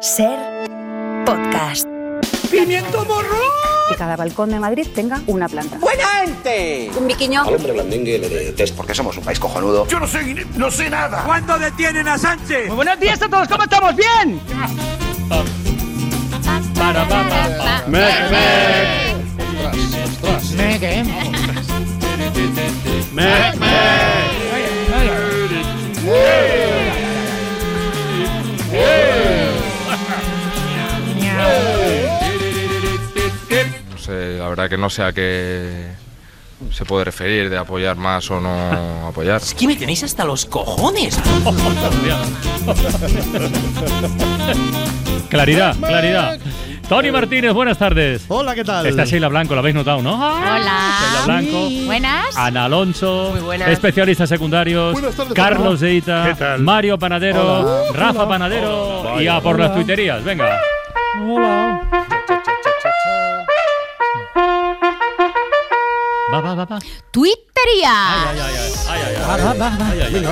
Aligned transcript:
Ser 0.00 0.38
podcast. 1.26 1.86
¡Pimiento 2.50 3.04
morro! 3.04 3.36
Que 3.88 3.96
cada 3.96 4.16
balcón 4.16 4.50
de 4.50 4.60
Madrid 4.60 4.86
tenga 4.94 5.20
una 5.26 5.48
planta. 5.48 5.78
¡Buena 5.78 6.04
gente! 6.24 6.90
Un 6.96 7.08
biquiño. 7.08 7.42
Al 7.42 7.56
hombre 7.56 7.72
blandengue 7.72 8.18
le 8.18 8.28
detesto 8.28 8.76
porque 8.76 8.94
somos 8.94 9.16
un 9.16 9.24
país 9.24 9.40
cojonudo. 9.40 9.88
Yo 9.88 9.98
no 9.98 10.06
sé, 10.06 10.46
no 10.56 10.70
sé 10.70 10.88
nada. 10.88 11.24
¿Cuándo 11.24 11.58
detienen 11.58 12.06
a 12.06 12.16
Sánchez? 12.16 12.68
Muy 12.68 12.76
buenos 12.76 13.00
días 13.00 13.20
a 13.20 13.28
todos, 13.28 13.48
¿cómo 13.48 13.64
estamos? 13.64 13.96
¿Bien? 13.96 14.40
No 20.18 20.40
sé, 20.40 20.78
la 34.48 34.54
verdad 34.56 34.70
que 34.70 34.78
no 34.78 34.88
sé 34.88 35.02
a 35.02 35.12
qué 35.12 35.88
se 36.72 36.86
puede 36.86 37.04
referir 37.04 37.50
de 37.50 37.58
apoyar 37.58 37.96
más 37.96 38.30
o 38.30 38.40
no 38.40 39.06
apoyar. 39.06 39.42
Es 39.42 39.52
que 39.52 39.66
me 39.66 39.76
tenéis 39.76 40.02
hasta 40.04 40.24
los 40.24 40.46
cojones. 40.46 41.20
Claridad, 45.28 45.76
claridad. 45.76 46.38
Tony 46.88 47.12
Martínez, 47.12 47.52
buenas 47.52 47.76
tardes. 47.76 48.24
Hola, 48.28 48.54
¿qué 48.54 48.64
tal? 48.64 48.86
Está 48.86 49.04
Sheila 49.04 49.28
Blanco, 49.28 49.52
lo 49.52 49.60
habéis 49.60 49.74
notado, 49.74 50.00
¿no? 50.00 50.14
Hola. 50.14 50.96
Sheila 50.98 51.24
Blanco. 51.26 51.68
Buenas. 51.84 52.34
Ana 52.38 52.64
Alonso, 52.64 53.28
Muy 53.32 53.40
buenas. 53.40 53.68
especialistas 53.68 54.30
secundarios, 54.30 54.94
Buenas 54.94 55.14
tardes, 55.14 55.34
Carlos. 55.34 55.80
Deita, 55.80 56.24
¿Qué 56.28 56.34
tal? 56.36 56.62
Mario 56.62 56.98
Panadero, 56.98 57.60
Hola. 57.60 57.92
Rafa 57.92 58.20
Hola. 58.20 58.28
Panadero 58.28 59.00
Hola. 59.02 59.22
y 59.22 59.28
a 59.28 59.38
por 59.42 59.58
las 59.60 59.74
tuiterías, 59.74 60.24
venga. 60.24 60.58
Va, 66.38 66.54
va, 66.54 66.54
va, 66.54 66.64
va. 66.66 66.78
Twittería. 67.10 68.30
Ay, 68.30 68.38
ay, 68.38 68.54
ay, 68.56 68.72
ay, 68.88 69.00
ay, 69.02 69.16
ay. 69.16 69.60
Ay, 69.80 70.00
ay, 70.02 70.14
ay. 70.14 70.24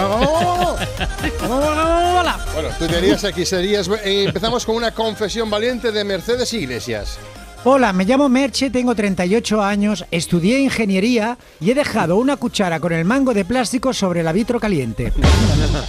Bueno, 2.54 2.68
tuiterías, 2.78 3.24
hechicerías. 3.24 3.88
Eh, 4.04 4.24
empezamos 4.26 4.64
con 4.64 4.76
una 4.76 4.92
confesión 4.92 5.50
valiente 5.50 5.90
de 5.90 6.04
Mercedes 6.04 6.52
Iglesias. 6.52 7.18
Hola, 7.64 7.92
me 7.92 8.04
llamo 8.04 8.28
Merche, 8.28 8.70
tengo 8.70 8.94
38 8.94 9.60
años, 9.60 10.04
estudié 10.12 10.60
ingeniería 10.60 11.36
y 11.58 11.72
he 11.72 11.74
dejado 11.74 12.14
una 12.16 12.36
cuchara 12.36 12.78
con 12.78 12.92
el 12.92 13.04
mango 13.04 13.34
de 13.34 13.44
plástico 13.44 13.92
sobre 13.92 14.20
el 14.20 14.32
vitro 14.32 14.60
caliente. 14.60 15.12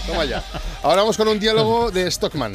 Toma 0.08 0.26
ya. 0.26 0.44
Ahora 0.82 1.02
vamos 1.02 1.16
con 1.16 1.28
un 1.28 1.40
diálogo 1.40 1.92
de 1.92 2.10
Stockman. 2.10 2.54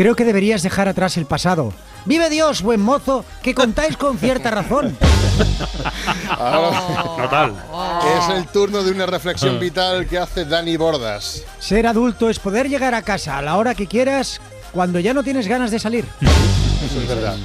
Creo 0.00 0.16
que 0.16 0.24
deberías 0.24 0.62
dejar 0.62 0.88
atrás 0.88 1.18
el 1.18 1.26
pasado. 1.26 1.74
¡Vive 2.06 2.30
Dios, 2.30 2.62
buen 2.62 2.80
mozo! 2.80 3.22
Que 3.42 3.54
contáis 3.54 3.98
con 3.98 4.16
cierta 4.16 4.50
razón. 4.50 4.96
Ahora 6.30 6.82
Total. 7.18 7.54
es 8.16 8.34
el 8.34 8.46
turno 8.46 8.82
de 8.82 8.92
una 8.92 9.04
reflexión 9.04 9.60
vital 9.60 10.06
que 10.06 10.16
hace 10.16 10.46
Dani 10.46 10.78
Bordas. 10.78 11.42
Ser 11.58 11.86
adulto 11.86 12.30
es 12.30 12.38
poder 12.38 12.70
llegar 12.70 12.94
a 12.94 13.02
casa 13.02 13.36
a 13.36 13.42
la 13.42 13.58
hora 13.58 13.74
que 13.74 13.86
quieras 13.86 14.40
cuando 14.72 15.00
ya 15.00 15.12
no 15.12 15.22
tienes 15.22 15.46
ganas 15.46 15.70
de 15.70 15.78
salir. 15.78 16.06
Eso 16.22 16.98
es 16.98 17.06
verdad. 17.06 17.36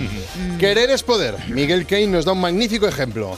Querer 0.58 0.92
es 0.92 1.04
poder. 1.04 1.36
Miguel 1.50 1.86
Kane 1.86 2.08
nos 2.08 2.24
da 2.24 2.32
un 2.32 2.40
magnífico 2.40 2.88
ejemplo. 2.88 3.38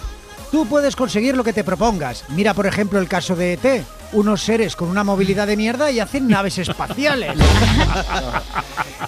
Tú 0.51 0.67
puedes 0.67 0.95
conseguir 0.95 1.35
lo 1.35 1.43
que 1.43 1.53
te 1.53 1.63
propongas. 1.63 2.23
Mira, 2.29 2.53
por 2.53 2.67
ejemplo, 2.67 2.99
el 2.99 3.07
caso 3.07 3.35
de 3.35 3.53
ET. 3.53 3.83
Unos 4.13 4.41
seres 4.41 4.75
con 4.75 4.89
una 4.89 5.03
movilidad 5.03 5.47
de 5.47 5.57
mierda 5.57 5.91
y 5.91 5.99
hacen 5.99 6.27
naves 6.27 6.57
espaciales. 6.57 7.33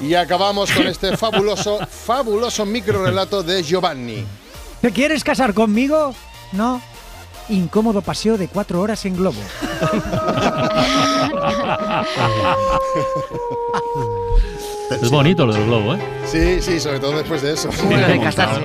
Y 0.02 0.14
acabamos 0.16 0.72
con 0.72 0.88
este 0.88 1.18
fabuloso, 1.18 1.80
fabuloso 1.86 2.66
micro 2.66 3.04
relato 3.04 3.44
de 3.44 3.62
Giovanni. 3.64 4.24
¿Te 4.82 4.92
quieres 4.92 5.24
casar 5.26 5.54
conmigo? 5.54 6.14
No. 6.54 6.82
Incómodo 7.50 8.02
paseo 8.02 8.38
de 8.38 8.48
cuatro 8.48 8.80
horas 8.80 9.04
en 9.06 9.18
globo. 9.18 9.42
Es 15.02 15.10
bonito 15.10 15.46
lo 15.46 15.54
del 15.54 15.66
globo, 15.66 15.96
¿eh? 15.96 16.00
Sí, 16.26 16.62
sí, 16.62 16.80
sobre 16.80 17.00
todo 17.00 17.18
después 17.18 17.42
de 17.42 17.54
eso. 17.54 17.70
Bueno, 17.86 18.08
de 18.08 18.20
casarse. 18.20 18.62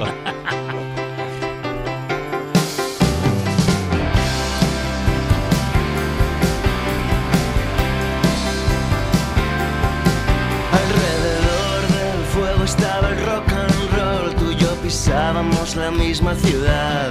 Pisábamos 15.35 15.75
la 15.77 15.91
misma 15.91 16.35
ciudad. 16.35 17.11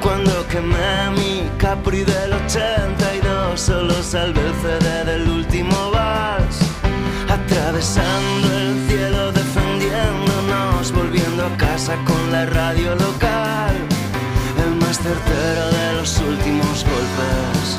Cuando 0.00 0.46
quemé 0.48 1.10
mi 1.16 1.50
Capri 1.58 2.04
del 2.04 2.32
82, 2.32 3.60
solo 3.60 4.02
salvé 4.02 4.40
el 4.40 4.54
CD 4.62 5.04
del 5.04 5.28
último 5.28 5.90
vals. 5.90 6.58
Atravesando 7.28 8.58
el 8.58 8.88
cielo, 8.88 9.32
defendiéndonos, 9.32 10.92
volviendo 10.92 11.46
a 11.46 11.56
casa 11.56 11.96
con 12.04 12.30
la 12.30 12.46
radio 12.46 12.94
local. 12.94 13.74
El 14.64 14.76
más 14.76 14.98
certero 14.98 15.70
de 15.70 15.92
los 15.94 16.18
últimos 16.18 16.84
golpes. 16.84 17.78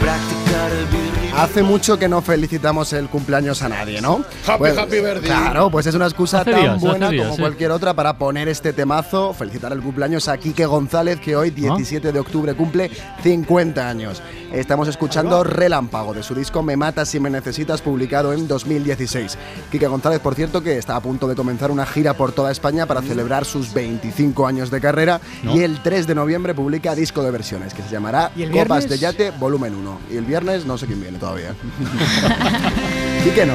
Practicar 0.00 0.70
el 0.70 0.86
birri. 0.86 1.05
Hace 1.36 1.62
mucho 1.62 1.98
que 1.98 2.08
no 2.08 2.22
felicitamos 2.22 2.94
el 2.94 3.08
cumpleaños 3.10 3.60
a 3.60 3.68
nadie, 3.68 4.00
¿no? 4.00 4.24
Happy, 4.46 4.58
Pues, 4.58 4.78
happy 4.78 5.00
birthday. 5.00 5.22
Claro, 5.24 5.70
pues 5.70 5.86
es 5.86 5.94
una 5.94 6.06
excusa 6.06 6.40
Hace 6.40 6.52
tan 6.52 6.60
días, 6.60 6.80
buena 6.80 7.10
días, 7.10 7.24
como 7.24 7.36
sí. 7.36 7.42
cualquier 7.42 7.72
otra 7.72 7.92
para 7.92 8.16
poner 8.16 8.48
este 8.48 8.72
temazo, 8.72 9.34
felicitar 9.34 9.70
el 9.72 9.82
cumpleaños 9.82 10.28
a 10.28 10.38
Quique 10.38 10.64
González, 10.64 11.20
que 11.20 11.36
hoy, 11.36 11.50
17 11.50 12.10
de 12.10 12.18
octubre, 12.20 12.54
cumple 12.54 12.90
50 13.22 13.86
años. 13.86 14.22
Estamos 14.50 14.88
escuchando 14.88 15.44
Relámpago, 15.44 16.14
de 16.14 16.22
su 16.22 16.34
disco 16.34 16.62
Me 16.62 16.74
Matas 16.76 17.10
si 17.10 17.20
me 17.20 17.28
necesitas, 17.28 17.82
publicado 17.82 18.32
en 18.32 18.48
2016. 18.48 19.36
Quique 19.70 19.86
González, 19.88 20.20
por 20.20 20.34
cierto, 20.34 20.62
que 20.62 20.78
está 20.78 20.96
a 20.96 21.00
punto 21.00 21.28
de 21.28 21.34
comenzar 21.34 21.70
una 21.70 21.84
gira 21.84 22.14
por 22.14 22.32
toda 22.32 22.50
España 22.50 22.86
para 22.86 23.02
celebrar 23.02 23.44
sus 23.44 23.74
25 23.74 24.46
años 24.46 24.70
de 24.70 24.80
carrera 24.80 25.20
¿No? 25.42 25.54
y 25.54 25.60
el 25.60 25.82
3 25.82 26.06
de 26.06 26.14
noviembre 26.14 26.54
publica 26.54 26.94
disco 26.94 27.22
de 27.22 27.30
versiones, 27.30 27.74
que 27.74 27.82
se 27.82 27.90
llamará 27.90 28.30
¿Y 28.34 28.44
el 28.44 28.50
Copas 28.52 28.88
de 28.88 28.96
Yate, 28.96 29.32
volumen 29.32 29.74
1. 29.74 30.00
Y 30.12 30.16
el 30.16 30.24
viernes 30.24 30.64
no 30.64 30.78
sé 30.78 30.86
quién 30.86 31.02
viene 31.02 31.18
todavía. 31.26 31.50
y 33.26 33.30
que 33.30 33.46
no. 33.46 33.54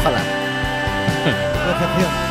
Ojalá. 0.00 0.20
Recepción. 1.66 2.21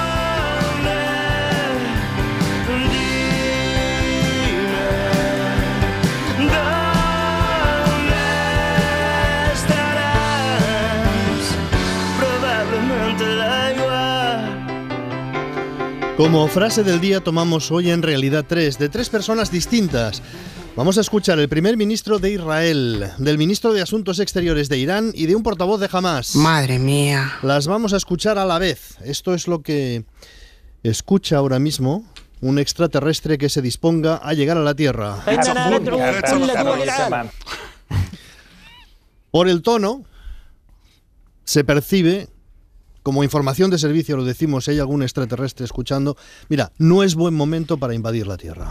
Como 16.22 16.48
frase 16.48 16.84
del 16.84 17.02
día 17.02 17.20
tomamos 17.20 17.72
hoy 17.72 17.90
en 17.90 18.04
realidad 18.04 18.46
tres, 18.48 18.78
de 18.78 18.90
tres 18.90 19.10
personas 19.10 19.50
distintas. 19.50 20.22
Vamos 20.76 21.00
a 21.00 21.02
escuchar 21.02 21.40
el 21.40 21.50
primer 21.50 21.78
ministro 21.78 22.20
de 22.20 22.34
Israel, 22.34 23.10
del 23.18 23.40
ministro 23.40 23.74
de 23.74 23.82
Asuntos 23.82 24.20
Exteriores 24.20 24.70
de 24.70 24.78
Irán 24.78 25.12
y 25.16 25.26
de 25.26 25.36
un 25.36 25.42
portavoz 25.42 25.80
de 25.80 25.90
Hamas. 25.92 26.36
Madre 26.36 26.78
mía. 26.78 27.40
Las 27.42 27.66
vamos 27.66 27.94
a 27.94 27.98
escuchar 27.98 28.38
a 28.38 28.46
la 28.46 28.60
vez. 28.60 28.98
Esto 29.04 29.34
es 29.34 29.48
lo 29.48 29.64
que 29.64 30.06
escucha 30.84 31.38
ahora 31.38 31.58
mismo 31.58 32.06
un 32.40 32.60
extraterrestre 32.60 33.40
que 33.40 33.50
se 33.50 33.64
disponga 33.64 34.18
a 34.18 34.34
llegar 34.34 34.58
a 34.58 34.62
la 34.62 34.76
Tierra. 34.76 35.24
Por 39.32 39.50
el 39.50 39.64
tono, 39.64 40.04
se 41.46 41.64
percibe, 41.64 42.28
como 43.04 43.24
información 43.24 43.70
de 43.72 43.80
servicio 43.80 44.18
lo 44.18 44.24
decimos, 44.24 44.66
si 44.66 44.72
hay 44.72 44.80
algún 44.80 45.04
extraterrestre 45.04 45.66
escuchando, 45.66 46.18
mira, 46.50 46.72
no 46.78 47.04
es 47.04 47.16
buen 47.16 47.34
momento 47.34 47.78
para 47.78 47.94
invadir 47.94 48.28
la 48.28 48.38
Tierra. 48.38 48.68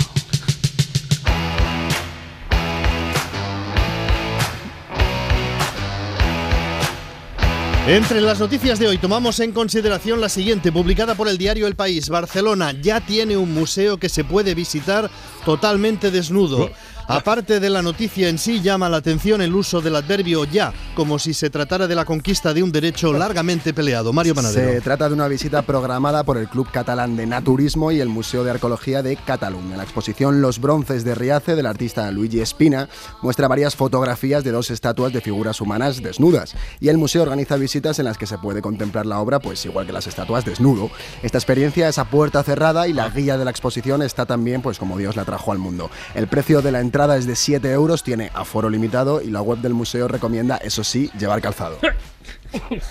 Entre 7.86 8.20
las 8.20 8.38
noticias 8.38 8.78
de 8.78 8.86
hoy 8.86 8.98
tomamos 8.98 9.40
en 9.40 9.50
consideración 9.50 10.20
la 10.20 10.28
siguiente, 10.28 10.70
publicada 10.70 11.16
por 11.16 11.28
el 11.28 11.38
diario 11.38 11.66
El 11.66 11.74
País. 11.74 12.08
Barcelona 12.08 12.72
ya 12.72 13.00
tiene 13.00 13.36
un 13.36 13.52
museo 13.52 13.96
que 13.96 14.08
se 14.08 14.22
puede 14.22 14.54
visitar 14.54 15.10
totalmente 15.44 16.12
desnudo. 16.12 16.70
Aparte 17.10 17.58
de 17.58 17.70
la 17.70 17.82
noticia 17.82 18.28
en 18.28 18.38
sí, 18.38 18.60
llama 18.60 18.88
la 18.88 18.98
atención 18.98 19.42
el 19.42 19.52
uso 19.52 19.80
del 19.80 19.96
adverbio 19.96 20.44
ya, 20.44 20.72
como 20.94 21.18
si 21.18 21.34
se 21.34 21.50
tratara 21.50 21.88
de 21.88 21.96
la 21.96 22.04
conquista 22.04 22.54
de 22.54 22.62
un 22.62 22.70
derecho 22.70 23.12
largamente 23.12 23.74
peleado. 23.74 24.12
Mario 24.12 24.32
Panadero. 24.32 24.70
Se 24.70 24.80
trata 24.80 25.08
de 25.08 25.14
una 25.14 25.26
visita 25.26 25.62
programada 25.62 26.22
por 26.22 26.38
el 26.38 26.48
Club 26.48 26.70
Catalán 26.70 27.16
de 27.16 27.26
Naturismo 27.26 27.90
y 27.90 27.98
el 28.00 28.08
Museo 28.08 28.44
de 28.44 28.52
Arqueología 28.52 29.02
de 29.02 29.16
Cataluña. 29.16 29.76
La 29.76 29.82
exposición 29.82 30.40
Los 30.40 30.60
bronces 30.60 31.02
de 31.02 31.16
Riace 31.16 31.56
del 31.56 31.66
artista 31.66 32.08
Luigi 32.12 32.40
Espina 32.40 32.88
muestra 33.22 33.48
varias 33.48 33.74
fotografías 33.74 34.44
de 34.44 34.52
dos 34.52 34.70
estatuas 34.70 35.12
de 35.12 35.20
figuras 35.20 35.60
humanas 35.60 36.00
desnudas 36.00 36.54
y 36.78 36.90
el 36.90 36.98
museo 36.98 37.22
organiza 37.22 37.56
visitas 37.56 37.98
en 37.98 38.04
las 38.04 38.18
que 38.18 38.26
se 38.26 38.38
puede 38.38 38.62
contemplar 38.62 39.06
la 39.06 39.18
obra 39.18 39.40
pues 39.40 39.64
igual 39.64 39.84
que 39.84 39.92
las 39.92 40.06
estatuas 40.06 40.44
desnudo. 40.44 40.90
Esta 41.24 41.38
experiencia 41.38 41.88
es 41.88 41.98
a 41.98 42.04
puerta 42.04 42.44
cerrada 42.44 42.86
y 42.86 42.92
la 42.92 43.10
guía 43.10 43.36
de 43.36 43.44
la 43.44 43.50
exposición 43.50 44.00
está 44.02 44.26
también 44.26 44.62
pues 44.62 44.78
como 44.78 44.96
Dios 44.96 45.16
la 45.16 45.24
trajo 45.24 45.50
al 45.50 45.58
mundo. 45.58 45.90
El 46.14 46.28
precio 46.28 46.62
de 46.62 46.70
la 46.70 46.78
entrada 46.78 46.99
es 47.08 47.26
de 47.26 47.34
7 47.34 47.72
euros, 47.72 48.02
tiene 48.02 48.30
aforo 48.34 48.68
limitado 48.68 49.22
y 49.22 49.30
la 49.30 49.40
web 49.40 49.58
del 49.60 49.72
museo 49.72 50.06
recomienda, 50.06 50.58
eso 50.58 50.84
sí, 50.84 51.10
llevar 51.18 51.40
calzado. 51.40 51.78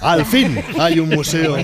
Al 0.01 0.25
fin 0.25 0.59
hay 0.79 0.99
un 0.99 1.09
museo 1.09 1.55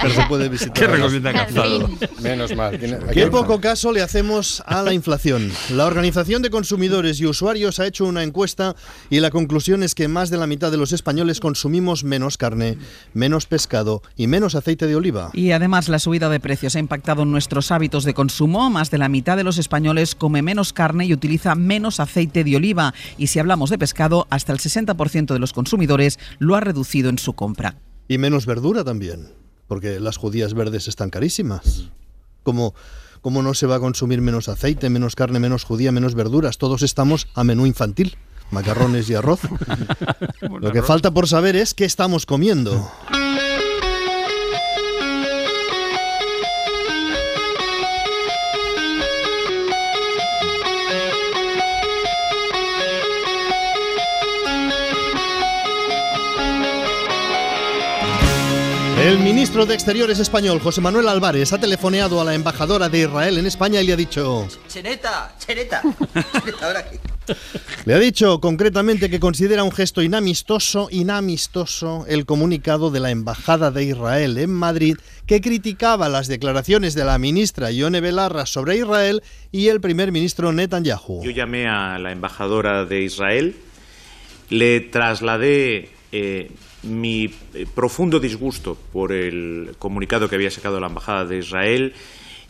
que 0.00 0.10
se 0.10 0.22
puede 0.26 0.48
visitar. 0.48 0.74
¿Qué 0.74 0.86
recomienda 0.86 1.32
calzado? 1.32 1.90
Menos 2.22 2.54
mal. 2.54 2.78
Qué 3.12 3.26
poco 3.28 3.60
caso 3.60 3.92
le 3.92 4.02
hacemos 4.02 4.62
a 4.66 4.82
la 4.82 4.92
inflación. 4.92 5.50
La 5.70 5.86
Organización 5.86 6.42
de 6.42 6.50
Consumidores 6.50 7.20
y 7.20 7.26
Usuarios 7.26 7.80
ha 7.80 7.86
hecho 7.86 8.04
una 8.04 8.22
encuesta 8.22 8.74
y 9.10 9.20
la 9.20 9.30
conclusión 9.30 9.82
es 9.82 9.94
que 9.94 10.08
más 10.08 10.30
de 10.30 10.38
la 10.38 10.46
mitad 10.46 10.70
de 10.70 10.76
los 10.76 10.92
españoles 10.92 11.40
consumimos 11.40 12.04
menos 12.04 12.36
carne, 12.36 12.78
menos 13.12 13.46
pescado 13.46 14.02
y 14.16 14.26
menos 14.26 14.54
aceite 14.54 14.86
de 14.86 14.96
oliva. 14.96 15.30
Y 15.32 15.52
además 15.52 15.88
la 15.88 15.98
subida 15.98 16.28
de 16.28 16.40
precios 16.40 16.76
ha 16.76 16.80
impactado 16.80 17.22
en 17.22 17.30
nuestros 17.30 17.70
hábitos 17.70 18.04
de 18.04 18.14
consumo. 18.14 18.70
Más 18.70 18.90
de 18.90 18.98
la 18.98 19.08
mitad 19.08 19.36
de 19.36 19.44
los 19.44 19.58
españoles 19.58 20.14
come 20.14 20.42
menos 20.42 20.72
carne 20.72 21.06
y 21.06 21.12
utiliza 21.12 21.54
menos 21.54 22.00
aceite 22.00 22.44
de 22.44 22.56
oliva. 22.56 22.94
Y 23.18 23.28
si 23.28 23.38
hablamos 23.38 23.70
de 23.70 23.78
pescado, 23.78 24.26
hasta 24.30 24.52
el 24.52 24.58
60% 24.58 25.32
de 25.32 25.38
los 25.38 25.52
consumidores 25.52 26.18
lo 26.38 26.56
ha 26.56 26.60
reducido 26.60 27.10
en 27.10 27.18
su 27.18 27.34
Y 28.08 28.18
menos 28.18 28.46
verdura 28.46 28.84
también, 28.84 29.32
porque 29.66 30.00
las 30.00 30.16
judías 30.16 30.54
verdes 30.54 30.88
están 30.88 31.10
carísimas. 31.10 31.90
Como 32.42 32.74
¿Cómo 33.24 33.42
no 33.42 33.54
se 33.54 33.66
va 33.66 33.76
a 33.76 33.80
consumir 33.80 34.20
menos 34.20 34.50
aceite, 34.50 34.90
menos 34.90 35.16
carne, 35.16 35.40
menos 35.40 35.64
judía, 35.64 35.90
menos 35.92 36.14
verduras? 36.14 36.58
Todos 36.58 36.82
estamos 36.82 37.26
a 37.32 37.42
menú 37.42 37.64
infantil, 37.64 38.18
macarrones 38.50 39.08
y 39.08 39.14
arroz. 39.14 39.40
Lo 40.60 40.70
que 40.72 40.82
falta 40.82 41.10
por 41.10 41.26
saber 41.26 41.56
es 41.56 41.72
qué 41.72 41.86
estamos 41.86 42.26
comiendo. 42.26 42.86
El 59.04 59.18
ministro 59.18 59.66
de 59.66 59.74
Exteriores 59.74 60.18
español, 60.18 60.60
José 60.60 60.80
Manuel 60.80 61.08
Álvarez, 61.08 61.52
ha 61.52 61.60
telefoneado 61.60 62.22
a 62.22 62.24
la 62.24 62.34
embajadora 62.34 62.88
de 62.88 63.00
Israel 63.00 63.36
en 63.36 63.44
España 63.44 63.82
y 63.82 63.86
le 63.86 63.92
ha 63.92 63.96
dicho... 63.96 64.48
Cheneta, 64.66 65.36
cheneta. 65.38 65.82
Ahora 66.62 66.86
Le 67.84 67.92
ha 67.92 67.98
dicho 67.98 68.40
concretamente 68.40 69.10
que 69.10 69.20
considera 69.20 69.62
un 69.62 69.72
gesto 69.72 70.00
inamistoso, 70.00 70.88
inamistoso, 70.90 72.06
el 72.08 72.24
comunicado 72.24 72.90
de 72.90 73.00
la 73.00 73.10
Embajada 73.10 73.70
de 73.70 73.84
Israel 73.84 74.38
en 74.38 74.54
Madrid 74.54 74.96
que 75.26 75.42
criticaba 75.42 76.08
las 76.08 76.26
declaraciones 76.26 76.94
de 76.94 77.04
la 77.04 77.18
ministra 77.18 77.70
Ione 77.70 78.00
Belarra 78.00 78.46
sobre 78.46 78.78
Israel 78.78 79.22
y 79.52 79.68
el 79.68 79.82
primer 79.82 80.12
ministro 80.12 80.50
Netanyahu. 80.50 81.22
Yo 81.22 81.30
llamé 81.30 81.68
a 81.68 81.98
la 81.98 82.10
embajadora 82.10 82.86
de 82.86 83.02
Israel, 83.02 83.54
le 84.48 84.80
trasladé 84.80 85.90
eh, 86.10 86.50
mi 86.84 87.34
eh, 87.54 87.66
profundo 87.74 88.20
disgusto 88.20 88.76
por 88.92 89.12
el 89.12 89.74
comunicado 89.78 90.28
que 90.28 90.36
había 90.36 90.50
sacado 90.50 90.80
la 90.80 90.86
embajada 90.88 91.24
de 91.24 91.38
Israel 91.38 91.94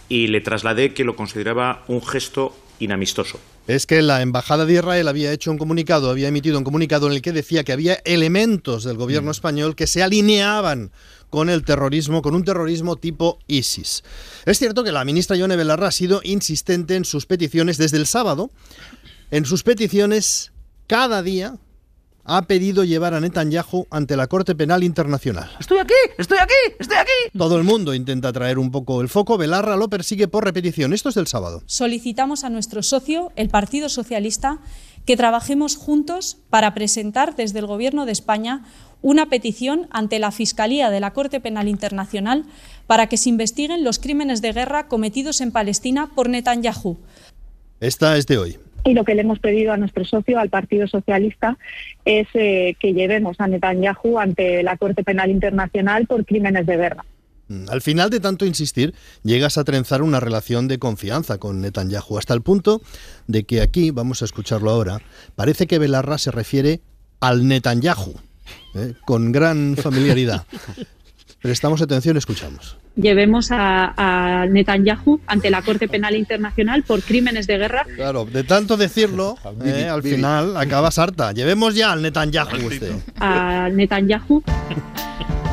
y 0.09 0.27
le 0.29 0.41
trasladé 0.41 0.93
que 0.93 1.05
lo 1.05 1.17
consideraba 1.17 1.85
un 1.89 2.05
gesto 2.05 2.55
inamistoso. 2.79 3.39
Es 3.67 3.87
que 3.87 4.03
la 4.03 4.21
Embajada 4.21 4.67
de 4.67 4.75
Israel 4.75 5.09
había 5.09 5.33
hecho 5.33 5.51
un 5.51 5.57
comunicado, 5.57 6.11
había 6.11 6.29
emitido 6.29 6.59
un 6.59 6.65
comunicado 6.65 7.07
en 7.07 7.15
el 7.15 7.23
que 7.23 7.33
decía 7.33 7.65
que 7.65 7.73
había 7.73 7.95
elementos 8.05 8.85
del 8.85 8.99
gobierno 8.99 9.31
español 9.31 9.75
que 9.75 9.87
se 9.87 10.03
alineaban 10.03 10.91
con 11.31 11.49
el 11.49 11.65
terrorismo, 11.65 12.21
con 12.21 12.35
un 12.35 12.45
terrorismo 12.45 12.97
tipo 12.97 13.39
ISIS. 13.47 14.05
Es 14.45 14.59
cierto 14.59 14.85
que 14.85 14.93
la 14.93 15.05
ministra 15.05 15.37
Ione 15.37 15.57
Belarra 15.57 15.89
ha 15.89 15.93
sido 15.93 16.21
insistente 16.23 16.95
en 16.95 17.07
sus 17.07 17.25
peticiones 17.25 17.79
desde 17.79 17.97
el 17.97 18.07
sábado. 18.07 18.51
En 19.31 19.47
sus 19.47 19.63
peticiones, 19.63 20.53
cada 20.87 21.23
día 21.23 21.57
ha 22.25 22.43
pedido 22.43 22.85
llevar 22.85 23.15
a 23.15 23.21
Netanyahu 23.21 23.87
ante 23.91 24.17
la 24.17 24.27
Corte 24.27 24.55
Penal 24.55 24.83
Internacional. 24.83 25.51
Estoy 25.61 25.79
aquí, 25.79 25.95
estoy 26.19 26.39
aquí, 26.39 26.75
estoy 26.79 26.97
aquí. 26.97 27.11
Todo 27.37 27.59
el 27.59 27.65
mundo 27.65 27.95
intenta 27.95 28.33
traer 28.33 28.59
un 28.59 28.71
poco 28.71 29.01
el 29.01 29.09
foco, 29.09 29.37
Belarra 29.37 29.77
lo 29.77 29.89
persigue 29.89 30.29
por 30.29 30.45
repetición. 30.45 30.93
Esto 30.93 31.11
es 31.11 31.15
del 31.15 31.27
sábado. 31.27 31.63
solicitamos 31.67 32.45
a 32.45 32.51
nuestro 32.51 32.83
socio, 32.83 33.33
el 33.37 33.49
Partido 33.49 33.89
Socialista, 33.89 34.59
que 35.05 35.17
trabajemos 35.17 35.77
juntos 35.77 36.39
para 36.49 36.73
presentar 36.73 37.37
desde 37.37 37.59
el 37.59 37.67
Gobierno 37.67 38.07
de 38.07 38.13
España 38.13 38.65
una 39.03 39.29
petición 39.29 39.87
ante 39.91 40.19
la 40.19 40.31
Fiscalía 40.31 40.89
de 40.89 41.01
la 41.01 41.13
Corte 41.13 41.39
Penal 41.39 41.69
Internacional 41.69 42.47
para 42.87 43.07
que 43.07 43.19
se 43.19 43.29
investiguen 43.29 43.85
los 43.85 43.99
crímenes 43.99 44.41
de 44.41 44.53
guerra 44.53 44.89
cometidos 44.89 45.43
en 45.43 45.53
Palestina 45.53 46.11
por 46.15 46.31
Netanyahu. 46.31 46.97
Esta 47.81 48.17
es 48.17 48.27
de 48.27 48.39
hoy. 48.39 48.59
Y 48.85 48.95
lo 48.95 49.05
que 49.05 49.15
le 49.15 49.23
hemos 49.23 49.39
pedido 49.39 49.73
a 49.73 49.77
nuestro 49.77 50.05
socio, 50.05 50.39
al 50.39 50.51
Partido 50.51 50.87
Socialista, 50.87 51.57
es 52.05 52.29
eh, 52.35 52.77
que 52.79 52.93
llevemos 52.93 53.41
a 53.41 53.49
Netanyahu 53.49 54.19
ante 54.19 54.63
la 54.63 54.77
Corte 54.77 55.03
Penal 55.03 55.31
Internacional 55.31 56.07
por 56.07 56.25
crímenes 56.27 56.67
de 56.67 56.77
guerra. 56.77 57.05
Mm, 57.49 57.69
Al 57.71 57.83
final 57.83 58.11
de 58.11 58.21
tanto 58.21 58.47
insistir, 58.47 58.95
llegas 59.23 59.59
a 59.59 59.65
trenzar 59.65 60.03
una 60.03 60.21
relación 60.21 60.69
de 60.69 60.79
confianza 60.79 61.39
con 61.39 61.61
Netanyahu, 61.61 62.19
hasta 62.19 62.35
el 62.35 62.43
punto 62.43 62.81
de 63.27 63.45
que 63.45 63.61
aquí, 63.61 63.91
vamos 63.91 64.23
a 64.23 64.25
escucharlo 64.25 64.71
ahora, 64.71 65.01
parece 65.35 65.67
que 65.67 65.79
Belarra 65.79 66.19
se 66.19 66.31
refiere 66.31 66.81
al 67.21 67.47
Netanyahu, 67.47 68.15
¿eh? 68.75 68.95
con 69.07 69.33
gran 69.33 69.77
familiaridad. 69.77 70.45
Prestamos 71.45 71.83
atención, 71.83 72.17
escuchamos. 72.17 72.79
Llevemos 72.97 73.53
a, 73.53 73.93
a 73.99 74.47
Netanyahu 74.47 75.21
ante 75.27 75.51
la 75.51 75.61
Corte 75.61 75.89
Penal 75.89 76.17
Internacional 76.17 76.85
por 76.85 77.03
crímenes 77.03 77.47
de 77.47 77.59
guerra. 77.59 77.85
Claro, 77.97 78.25
de 78.25 78.45
tanto 78.45 78.79
decirlo, 78.79 79.37
¿eh? 79.63 79.87
al 79.87 80.03
final 80.03 80.57
acabas 80.57 80.99
harta. 80.99 81.33
Llevemos 81.33 81.75
ya 81.75 81.93
al 81.93 82.01
Netanyahu 82.01 82.67
usted. 82.67 82.93
A 83.21 83.69
Netanyahu. 83.71 84.43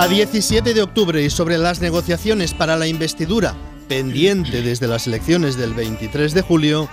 A 0.00 0.08
17 0.08 0.72
de 0.72 0.80
octubre 0.80 1.22
y 1.22 1.28
sobre 1.28 1.58
las 1.58 1.82
negociaciones 1.82 2.54
para 2.54 2.78
la 2.78 2.86
investidura 2.86 3.54
pendiente 3.86 4.62
desde 4.62 4.88
las 4.88 5.06
elecciones 5.06 5.58
del 5.58 5.74
23 5.74 6.32
de 6.32 6.40
julio, 6.40 6.88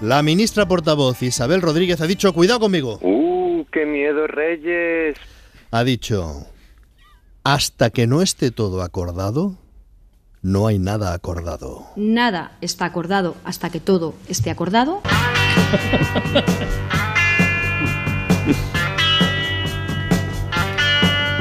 la 0.00 0.22
ministra 0.22 0.66
portavoz 0.66 1.22
Isabel 1.22 1.60
Rodríguez 1.60 2.00
ha 2.00 2.06
dicho, 2.06 2.32
cuidado 2.32 2.60
conmigo, 2.60 2.98
¡Uh, 3.02 3.66
qué 3.70 3.84
miedo, 3.84 4.26
Reyes! 4.28 5.18
ha 5.72 5.84
dicho, 5.84 6.46
hasta 7.44 7.90
que 7.90 8.06
no 8.06 8.22
esté 8.22 8.50
todo 8.50 8.80
acordado, 8.80 9.58
no 10.40 10.66
hay 10.66 10.78
nada 10.78 11.12
acordado. 11.12 11.84
Nada 11.96 12.56
está 12.62 12.86
acordado 12.86 13.36
hasta 13.44 13.68
que 13.68 13.78
todo 13.78 14.14
esté 14.26 14.50
acordado. 14.50 15.02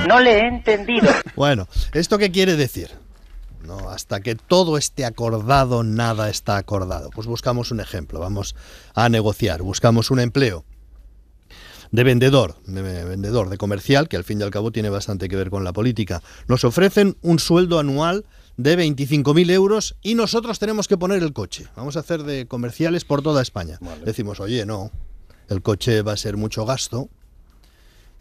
No 0.08 0.20
le 0.20 0.40
he 0.40 0.48
entendido. 0.48 1.10
Bueno, 1.36 1.68
¿esto 1.94 2.18
qué 2.18 2.32
quiere 2.32 2.56
decir? 2.56 2.90
No, 3.64 3.90
hasta 3.90 4.22
que 4.22 4.36
todo 4.36 4.78
esté 4.78 5.06
acordado, 5.06 5.84
nada 5.84 6.30
está 6.30 6.58
acordado. 6.58 7.10
Pues 7.12 7.28
buscamos 7.28 7.72
un 7.72 7.80
ejemplo, 7.80 8.20
vamos 8.20 8.56
a 8.96 9.10
negociar, 9.10 9.62
buscamos 9.62 10.12
un 10.12 10.20
empleo 10.20 10.66
de 11.92 12.04
vendedor, 12.04 12.56
de 12.66 12.82
vendedor, 12.82 13.50
de 13.50 13.58
comercial, 13.58 14.08
que 14.08 14.18
al 14.18 14.24
fin 14.24 14.40
y 14.40 14.44
al 14.44 14.50
cabo 14.50 14.72
tiene 14.72 14.90
bastante 14.90 15.30
que 15.30 15.36
ver 15.36 15.50
con 15.50 15.64
la 15.64 15.74
política. 15.74 16.24
Nos 16.48 16.64
ofrecen 16.64 17.18
un 17.22 17.38
sueldo 17.40 17.80
anual 17.80 18.26
de 18.58 18.78
25.000 18.78 19.52
euros 19.52 19.96
y 20.02 20.16
nosotros 20.16 20.58
tenemos 20.58 20.88
que 20.88 20.98
poner 20.98 21.22
el 21.22 21.34
coche. 21.34 21.68
Vamos 21.76 21.98
a 21.98 22.00
hacer 22.00 22.24
de 22.24 22.48
comerciales 22.48 23.06
por 23.06 23.22
toda 23.22 23.42
España. 23.42 23.78
Decimos, 24.06 24.40
oye, 24.40 24.66
no, 24.66 24.92
el 25.50 25.62
coche 25.62 26.02
va 26.02 26.14
a 26.14 26.18
ser 26.18 26.38
mucho 26.38 26.66
gasto, 26.66 27.10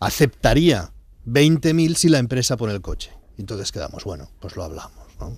aceptaría 0.01 0.93
20.000 1.31 1.95
si 1.95 2.09
la 2.09 2.19
empresa 2.19 2.57
pone 2.57 2.73
el 2.73 2.81
coche. 2.81 3.13
Entonces 3.39 3.73
quedamos, 3.73 4.05
bueno, 4.05 4.31
pues 4.41 4.57
lo 4.57 4.65
hablamos. 4.65 5.07
¿no? 5.19 5.37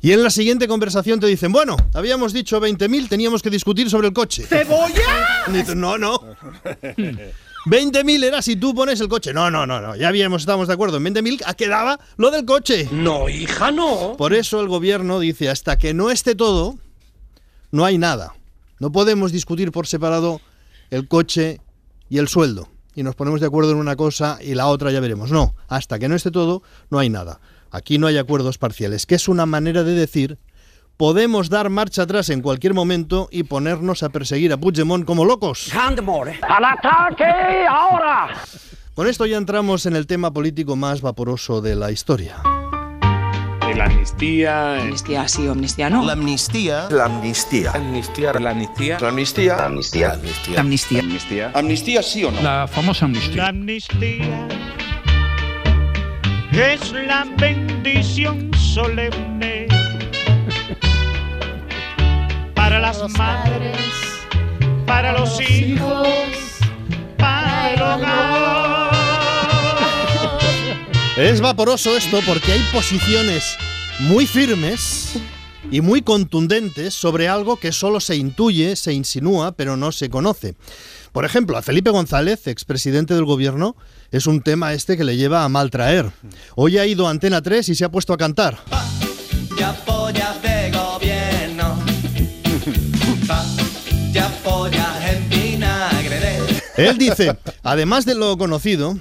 Y 0.00 0.12
en 0.12 0.22
la 0.22 0.30
siguiente 0.30 0.66
conversación 0.66 1.20
te 1.20 1.26
dicen, 1.26 1.52
bueno, 1.52 1.76
habíamos 1.94 2.32
dicho 2.32 2.60
20.000, 2.60 3.08
teníamos 3.08 3.42
que 3.42 3.50
discutir 3.50 3.90
sobre 3.90 4.08
el 4.08 4.14
coche. 4.14 4.44
¡Cebolla! 4.44 5.46
No, 5.74 5.98
no. 5.98 6.20
20.000 7.66 8.24
era 8.24 8.42
si 8.42 8.56
tú 8.56 8.74
pones 8.74 9.00
el 9.00 9.08
coche. 9.08 9.32
No, 9.32 9.50
no, 9.50 9.66
no, 9.66 9.80
no. 9.80 9.96
Ya 9.96 10.08
habíamos, 10.08 10.42
estamos 10.42 10.68
de 10.68 10.74
acuerdo. 10.74 10.96
En 10.96 11.04
20.000 11.04 11.54
quedaba 11.56 11.98
lo 12.16 12.30
del 12.30 12.44
coche. 12.44 12.88
No, 12.92 13.28
hija, 13.28 13.70
no. 13.70 14.16
Por 14.16 14.34
eso 14.34 14.60
el 14.60 14.68
gobierno 14.68 15.20
dice, 15.20 15.50
hasta 15.50 15.78
que 15.78 15.94
no 15.94 16.10
esté 16.10 16.34
todo, 16.34 16.78
no 17.70 17.84
hay 17.84 17.98
nada. 17.98 18.34
No 18.78 18.92
podemos 18.92 19.32
discutir 19.32 19.72
por 19.72 19.86
separado 19.86 20.40
el 20.90 21.08
coche 21.08 21.60
y 22.08 22.18
el 22.18 22.28
sueldo. 22.28 22.68
Y 22.94 23.02
nos 23.02 23.14
ponemos 23.14 23.40
de 23.40 23.46
acuerdo 23.46 23.72
en 23.72 23.78
una 23.78 23.96
cosa 23.96 24.38
y 24.40 24.54
la 24.54 24.66
otra 24.66 24.90
ya 24.90 25.00
veremos. 25.00 25.30
No, 25.30 25.54
hasta 25.68 25.98
que 25.98 26.08
no 26.08 26.14
esté 26.14 26.30
todo, 26.30 26.62
no 26.90 26.98
hay 26.98 27.08
nada. 27.08 27.40
Aquí 27.70 27.98
no 27.98 28.06
hay 28.06 28.18
acuerdos 28.18 28.58
parciales, 28.58 29.06
que 29.06 29.14
es 29.14 29.28
una 29.28 29.46
manera 29.46 29.82
de 29.82 29.94
decir 29.94 30.38
podemos 30.96 31.48
dar 31.48 31.70
marcha 31.70 32.02
atrás 32.02 32.28
en 32.30 32.42
cualquier 32.42 32.74
momento 32.74 33.28
y 33.32 33.44
ponernos 33.44 34.02
a 34.02 34.10
perseguir 34.10 34.52
a 34.52 34.56
Puigdemont 34.56 35.04
como 35.04 35.24
locos. 35.24 35.70
¡Al 36.42 36.64
ataque 36.64 37.24
ahora! 37.68 38.36
Con 38.94 39.06
esto 39.08 39.24
ya 39.26 39.38
entramos 39.38 39.86
en 39.86 39.96
el 39.96 40.06
tema 40.06 40.32
político 40.32 40.76
más 40.76 41.00
vaporoso 41.00 41.60
de 41.62 41.74
la 41.74 41.90
historia. 41.90 42.36
La 43.74 43.84
amnistía. 43.86 44.76
Amnistía 44.76 45.28
sí 45.28 45.46
o 45.46 45.52
amnistía 45.52 45.90
no. 45.90 46.04
La 46.04 46.12
amnistía. 46.12 46.88
La 46.90 47.06
amnistía. 47.06 47.70
Amnistía. 47.72 48.32
La 48.34 48.50
amnistía. 48.50 48.98
La 49.00 49.08
amnistía. 49.08 49.56
Ah, 49.58 49.66
amnistía. 49.66 50.12
Amnistía. 50.12 51.00
Amnistía. 51.00 51.50
Amnistía 51.54 52.02
sí 52.02 52.24
o 52.24 52.30
no. 52.30 52.42
La 52.42 52.66
famosa 52.68 53.06
amnistía. 53.06 53.36
La 53.36 53.48
amnistía 53.48 54.48
es 56.52 56.92
la 56.92 57.24
bendición 57.38 58.50
solemne 58.54 59.66
para 62.54 62.78
las 62.78 63.02
madres, 63.16 63.78
para 64.86 65.12
los 65.12 65.40
hijos, 65.40 66.06
para 67.16 67.72
el 67.72 67.82
hogar. 67.82 68.61
Es 71.22 71.40
vaporoso 71.40 71.96
esto 71.96 72.18
porque 72.26 72.50
hay 72.50 72.60
posiciones 72.72 73.56
muy 74.00 74.26
firmes 74.26 75.20
y 75.70 75.80
muy 75.80 76.02
contundentes 76.02 76.94
sobre 76.94 77.28
algo 77.28 77.58
que 77.58 77.70
solo 77.70 78.00
se 78.00 78.16
intuye, 78.16 78.74
se 78.74 78.92
insinúa, 78.92 79.52
pero 79.52 79.76
no 79.76 79.92
se 79.92 80.10
conoce. 80.10 80.56
Por 81.12 81.24
ejemplo, 81.24 81.56
a 81.56 81.62
Felipe 81.62 81.90
González, 81.90 82.48
expresidente 82.48 83.14
del 83.14 83.24
gobierno, 83.24 83.76
es 84.10 84.26
un 84.26 84.42
tema 84.42 84.72
este 84.72 84.96
que 84.96 85.04
le 85.04 85.16
lleva 85.16 85.44
a 85.44 85.48
mal 85.48 85.70
traer. 85.70 86.10
Hoy 86.56 86.78
ha 86.78 86.86
ido 86.86 87.06
a 87.06 87.10
Antena 87.10 87.40
3 87.40 87.68
y 87.68 87.76
se 87.76 87.84
ha 87.84 87.88
puesto 87.88 88.12
a 88.12 88.18
cantar. 88.18 88.58
Ya 89.56 89.72
pollas 89.84 90.42
de 90.42 90.72
gobierno. 90.72 91.84
Ya 94.10 94.28
pollas 94.42 95.08
en 95.08 95.30
vinagre 95.30 96.18
de... 96.18 96.88
Él 96.88 96.98
dice, 96.98 97.38
además 97.62 98.06
de 98.06 98.16
lo 98.16 98.36
conocido, 98.36 98.98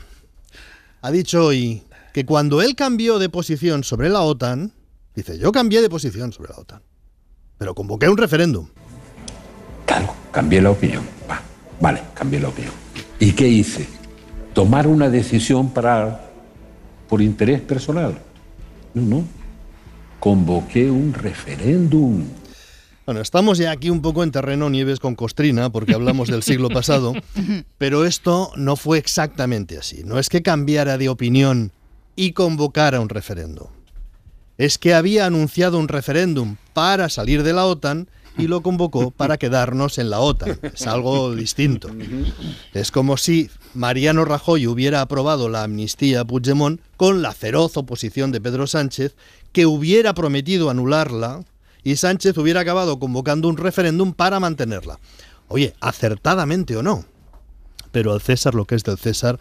ha 1.02 1.10
dicho 1.10 1.48
hoy 1.48 1.82
que 2.14 2.26
cuando 2.26 2.62
él 2.62 2.76
cambió 2.76 3.20
de 3.20 3.30
posición 3.30 3.84
sobre 3.84 4.10
la 4.10 4.22
OTAN, 4.22 4.74
dice, 5.16 5.38
yo 5.38 5.52
cambié 5.52 5.82
de 5.82 5.90
posición 5.90 6.34
sobre 6.34 6.54
la 6.54 6.60
OTAN, 6.60 6.82
pero 7.58 7.76
convoqué 7.76 8.10
un 8.10 8.18
referéndum. 8.18 8.68
Claro, 9.86 10.14
cambié 10.32 10.62
la 10.62 10.72
opinión. 10.72 11.04
Va, 11.30 11.42
vale, 11.80 12.02
cambié 12.14 12.40
la 12.40 12.50
opinión. 12.50 12.74
¿Y 13.20 13.34
qué 13.34 13.48
hice? 13.48 13.88
Tomar 14.54 14.88
una 14.88 15.10
decisión 15.10 15.72
para 15.72 16.32
por 17.08 17.22
interés 17.22 17.62
personal. 17.62 18.18
No, 18.94 19.02
no. 19.02 19.24
Convoqué 20.20 20.90
un 20.90 21.14
referéndum. 21.14 22.24
Bueno, 23.06 23.22
estamos 23.22 23.58
ya 23.58 23.72
aquí 23.72 23.90
un 23.90 24.02
poco 24.02 24.24
en 24.24 24.32
terreno 24.32 24.70
nieves 24.70 25.00
con 25.00 25.16
costrina 25.16 25.70
porque 25.72 25.94
hablamos 25.94 26.30
del 26.30 26.44
siglo 26.44 26.70
pasado, 26.74 27.14
pero 27.78 28.06
esto 28.06 28.52
no 28.56 28.76
fue 28.76 28.98
exactamente 28.98 29.78
así. 29.78 30.04
No 30.06 30.20
es 30.20 30.30
que 30.30 30.42
cambiara 30.42 30.98
de 30.98 31.10
opinión 31.10 31.72
y 32.22 32.34
convocara 32.34 33.00
un 33.00 33.10
referéndum. 33.10 33.70
Es 34.60 34.78
que 34.78 34.94
había 34.94 35.26
anunciado 35.26 35.80
un 35.80 35.88
referéndum 35.88 36.58
para 36.72 37.10
salir 37.10 37.42
de 37.42 37.52
la 37.52 37.66
OTAN 37.66 38.10
y 38.38 38.46
lo 38.46 38.62
convocó 38.62 39.10
para 39.10 39.38
quedarnos 39.38 39.98
en 39.98 40.12
la 40.12 40.20
OTAN. 40.20 40.60
Es 40.62 40.86
algo 40.86 41.34
distinto. 41.34 41.90
Es 42.76 42.92
como 42.92 43.18
si 43.18 43.50
Mariano 43.74 44.24
Rajoy 44.24 44.68
hubiera 44.68 45.02
aprobado 45.02 45.50
la 45.50 45.64
amnistía 45.64 46.20
a 46.20 46.26
Puigdemont 46.26 46.80
con 46.96 47.24
la 47.24 47.32
feroz 47.32 47.76
oposición 47.76 48.32
de 48.32 48.40
Pedro 48.40 48.68
Sánchez, 48.68 49.16
que 49.52 49.66
hubiera 49.66 50.14
prometido 50.14 50.70
anularla 50.70 51.44
y 51.84 51.96
Sánchez 51.96 52.38
hubiera 52.38 52.60
acabado 52.60 53.00
convocando 53.00 53.50
un 53.50 53.58
referéndum 53.58 54.14
para 54.14 54.40
mantenerla. 54.40 55.00
Oye, 55.48 55.74
acertadamente 55.80 56.78
o 56.78 56.84
no. 56.84 57.04
Pero 57.92 58.14
al 58.14 58.22
César 58.22 58.54
lo 58.54 58.66
que 58.66 58.76
es 58.76 58.84
del 58.84 59.00
César 59.00 59.40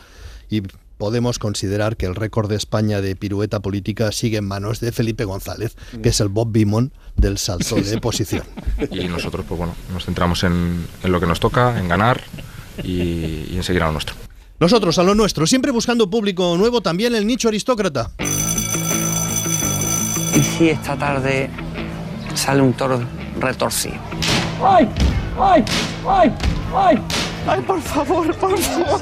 y 0.49 0.63
podemos 1.01 1.39
considerar 1.39 1.97
que 1.97 2.05
el 2.05 2.15
récord 2.15 2.51
de 2.51 2.57
España 2.57 3.01
de 3.01 3.17
pirueta 3.17 3.61
política 3.61 4.13
sigue 4.13 4.37
en 4.37 4.45
manos 4.45 4.81
de 4.81 4.93
Felipe 4.93 5.25
González, 5.25 5.75
que 6.03 6.11
es 6.11 6.21
el 6.21 6.29
Bob 6.29 6.53
Beamon 6.53 6.93
del 7.17 7.39
salto 7.39 7.77
de 7.77 7.99
posición. 7.99 8.45
Y 8.91 9.09
nosotros, 9.09 9.47
pues 9.49 9.59
bueno, 9.59 9.75
nos 9.93 10.05
centramos 10.05 10.45
en, 10.45 10.87
en 11.03 11.13
lo 11.13 11.19
que 11.19 11.27
nos 11.27 11.41
toca, 11.41 11.79
en 11.79 11.89
ganar 11.89 12.21
y, 12.85 13.47
y 13.51 13.55
en 13.57 13.63
seguir 13.63 13.83
a 13.83 13.87
lo 13.87 13.93
nuestro. 13.93 14.15
Nosotros 14.59 14.99
a 14.99 15.03
lo 15.03 15.15
nuestro, 15.15 15.47
siempre 15.47 15.71
buscando 15.73 16.11
público 16.11 16.55
nuevo, 16.59 16.83
también 16.83 17.15
el 17.15 17.27
nicho 17.27 17.49
aristócrata. 17.49 18.11
¿Y 20.37 20.43
si 20.43 20.69
esta 20.69 20.99
tarde 20.99 21.49
sale 22.35 22.61
un 22.61 22.75
toro 22.75 23.01
retorcido? 23.41 23.97
¡Ay! 24.63 24.87
¡Ay! 25.41 25.65
¡Ay! 26.07 26.33
¡Ay! 26.75 27.03
¡Ay, 27.47 27.61
por 27.63 27.81
favor, 27.81 28.35
por 28.37 28.59
favor! 28.59 29.01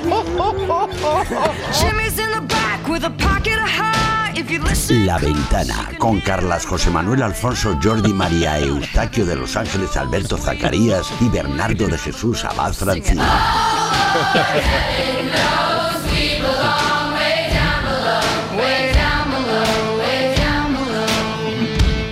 La 4.90 5.18
Ventana, 5.18 5.90
con 5.98 6.20
Carlas 6.20 6.64
José 6.64 6.90
Manuel 6.90 7.22
Alfonso, 7.22 7.78
Jordi 7.82 8.12
María 8.12 8.58
Eustaquio 8.58 9.26
de 9.26 9.36
Los 9.36 9.56
Ángeles, 9.56 9.96
Alberto 9.96 10.38
Zacarías 10.38 11.06
y 11.20 11.28
Bernardo 11.28 11.88
de 11.88 11.98
Jesús 11.98 12.44
Abad 12.44 12.72
Francino. 12.72 13.24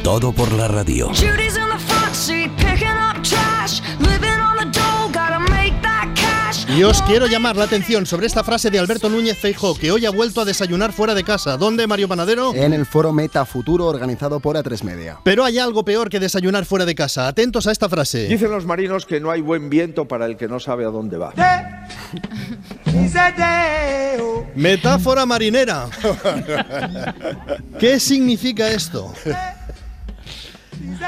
Todo 0.02 0.32
por 0.32 0.52
la 0.52 0.68
radio. 0.68 1.10
Y 6.76 6.83
os 6.83 7.00
quiero 7.00 7.26
llamar 7.26 7.56
la 7.56 7.64
atención 7.64 8.04
sobre 8.04 8.26
esta 8.26 8.45
frase 8.45 8.71
de 8.71 8.78
Alberto 8.78 9.09
Núñez 9.09 9.38
Feijóo, 9.38 9.78
que 9.78 9.90
hoy 9.90 10.04
ha 10.04 10.11
vuelto 10.11 10.42
a 10.42 10.45
desayunar 10.45 10.92
fuera 10.92 11.14
de 11.14 11.25
casa. 11.25 11.56
¿Dónde, 11.56 11.87
Mario 11.87 12.06
Panadero? 12.06 12.52
En 12.54 12.75
el 12.75 12.85
foro 12.85 13.14
Meta 13.14 13.47
Futuro 13.47 13.87
organizado 13.87 14.40
por 14.40 14.56
A3 14.56 14.83
Media. 14.83 15.18
Pero 15.23 15.47
hay 15.47 15.59
algo 15.59 15.87
peor 15.87 16.11
que 16.11 16.21
desayunar 16.21 16.66
fuera 16.66 16.85
de 16.85 16.95
casa. 16.95 17.28
Atentos 17.28 17.66
a 17.66 17.73
esta 17.73 17.88
frase. 17.88 18.28
Dicen 18.28 18.50
los 18.50 18.66
marinos 18.66 19.06
que 19.06 19.21
no 19.21 19.30
hay 19.30 19.40
buen 19.40 19.71
viento 19.71 20.06
para 20.06 20.26
el 20.26 20.37
que 20.37 20.49
no 20.49 20.61
sabe 20.61 20.85
a 20.85 20.88
dónde 20.88 21.16
va. 21.16 21.33
Metáfora 24.54 25.25
marinera. 25.25 25.88
¿Qué 27.78 27.99
significa 27.99 28.68
esto? 28.68 29.14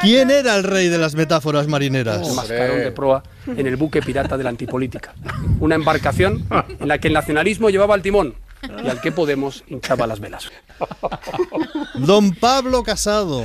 ¿Quién 0.03 0.31
era 0.31 0.57
el 0.57 0.65
rey 0.65 0.89
de 0.89 0.99
las 0.99 1.15
metáforas 1.15 1.67
marineras? 1.67 2.27
Un 2.27 2.37
mascarón 2.37 2.79
de 2.79 2.93
proa 2.93 3.23
en 3.47 3.67
el 3.67 3.77
buque 3.77 4.03
pirata 4.03 4.37
de 4.37 4.45
la 4.45 4.51
antipolítica. 4.51 5.15
Una 5.61 5.75
embarcación 5.75 6.47
en 6.81 6.89
la 6.89 6.99
que 6.99 7.09
el 7.09 7.15
nacionalismo 7.15 7.71
llevaba 7.71 7.95
el 7.95 8.03
timón 8.03 8.35
y 8.85 8.89
al 8.89 9.01
que 9.01 9.13
Podemos 9.13 9.65
hinchaba 9.67 10.07
las 10.07 10.21
velas. 10.21 10.49
Don 11.95 12.33
Pablo 12.33 12.83
Casado. 12.83 13.43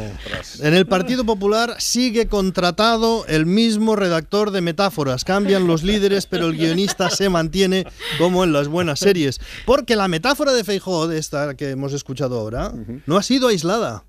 En 0.59 0.73
el 0.73 0.85
Partido 0.85 1.25
Popular 1.25 1.75
sigue 1.79 2.27
contratado 2.27 3.25
el 3.27 3.45
mismo 3.45 3.95
redactor 3.95 4.51
de 4.51 4.61
metáforas. 4.61 5.23
Cambian 5.23 5.65
los 5.65 5.83
líderes, 5.83 6.27
pero 6.27 6.47
el 6.47 6.57
guionista 6.57 7.09
se 7.09 7.29
mantiene 7.29 7.85
como 8.19 8.43
en 8.43 8.53
las 8.53 8.67
buenas 8.67 8.99
series. 8.99 9.39
Porque 9.65 9.95
la 9.95 10.07
metáfora 10.07 10.53
de 10.53 10.63
Feijóo, 10.63 11.07
de 11.07 11.17
esta 11.17 11.55
que 11.55 11.71
hemos 11.71 11.93
escuchado 11.93 12.39
ahora, 12.39 12.71
no 13.05 13.17
ha 13.17 13.23
sido 13.23 13.47
aislada. 13.47 14.03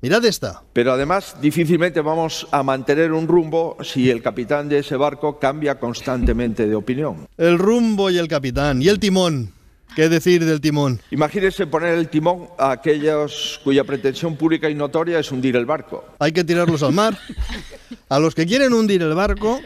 Mirad 0.00 0.24
esta. 0.26 0.62
Pero 0.72 0.92
además 0.92 1.34
difícilmente 1.40 2.00
vamos 2.00 2.46
a 2.52 2.62
mantener 2.62 3.12
un 3.12 3.26
rumbo 3.26 3.76
si 3.82 4.10
el 4.10 4.22
capitán 4.22 4.68
de 4.68 4.78
ese 4.78 4.94
barco 4.94 5.40
cambia 5.40 5.80
constantemente 5.80 6.68
de 6.68 6.76
opinión. 6.76 7.26
El 7.36 7.58
rumbo 7.58 8.08
y 8.08 8.16
el 8.16 8.28
capitán. 8.28 8.80
Y 8.80 8.88
el 8.88 9.00
timón. 9.00 9.52
¿Qué 9.96 10.08
decir 10.08 10.44
del 10.44 10.60
timón? 10.60 11.00
Imagínense 11.10 11.66
poner 11.66 11.98
el 11.98 12.08
timón 12.08 12.46
a 12.58 12.70
aquellos 12.70 13.60
cuya 13.64 13.82
pretensión 13.82 14.36
pública 14.36 14.70
y 14.70 14.74
notoria 14.76 15.18
es 15.18 15.32
hundir 15.32 15.56
el 15.56 15.66
barco. 15.66 16.04
Hay 16.20 16.30
que 16.30 16.44
tirarlos 16.44 16.84
al 16.84 16.92
mar. 16.92 17.18
A 18.08 18.20
los 18.20 18.36
que 18.36 18.46
quieren 18.46 18.72
hundir 18.74 19.02
el 19.02 19.14
barco, 19.14 19.60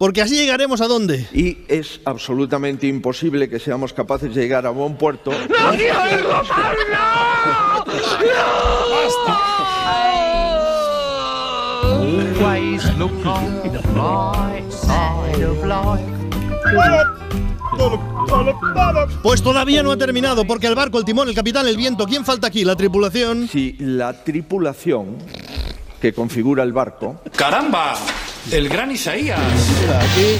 Porque 0.00 0.22
así 0.22 0.34
llegaremos 0.34 0.80
a 0.80 0.88
dónde. 0.88 1.28
Y 1.30 1.58
es 1.68 2.00
absolutamente 2.06 2.86
imposible 2.86 3.50
que 3.50 3.58
seamos 3.58 3.92
capaces 3.92 4.34
de 4.34 4.40
llegar 4.40 4.64
a 4.64 4.70
buen 4.70 4.96
puerto. 4.96 5.30
¡No 5.30 5.72
te 5.76 5.92
oigo, 5.92 6.30
Pablo! 6.48 6.96
Always 11.82 12.96
look 12.96 13.12
on 13.26 13.70
the 13.70 13.78
bright 13.92 14.70
side 14.72 15.44
of 15.44 15.62
life. 15.66 16.02
Pues 19.22 19.42
todavía 19.42 19.82
no 19.82 19.90
ha 19.92 19.98
terminado, 19.98 20.46
porque 20.46 20.66
el 20.66 20.74
barco, 20.76 20.98
el 20.98 21.04
timón, 21.04 21.28
el 21.28 21.34
capitán, 21.34 21.66
el 21.66 21.76
viento, 21.76 22.06
¿quién 22.06 22.24
falta 22.24 22.46
aquí? 22.46 22.64
¿La 22.64 22.74
tripulación? 22.74 23.48
Sí, 23.48 23.76
la 23.78 24.24
tripulación 24.24 25.18
que 26.00 26.14
configura 26.14 26.62
el 26.62 26.72
barco. 26.72 27.20
¡Caramba! 27.36 27.96
El 28.50 28.68
gran 28.68 28.90
Isaías. 28.90 29.38
Aquí. 29.38 30.38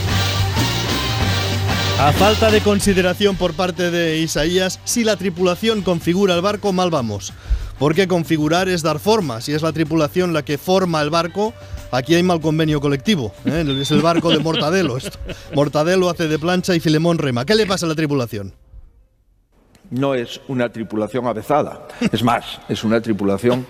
A 2.00 2.12
falta 2.12 2.50
de 2.50 2.61
consideración 2.61 3.37
por 3.37 3.52
parte 3.52 3.90
de 3.90 4.19
Isaías, 4.19 4.80
si 4.85 5.04
la 5.04 5.16
tripulación 5.16 5.83
configura 5.83 6.35
el 6.35 6.40
barco, 6.40 6.73
mal 6.73 6.90
vamos. 6.90 7.33
Porque 7.78 8.09
configurar 8.09 8.69
es 8.69 8.83
dar 8.83 8.99
forma. 8.99 9.40
Si 9.40 9.52
es 9.52 9.62
la 9.62 9.73
tripulación 9.73 10.33
la 10.33 10.42
que 10.42 10.59
forma 10.59 11.00
el 11.02 11.11
barco, 11.11 11.52
aquí 11.92 12.14
hay 12.14 12.23
mal 12.23 12.40
convenio 12.40 12.80
colectivo. 12.80 13.33
¿eh? 13.45 13.64
Es 13.80 13.90
el 13.90 14.00
barco 14.02 14.30
de 14.30 14.38
Mortadelo. 14.38 14.97
esto. 14.97 15.19
Mortadelo 15.54 16.11
hace 16.11 16.26
de 16.26 16.38
plancha 16.38 16.75
y 16.75 16.80
Filemón 16.80 17.19
rema. 17.19 17.45
¿Qué 17.45 17.54
le 17.54 17.66
pasa 17.66 17.87
a 17.87 17.88
la 17.90 17.95
tripulación? 17.95 18.54
No 19.90 20.14
es 20.14 20.40
una 20.49 20.71
tripulación 20.71 21.26
avezada. 21.26 21.87
Es 22.12 22.23
más, 22.23 22.61
es 22.69 22.83
una 22.83 23.00
tripulación 23.00 23.66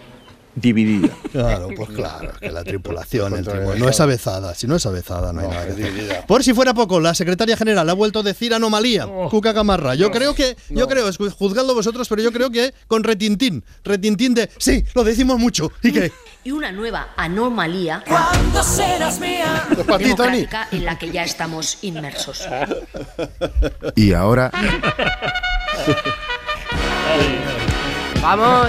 dividida. 0.61 1.09
Claro, 1.33 1.69
pues 1.77 1.91
claro, 1.91 2.33
que 2.41 2.51
la 2.51 2.65
tripulación 2.65 3.35
el 3.35 3.47
timón, 3.47 3.79
no 3.79 3.89
es 3.89 4.01
avezada. 4.01 4.55
Si 4.55 4.67
no 4.67 4.77
es 4.77 4.87
avezada, 4.87 5.33
no 5.33 5.41
hay 5.41 5.49
nada. 5.49 5.67
que 5.67 5.73
hacer. 5.73 6.27
Por 6.27 6.43
si 6.43 6.53
fuera 6.55 6.75
poco, 6.75 7.01
la 7.01 7.15
secretaria 7.15 7.57
general 7.57 7.89
ha 7.89 7.93
vuelto 7.93 8.21
a 8.21 8.23
decir 8.23 8.53
anomalía. 8.53 9.07
Cuca 9.31 9.53
Gamarra. 9.53 9.95
Yo 9.95 10.11
creo 10.11 10.35
que, 10.35 10.57
yo 10.69 10.89
creo, 10.89 11.11
juzgadlo 11.39 11.75
vosotros, 11.75 12.09
pero 12.09 12.23
yo 12.23 12.33
creo 12.33 12.51
que 12.51 12.75
con 12.87 13.05
retintín. 13.05 13.65
Retintín 13.85 14.35
de, 14.35 14.51
sí, 14.59 14.85
lo 14.95 15.05
decimos 15.05 15.39
mucho. 15.39 15.73
¿Y 15.83 15.93
qué? 15.93 16.13
Y 16.43 16.53
una 16.53 16.73
nueva 16.73 17.09
anomalía 17.17 18.03
¿Cuándo 18.07 18.63
serás 18.63 19.21
mía? 19.21 19.67
Tony. 19.87 20.05
democrática 20.05 20.69
en 20.73 20.85
la 20.85 20.99
que 20.99 21.11
ya 21.11 21.25
estamos 21.25 21.79
inmersos. 21.83 22.47
Y 23.95 24.13
ahora. 24.13 24.51
Vamos. 28.23 28.69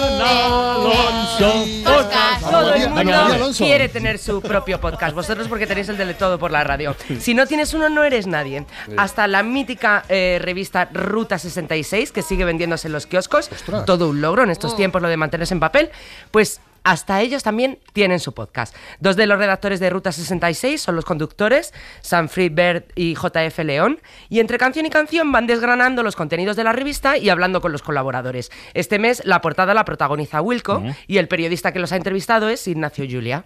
Todo 2.51 2.73
el 2.73 2.89
mundo 2.89 3.15
Alonso. 3.15 3.63
quiere 3.63 3.89
tener 3.89 4.17
su 4.19 4.41
propio 4.41 4.79
podcast. 4.79 5.15
Vosotros 5.15 5.47
porque 5.47 5.65
tenéis 5.67 5.89
el 5.89 5.97
de 5.97 6.13
todo 6.13 6.37
por 6.37 6.51
la 6.51 6.63
radio. 6.63 6.95
Si 7.19 7.33
no 7.33 7.45
tienes 7.45 7.73
uno, 7.73 7.89
no 7.89 8.03
eres 8.03 8.25
nadie. 8.27 8.65
Hasta 8.97 9.27
la 9.27 9.43
mítica 9.43 10.03
eh, 10.09 10.39
revista 10.41 10.89
Ruta 10.91 11.37
66, 11.37 12.11
que 12.11 12.21
sigue 12.21 12.45
vendiéndose 12.45 12.87
en 12.87 12.93
los 12.93 13.05
kioscos. 13.05 13.49
Todo 13.85 14.09
un 14.09 14.21
logro 14.21 14.43
en 14.43 14.49
estos 14.49 14.75
tiempos 14.75 15.01
lo 15.01 15.07
de 15.07 15.17
mantenerse 15.17 15.53
en 15.53 15.59
papel. 15.59 15.91
Pues 16.31 16.61
hasta 16.83 17.21
ellos 17.21 17.43
también 17.43 17.79
tienen 17.93 18.19
su 18.19 18.33
podcast. 18.33 18.75
Dos 18.99 19.15
de 19.15 19.27
los 19.27 19.37
redactores 19.37 19.79
de 19.79 19.89
Ruta 19.89 20.11
66 20.11 20.81
son 20.81 20.95
los 20.95 21.05
conductores, 21.05 21.73
Sanfrid 22.01 22.51
Bird 22.53 22.83
y 22.95 23.15
JF 23.15 23.59
León, 23.59 23.99
y 24.29 24.39
entre 24.39 24.57
canción 24.57 24.85
y 24.85 24.89
canción 24.89 25.31
van 25.31 25.47
desgranando 25.47 26.03
los 26.03 26.15
contenidos 26.15 26.55
de 26.55 26.63
la 26.63 26.73
revista 26.73 27.17
y 27.17 27.29
hablando 27.29 27.61
con 27.61 27.71
los 27.71 27.81
colaboradores. 27.81 28.51
Este 28.73 28.99
mes 28.99 29.21
la 29.25 29.41
portada 29.41 29.73
la 29.73 29.85
protagoniza 29.85 30.41
Wilco 30.41 30.83
y 31.07 31.17
el 31.17 31.27
periodista 31.27 31.71
que 31.71 31.79
los 31.79 31.91
ha 31.91 31.97
entrevistado 31.97 32.49
es 32.49 32.67
Ignacio 32.67 33.05
Julia. 33.09 33.45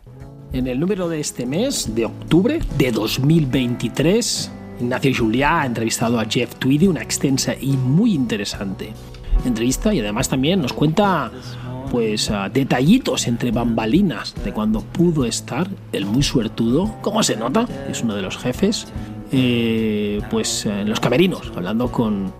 En 0.53 0.67
el 0.67 0.79
número 0.79 1.09
de 1.09 1.19
este 1.19 1.45
mes, 1.45 1.93
de 1.93 2.05
octubre 2.05 2.59
de 2.77 2.91
2023, 2.91 4.51
Ignacio 4.79 5.11
Juliá 5.17 5.61
ha 5.61 5.65
entrevistado 5.65 6.19
a 6.19 6.25
Jeff 6.25 6.55
Tweedy, 6.55 6.87
una 6.87 7.01
extensa 7.01 7.55
y 7.59 7.75
muy 7.75 8.13
interesante 8.13 8.93
entrevista 9.43 9.93
y 9.93 9.99
además 9.99 10.29
también 10.29 10.61
nos 10.61 10.73
cuenta 10.73 11.31
pues 11.95 12.29
ah, 12.29 12.49
detallitos 12.49 13.25
entre 13.25 13.51
bambalinas 13.51 14.35
de 14.43 14.51
cuando 14.51 14.81
pudo 14.81 15.23
estar 15.23 15.69
el 15.93 16.05
muy 16.05 16.23
suertudo, 16.23 16.93
como 17.01 17.23
se 17.23 17.37
nota, 17.37 17.69
es 17.89 18.01
uno 18.03 18.15
de 18.15 18.21
los 18.21 18.37
jefes, 18.37 18.87
eh, 19.31 20.19
pues 20.29 20.65
eh, 20.65 20.81
en 20.81 20.89
los 20.89 20.99
camerinos, 20.99 21.53
hablando 21.55 21.89
con, 21.93 22.33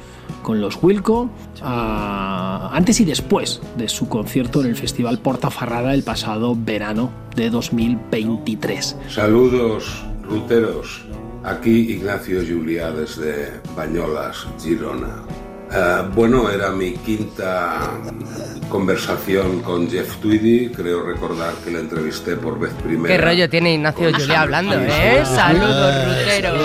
con 0.43 0.59
los 0.59 0.77
Wilco, 0.83 1.29
ah, 1.61 2.69
antes 2.73 2.99
y 2.99 3.05
después 3.05 3.61
de 3.77 3.87
su 3.87 4.09
concierto 4.09 4.59
en 4.59 4.67
el 4.67 4.75
Festival 4.75 5.19
Portaferrada 5.19 5.93
el 5.93 6.03
pasado 6.03 6.53
verano 6.53 7.09
de 7.37 7.49
2023. 7.49 8.97
Saludos, 9.07 10.03
ruteros. 10.21 11.05
Aquí 11.45 11.93
Ignacio 11.93 12.41
Juliá 12.45 12.91
desde 12.91 13.61
Bañolas, 13.73 14.47
Girona. 14.61 15.23
Eh, 15.71 16.03
bueno, 16.13 16.49
era 16.49 16.69
mi 16.71 16.93
quinta 16.93 17.79
conversación 18.69 19.61
con 19.61 19.89
Jeff 19.89 20.17
Tweedy. 20.17 20.69
Creo 20.69 21.03
recordar 21.03 21.53
que 21.63 21.71
le 21.71 21.79
entrevisté 21.79 22.35
por 22.35 22.59
vez 22.59 22.71
primera. 22.83 23.13
Qué 23.13 23.21
rollo 23.21 23.49
tiene 23.49 23.73
Ignacio 23.73 24.11
Julia 24.13 24.41
hablando, 24.41 24.75
¿eh? 24.79 25.23
Saludos, 25.25 25.95
ruteros. 26.05 26.59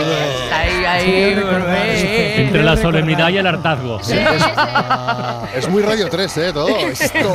Ahí, 0.53 0.85
ahí, 0.85 1.35
volvé. 1.35 2.43
Entre 2.43 2.63
la 2.63 2.77
solemnidad 2.77 3.31
y 3.31 3.39
el 3.39 3.47
hartazgo. 3.47 4.01
Es 5.55 5.69
muy 5.69 5.83
Radio 5.83 6.09
3, 6.09 6.37
¿eh? 6.37 6.53
Todo 6.53 6.69
esto. 6.69 7.33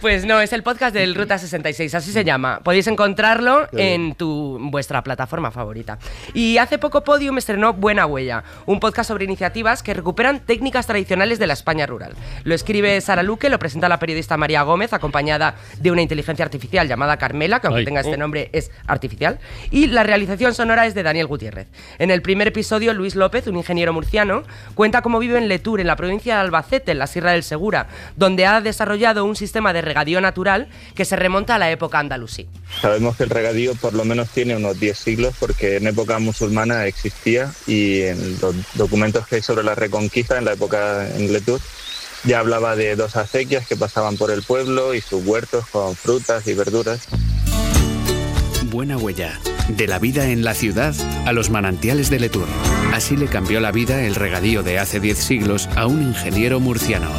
Pues 0.00 0.24
no, 0.24 0.40
es 0.40 0.52
el 0.52 0.62
podcast 0.62 0.94
del 0.94 1.14
Ruta 1.14 1.38
66, 1.38 1.94
así 1.94 2.12
se 2.12 2.24
llama. 2.24 2.60
Podéis 2.62 2.86
encontrarlo 2.86 3.66
en 3.72 4.14
tu, 4.14 4.58
vuestra 4.60 5.02
plataforma 5.02 5.50
favorita. 5.50 5.98
Y 6.34 6.58
hace 6.58 6.78
poco 6.78 7.02
Podium 7.02 7.38
estrenó 7.38 7.72
Buena 7.72 8.06
Huella, 8.06 8.44
un 8.66 8.80
podcast 8.80 9.08
sobre 9.08 9.24
iniciativas 9.24 9.82
que 9.82 9.94
recuperan 9.94 10.40
técnicas 10.40 10.57
tradicionales 10.86 11.38
de 11.38 11.46
la 11.46 11.52
España 11.54 11.86
rural. 11.86 12.12
Lo 12.44 12.54
escribe 12.54 13.00
Sara 13.00 13.22
Luque, 13.22 13.48
lo 13.48 13.58
presenta 13.58 13.88
la 13.88 13.98
periodista 13.98 14.36
María 14.36 14.62
Gómez, 14.62 14.92
acompañada 14.92 15.56
de 15.80 15.90
una 15.90 16.02
inteligencia 16.02 16.44
artificial 16.44 16.88
llamada 16.88 17.16
Carmela, 17.16 17.60
que 17.60 17.66
aunque 17.68 17.80
Ay. 17.80 17.84
tenga 17.84 18.00
este 18.00 18.14
Oh. 18.14 18.18
nombre 18.18 18.50
es 18.52 18.70
artificial. 18.86 19.38
Y 19.70 19.86
la 19.86 20.02
realización 20.02 20.54
sonora 20.54 20.86
es 20.86 20.94
de 20.94 21.02
Daniel 21.02 21.26
Gutiérrez. 21.26 21.68
En 21.98 22.10
el 22.10 22.22
primer 22.22 22.48
episodio, 22.48 22.92
Luis 22.94 23.14
López, 23.14 23.46
un 23.46 23.56
ingeniero 23.56 23.92
murciano, 23.92 24.42
cuenta 24.74 25.02
cómo 25.02 25.18
vive 25.18 25.38
en 25.38 25.48
Letur, 25.48 25.80
en 25.80 25.86
la 25.86 25.96
provincia 25.96 26.34
de 26.34 26.40
Albacete, 26.40 26.92
en 26.92 26.98
la 26.98 27.06
Sierra 27.06 27.32
del 27.32 27.42
Segura, 27.42 27.88
donde 28.16 28.46
ha 28.46 28.60
desarrollado 28.60 29.24
un 29.24 29.36
sistema 29.36 29.72
de 29.72 29.82
regadío 29.82 30.20
natural 30.20 30.68
que 30.94 31.04
se 31.04 31.16
remonta 31.16 31.54
a 31.54 31.58
la 31.58 31.70
época 31.70 31.98
andalusí. 31.98 32.46
Sabemos 32.80 33.16
que 33.16 33.24
el 33.24 33.30
regadío 33.30 33.74
por 33.74 33.94
lo 33.94 34.04
menos 34.04 34.28
tiene 34.30 34.56
unos 34.56 34.78
10 34.80 34.98
siglos 34.98 35.34
porque 35.38 35.76
en 35.76 35.86
época 35.86 36.18
musulmana 36.18 36.86
existía 36.86 37.50
y 37.66 38.02
en 38.02 38.38
los 38.40 38.54
documentos 38.74 39.26
que 39.26 39.36
hay 39.36 39.42
sobre 39.42 39.62
la 39.64 39.74
reconquista 39.74 40.38
en 40.38 40.44
la 40.48 40.54
época 40.54 41.06
en 41.14 41.30
Letur 41.32 41.60
ya 42.24 42.40
hablaba 42.40 42.74
de 42.74 42.96
dos 42.96 43.16
acequias 43.16 43.66
que 43.66 43.76
pasaban 43.76 44.16
por 44.16 44.30
el 44.30 44.42
pueblo 44.42 44.94
y 44.94 45.00
sus 45.00 45.24
huertos 45.24 45.66
con 45.68 45.94
frutas 45.94 46.46
y 46.46 46.54
verduras. 46.54 47.00
Buena 48.64 48.96
huella. 48.96 49.38
De 49.68 49.86
la 49.86 49.98
vida 49.98 50.30
en 50.30 50.44
la 50.44 50.54
ciudad 50.54 50.94
a 51.26 51.32
los 51.32 51.50
manantiales 51.50 52.08
de 52.08 52.18
Letur. 52.18 52.46
Así 52.94 53.16
le 53.16 53.26
cambió 53.26 53.60
la 53.60 53.70
vida 53.70 54.02
el 54.04 54.14
regadío 54.14 54.62
de 54.62 54.78
hace 54.78 54.98
10 54.98 55.18
siglos 55.18 55.68
a 55.76 55.86
un 55.86 56.02
ingeniero 56.02 56.58
murciano. 56.58 57.10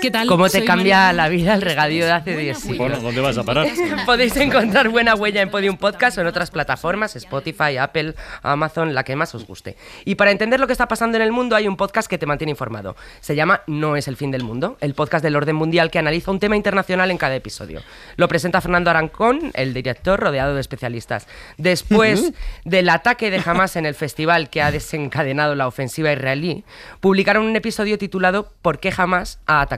¿Qué 0.00 0.10
tal? 0.10 0.26
¿Cómo 0.28 0.44
te 0.46 0.58
Soy 0.58 0.66
cambia 0.66 0.96
María- 0.98 1.12
la 1.12 1.28
vida 1.28 1.54
el 1.54 1.62
regadío 1.62 2.04
de 2.06 2.12
hace 2.12 2.36
10 2.36 2.58
siglos? 2.58 2.78
Bueno, 2.78 3.00
¿dónde 3.00 3.20
vas 3.20 3.38
a 3.38 3.44
parar? 3.44 3.66
Podéis 4.06 4.36
encontrar 4.36 4.88
Buena 4.88 5.14
Huella 5.14 5.42
en 5.42 5.50
Podium 5.50 5.76
Podcast 5.76 6.18
o 6.18 6.20
en 6.20 6.26
otras 6.26 6.50
plataformas, 6.50 7.16
Spotify, 7.16 7.76
Apple, 7.78 8.14
Amazon, 8.42 8.94
la 8.94 9.04
que 9.04 9.16
más 9.16 9.34
os 9.34 9.46
guste. 9.46 9.76
Y 10.04 10.16
para 10.16 10.30
entender 10.30 10.60
lo 10.60 10.66
que 10.66 10.72
está 10.72 10.88
pasando 10.88 11.16
en 11.16 11.22
el 11.22 11.32
mundo 11.32 11.56
hay 11.56 11.68
un 11.68 11.76
podcast 11.76 12.08
que 12.08 12.18
te 12.18 12.26
mantiene 12.26 12.50
informado. 12.50 12.96
Se 13.20 13.34
llama 13.36 13.62
No 13.66 13.96
es 13.96 14.08
el 14.08 14.16
fin 14.16 14.30
del 14.30 14.42
mundo, 14.44 14.76
el 14.80 14.94
podcast 14.94 15.22
del 15.22 15.36
orden 15.36 15.56
mundial 15.56 15.90
que 15.90 15.98
analiza 15.98 16.30
un 16.30 16.40
tema 16.40 16.56
internacional 16.56 17.10
en 17.10 17.18
cada 17.18 17.34
episodio. 17.36 17.82
Lo 18.16 18.28
presenta 18.28 18.60
Fernando 18.60 18.90
Arancón, 18.90 19.50
el 19.54 19.72
director 19.74 20.18
rodeado 20.20 20.54
de 20.54 20.60
especialistas. 20.60 21.26
Después 21.58 22.32
del 22.64 22.88
ataque 22.88 23.30
de 23.30 23.40
Hamas 23.44 23.76
en 23.76 23.86
el 23.86 23.94
festival 23.94 24.50
que 24.50 24.62
ha 24.62 24.70
desencadenado 24.70 25.54
la 25.54 25.66
ofensiva 25.66 26.12
israelí, 26.12 26.64
publicaron 27.00 27.44
un 27.46 27.56
episodio 27.56 27.98
titulado 27.98 28.52
¿Por 28.62 28.78
qué 28.80 28.92
Hamas 28.96 29.38
ha 29.46 29.60
atacado 29.60 29.75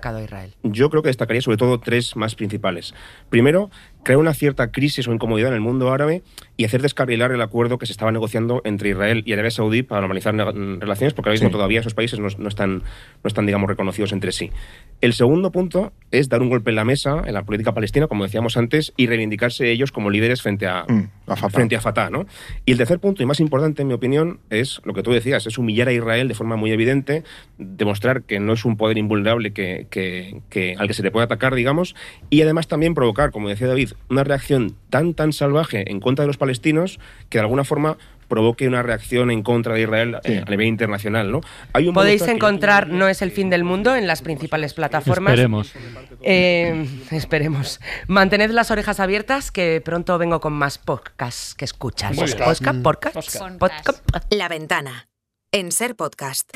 Yo 0.62 0.90
creo 0.90 1.02
que 1.02 1.08
destacaría 1.08 1.42
sobre 1.42 1.56
todo 1.56 1.80
tres 1.80 2.16
más 2.16 2.34
principales. 2.34 2.94
Primero, 3.30 3.70
crear 4.02 4.18
una 4.18 4.34
cierta 4.34 4.70
crisis 4.70 5.06
o 5.08 5.12
incomodidad 5.12 5.48
en 5.50 5.54
el 5.54 5.60
mundo 5.60 5.92
árabe 5.92 6.22
y 6.58 6.64
hacer 6.66 6.82
descarrilar 6.82 7.32
el 7.32 7.40
acuerdo 7.40 7.78
que 7.78 7.86
se 7.86 7.92
estaba 7.92 8.12
negociando 8.12 8.60
entre 8.64 8.90
Israel 8.90 9.22
y 9.24 9.32
Arabia 9.32 9.50
Saudí 9.52 9.82
para 9.82 10.02
normalizar 10.02 10.34
ne- 10.34 10.44
mm, 10.44 10.80
relaciones, 10.80 11.14
porque 11.14 11.30
ahora 11.30 11.34
mismo 11.36 11.48
Sí. 11.48 11.52
todavía 11.52 11.80
esos 11.80 11.94
países 11.94 12.18
no, 12.18 12.26
no 12.36 12.48
están, 12.48 12.78
no 12.78 12.82
están, 13.28 13.46
digamos, 13.46 13.70
reconocidos 13.70 14.12
entre 14.12 14.32
sí. 14.32 14.50
El 15.00 15.12
segundo 15.14 15.50
punto 15.52 15.92
es 16.10 16.28
dar 16.28 16.42
un 16.42 16.50
golpe 16.50 16.70
en 16.70 16.76
la 16.76 16.84
mesa 16.84 17.22
en 17.24 17.32
la 17.32 17.44
política 17.44 17.72
palestina, 17.72 18.08
como 18.08 18.24
decíamos 18.24 18.56
antes, 18.56 18.92
y 18.96 19.06
reivindicarse 19.06 19.70
ellos 19.70 19.92
como 19.92 20.10
líderes 20.10 20.42
frente 20.42 20.66
a, 20.66 20.84
frente 21.50 21.76
a 21.76 21.80
Fatah. 21.80 22.10
¿no? 22.10 22.26
Y 22.66 22.72
el 22.72 22.78
tercer 22.78 22.98
punto, 22.98 23.22
y 23.22 23.26
más 23.26 23.38
importante 23.38 23.82
en 23.82 23.88
mi 23.88 23.94
opinión, 23.94 24.40
es 24.50 24.80
lo 24.84 24.94
que 24.94 25.04
tú 25.04 25.12
decías, 25.12 25.46
es 25.46 25.58
humillar 25.58 25.86
a 25.86 25.92
Israel 25.92 26.26
de 26.26 26.34
forma 26.34 26.56
muy 26.56 26.72
evidente, 26.72 27.22
demostrar 27.56 28.22
que 28.24 28.40
no 28.40 28.52
es 28.54 28.64
un 28.64 28.76
poder 28.76 28.98
invulnerable 28.98 29.52
que, 29.52 29.86
que- 29.90 30.40
que- 30.50 30.74
al 30.76 30.88
que 30.88 30.94
se 30.94 31.04
le 31.04 31.12
puede 31.12 31.24
atacar, 31.24 31.54
digamos, 31.54 31.94
y 32.30 32.42
además 32.42 32.66
también 32.66 32.94
provocar, 32.94 33.30
como 33.30 33.48
decía 33.48 33.68
David, 33.68 33.90
una 34.10 34.24
reacción 34.24 34.74
tan, 34.90 35.14
tan 35.14 35.32
salvaje 35.32 35.90
en 35.90 36.00
contra 36.00 36.24
de 36.24 36.26
los 36.26 36.36
palestinos 36.36 36.47
que 37.28 37.38
de 37.38 37.42
alguna 37.42 37.64
forma 37.64 37.96
provoque 38.28 38.68
una 38.68 38.82
reacción 38.82 39.30
en 39.30 39.42
contra 39.42 39.72
de 39.74 39.80
Israel 39.82 40.18
eh, 40.24 40.42
a 40.46 40.50
nivel 40.50 40.66
internacional. 40.66 41.32
¿no? 41.32 41.40
Hay 41.72 41.88
un 41.88 41.94
Podéis 41.94 42.28
encontrar 42.28 42.88
No 42.88 43.08
es 43.08 43.22
el 43.22 43.30
fin 43.30 43.48
del 43.48 43.64
mundo 43.64 43.96
en 43.96 44.06
las 44.06 44.20
principales 44.20 44.74
plataformas. 44.74 45.32
Esperemos. 45.32 45.72
Eh, 46.22 46.86
esperemos. 47.10 47.80
Mantened 48.06 48.50
las 48.50 48.70
orejas 48.70 49.00
abiertas 49.00 49.50
que 49.50 49.80
pronto 49.82 50.18
vengo 50.18 50.40
con 50.40 50.52
más 50.52 50.76
podcasts 50.78 51.54
que 51.54 51.64
escuchas. 51.64 52.12
Bien. 52.12 52.26
Podcast, 52.26 52.62
Mm. 52.62 52.82
podcast, 52.82 53.38
podcast. 53.58 54.04
La 54.30 54.48
ventana. 54.48 55.08
En 55.50 55.72
Ser 55.72 55.96
Podcast. 55.96 56.50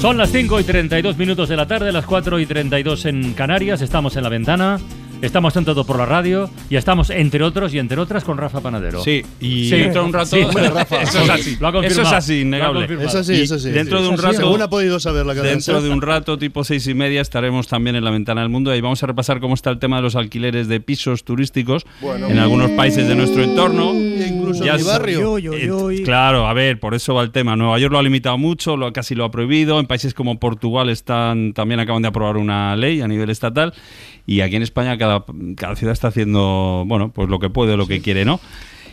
Son 0.00 0.16
las 0.16 0.30
5 0.30 0.60
y 0.60 0.64
32 0.64 1.18
minutos 1.18 1.50
de 1.50 1.56
la 1.56 1.66
tarde, 1.66 1.92
las 1.92 2.06
4 2.06 2.40
y 2.40 2.46
32 2.46 3.04
en 3.04 3.34
Canarias. 3.34 3.82
Estamos 3.82 4.16
en 4.16 4.22
la 4.22 4.30
ventana. 4.30 4.80
Estamos 5.22 5.54
en 5.56 5.66
todo 5.66 5.84
por 5.84 5.98
la 5.98 6.06
radio 6.06 6.48
y 6.70 6.76
estamos, 6.76 7.10
entre 7.10 7.42
otros 7.44 7.74
y 7.74 7.78
entre 7.78 8.00
otras, 8.00 8.24
con 8.24 8.38
Rafa 8.38 8.60
Panadero. 8.60 9.02
Sí, 9.02 9.22
y 9.38 9.68
dentro 9.68 10.00
de 10.02 10.06
un 10.08 10.12
rato- 10.14 10.36
Hombre, 10.36 10.68
Rafa, 10.70 11.02
eso 11.02 11.18
es 11.18 11.24
sí. 11.24 11.30
así. 11.30 11.56
Lo 11.60 11.66
ha 11.66 11.70
Eso 11.70 11.78
es 11.80 11.84
confirmado. 11.94 12.16
así, 12.16 12.40
innegable. 12.40 12.80
confirmado. 12.80 13.08
Es 13.08 13.14
así, 13.14 13.32
Y 13.34 13.40
es 13.42 13.52
así. 13.52 13.70
Dentro 13.70 14.00
de 14.02 14.08
un 14.08 14.16
rato. 14.16 14.36
Según 14.38 14.62
ha 14.62 14.70
podido 14.70 14.98
saber 14.98 15.26
la 15.26 15.34
cadena 15.34 15.50
Dentro 15.56 15.82
de 15.82 15.90
un 15.90 16.00
rato, 16.00 16.38
tipo 16.38 16.64
seis 16.64 16.86
y 16.86 16.94
media, 16.94 17.20
estaremos 17.20 17.68
también 17.68 17.96
en 17.96 18.04
la 18.04 18.10
ventana 18.10 18.40
del 18.40 18.48
mundo 18.50 18.74
y 18.74 18.80
vamos 18.80 19.02
a 19.02 19.06
repasar 19.06 19.40
cómo 19.40 19.54
está 19.54 19.68
el 19.70 19.78
tema 19.78 19.96
de 19.96 20.02
los 20.02 20.16
alquileres 20.16 20.68
de 20.68 20.80
pisos 20.80 21.22
turísticos 21.24 21.84
en 22.02 22.38
algunos 22.38 22.70
países 22.70 23.06
de 23.06 23.14
nuestro 23.14 23.42
entorno. 23.42 23.92
Incluso 23.94 24.64
Ya 24.64 24.72
en 24.74 24.78
mi 24.78 24.84
barrio. 24.84 25.36
Eh, 25.38 26.02
Claro, 26.04 26.46
a 26.48 26.54
ver, 26.54 26.80
por 26.80 26.94
eso 26.94 27.14
va 27.14 27.22
el 27.22 27.30
tema. 27.30 27.56
Nueva 27.56 27.78
York 27.78 27.92
lo 27.92 27.98
ha 27.98 28.02
limitado 28.02 28.38
mucho, 28.38 28.76
lo, 28.76 28.90
casi 28.92 29.14
lo 29.14 29.24
ha 29.26 29.30
prohibido. 29.30 29.78
En 29.80 29.86
países 29.86 30.14
como 30.14 30.38
Portugal 30.40 30.88
están 30.88 31.52
también 31.52 31.78
acaban 31.80 32.00
de 32.02 32.08
aprobar 32.08 32.36
una 32.38 32.74
ley 32.76 33.00
a 33.02 33.08
nivel 33.08 33.28
estatal. 33.28 33.74
Y 34.26 34.42
aquí 34.42 34.54
en 34.56 34.62
España 34.62 34.96
cada, 34.96 35.09
cada 35.56 35.76
ciudad 35.76 35.92
está 35.92 36.08
haciendo, 36.08 36.84
bueno, 36.86 37.10
pues 37.12 37.28
lo 37.28 37.38
que 37.38 37.50
puede, 37.50 37.76
lo 37.76 37.86
que 37.86 38.00
quiere, 38.00 38.24
¿no? 38.24 38.40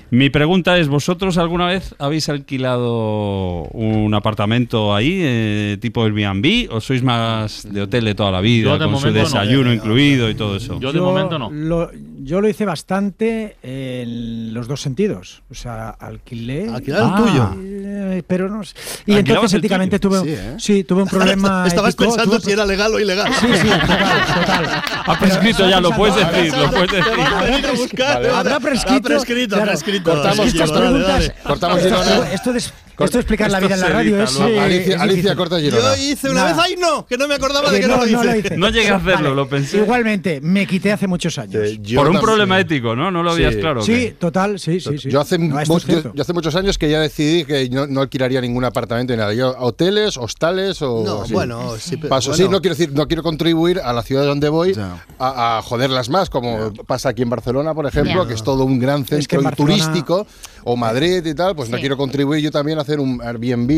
Mi 0.10 0.30
pregunta 0.30 0.78
es, 0.78 0.88
¿vosotros 0.88 1.38
alguna 1.38 1.68
vez 1.68 1.94
habéis 2.00 2.30
alquilado 2.30 3.64
un 3.74 4.14
apartamento 4.14 4.96
ahí, 4.96 5.20
eh, 5.22 5.78
tipo 5.82 6.04
Airbnb, 6.04 6.72
o 6.72 6.80
sois 6.80 7.04
más 7.04 7.68
de 7.70 7.82
hotel 7.82 8.06
de 8.06 8.16
toda 8.16 8.32
la 8.32 8.40
vida, 8.40 8.70
Yo 8.70 8.78
de 8.80 8.86
con 8.86 8.98
su 9.00 9.08
no. 9.08 9.14
desayuno 9.14 9.74
incluido 9.74 10.30
y 10.30 10.36
todo 10.36 10.56
eso? 10.56 10.80
Yo 10.80 10.94
de 10.94 11.02
momento 11.02 11.38
no. 11.38 11.52
Lo, 11.52 11.92
yo 12.28 12.42
lo 12.42 12.50
hice 12.50 12.66
bastante 12.66 13.56
en 13.64 14.54
los 14.54 14.68
dos 14.68 14.82
sentidos. 14.82 15.44
O 15.50 15.56
sea, 15.56 15.90
alquilé. 15.92 16.68
Alquilar 16.70 17.04
el 17.04 17.16
tuyo. 17.16 17.56
eh, 17.64 18.24
pero 18.28 18.50
no 18.50 18.64
sé. 18.66 18.74
Y 19.06 19.14
¿Alquilabas 19.14 19.54
entonces 19.54 19.54
éticamente 19.60 19.98
tuve, 20.00 20.20
Sí, 20.22 20.30
¿eh? 20.30 20.56
sí, 20.60 20.84
tuve 20.84 21.04
un 21.04 21.08
problema. 21.08 21.64
Estabas 21.68 21.94
ético, 21.94 22.10
pensando 22.12 22.38
tuve- 22.38 22.46
si 22.46 22.52
era 22.52 22.66
legal 22.66 22.94
o 22.94 23.00
ilegal. 23.00 23.32
Sí, 23.34 23.48
sí, 23.62 23.68
total, 23.70 24.26
total. 24.36 24.84
Ha 25.06 25.20
prescrito 25.20 25.70
ya, 25.70 25.80
lo 25.80 25.92
puedes 25.92 26.16
decir, 26.16 26.54
lo 26.58 26.70
puedes 26.70 26.92
decir. 26.92 27.14
Habrá 27.22 27.62
prescrito. 27.62 28.36
Habrá 28.36 28.60
prescrito. 28.60 28.98
Ha 28.98 29.10
prescrito, 29.10 29.56
ha 29.56 29.58
Claro, 29.60 29.72
prescrito. 29.72 30.12
Cortamos, 30.12 30.52
preguntas. 30.54 31.08
dale. 31.08 31.34
Cortamos 31.44 31.80
esto, 31.86 32.24
esto 32.26 32.54
de, 32.54 32.64
esto 33.06 33.20
explicar 33.20 33.52
la 33.52 33.60
vida 33.60 33.76
en 33.76 33.82
la 33.82 33.90
radio 33.90 34.24
es. 34.24 34.40
eh, 34.40 34.60
Alicia, 34.60 34.96
es 34.96 35.02
Alicia 35.02 35.36
corta 35.36 35.60
Girona. 35.60 35.96
Yo 35.96 36.04
hice 36.04 36.30
una 36.30 36.42
Nada. 36.42 36.54
vez, 36.54 36.64
¡ay 36.66 36.76
no! 36.80 37.06
Que 37.06 37.18
no 37.18 37.28
me 37.28 37.36
acordaba 37.36 37.70
de 37.70 37.78
Que 37.78 37.82
que 37.84 37.88
no, 37.88 37.98
no, 37.98 38.06
lo 38.06 38.12
no 38.12 38.18
hice. 38.24 38.32
lo 38.34 38.40
hice. 38.40 38.58
No 38.58 38.70
llegué 38.70 38.90
a 38.90 38.96
hacerlo, 38.96 39.14
Vale. 39.30 39.36
lo 39.36 39.48
pensé. 39.50 39.78
Igualmente, 39.78 40.42
me 40.42 40.66
quité 40.66 40.92
hace 40.92 41.08
muchos 41.08 41.38
años. 41.38 41.62
Por 41.96 42.10
un 42.10 42.20
problema 42.20 42.60
ético, 42.60 42.96
¿no? 42.96 43.12
No 43.12 43.24
lo 43.24 43.32
habías 43.32 43.54
Sí. 43.54 43.60
claro. 43.60 43.82
¿o 43.82 43.84
Sí, 43.84 44.14
total, 44.20 44.60
sí, 44.60 44.80
sí, 44.80 44.98
sí. 44.98 45.10
Yo 45.10 45.22
hace, 45.22 45.38
No, 45.38 45.60
es 45.60 45.68
yo, 45.68 46.14
yo 46.14 46.22
hace 46.22 46.34
muchos 46.34 46.56
años 46.56 46.78
que 46.78 46.90
ya 46.90 47.00
decidí 47.00 47.46
que 47.46 47.70
no, 47.70 47.86
no 47.88 48.02
alquilaría 48.02 48.42
ningún 48.42 48.64
apartamento 48.66 49.14
ni 49.14 49.18
nada. 49.20 49.34
Yo 49.34 49.56
hoteles, 49.60 50.18
hostales 50.18 50.82
o. 50.82 51.04
No, 51.06 51.22
así. 51.24 51.34
bueno, 51.34 51.76
sí, 51.80 51.98
pero 51.98 52.10
Paso, 52.10 52.32
bueno. 52.32 52.46
sí, 52.46 52.50
no 52.52 52.62
quiero 52.62 52.76
decir, 52.76 52.94
no 52.94 53.08
quiero 53.08 53.24
contribuir 53.24 53.80
a 53.80 53.94
la 53.94 54.02
ciudad 54.02 54.26
donde 54.26 54.50
voy 54.50 54.74
a, 55.20 55.58
a 55.58 55.62
joderlas 55.62 56.10
más, 56.10 56.30
como 56.30 56.74
pasa 56.86 57.10
aquí 57.10 57.22
en 57.22 57.30
Barcelona, 57.30 57.74
por 57.74 57.86
ejemplo, 57.86 58.24
Ya. 58.24 58.28
que 58.28 58.34
es 58.34 58.44
todo 58.44 58.64
un 58.66 58.80
gran 58.80 59.04
que 59.04 59.16
en 59.16 59.22
centro 59.22 59.44
Barcelona- 59.44 59.76
turístico, 59.76 60.28
o 60.64 60.76
Madrid 60.76 61.26
y 61.26 61.34
tal, 61.34 61.56
pues 61.56 61.70
no 61.70 61.78
Sí. 61.78 61.82
quiero 61.82 61.96
contribuir 61.98 62.42
yo 62.44 62.52
también 62.52 62.78
a 62.80 62.82
hacer 62.88 63.00
un 63.00 63.22
Airbnb. 63.22 63.70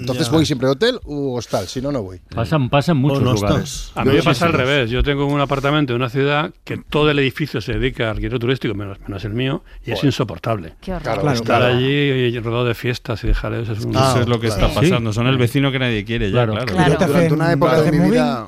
Entonces 0.00 0.26
Ya. 0.26 0.32
voy 0.32 0.44
siempre 0.46 0.68
a 0.68 0.72
hotel 0.72 0.98
u 1.04 1.34
hostal, 1.34 1.66
si 1.68 1.80
no, 1.80 1.92
no 1.92 2.02
voy. 2.02 2.20
Pasan, 2.34 2.68
pasan 2.68 2.96
muchos 2.96 3.22
no 3.22 3.32
lugares. 3.34 3.92
A 3.94 4.04
mí 4.04 4.12
me 4.12 4.22
pasa 4.22 4.46
al 4.46 4.52
revés. 4.52 4.90
Yo 4.90 5.02
tengo 5.02 5.26
un 5.26 5.40
apartamento 5.40 5.92
en 5.92 6.00
una 6.00 6.10
ciudad 6.10 6.52
que 6.64 6.76
todo 6.78 7.10
el 7.10 7.18
edificio 7.18 7.60
se 7.60 7.74
dedica 7.74 8.08
a 8.08 8.10
alquiler 8.10 8.38
turístico, 8.38 8.74
menos, 8.74 8.98
menos 9.00 9.24
el 9.24 9.32
mío, 9.32 9.62
y 9.84 9.92
es 9.92 10.02
insoportable. 10.04 10.74
Qué 10.80 10.92
horror. 10.92 11.02
Claro, 11.20 11.30
Estar 11.32 11.60
claro. 11.60 11.76
allí 11.76 11.86
y 11.86 12.38
rodeado 12.40 12.64
de 12.66 12.74
fiestas 12.74 13.22
y 13.24 13.28
de 13.28 13.34
jaleos 13.34 13.68
es 13.68 13.84
un... 13.84 13.94
Eso 13.94 14.20
es 14.20 14.28
lo 14.28 14.40
que 14.40 14.48
está 14.48 14.68
pasando. 14.72 15.12
Son 15.12 15.26
el 15.26 15.38
vecino 15.38 15.70
que 15.72 15.78
nadie 15.78 16.04
quiere 16.04 16.30
ya, 16.30 16.44
Claro. 16.46 16.52
claro. 16.64 16.66
Claro. 16.96 17.06
Durante 17.06 17.34
una 17.34 17.52
época 17.52 17.82
de 17.82 17.92
mi 17.92 18.10
vida. 18.10 18.46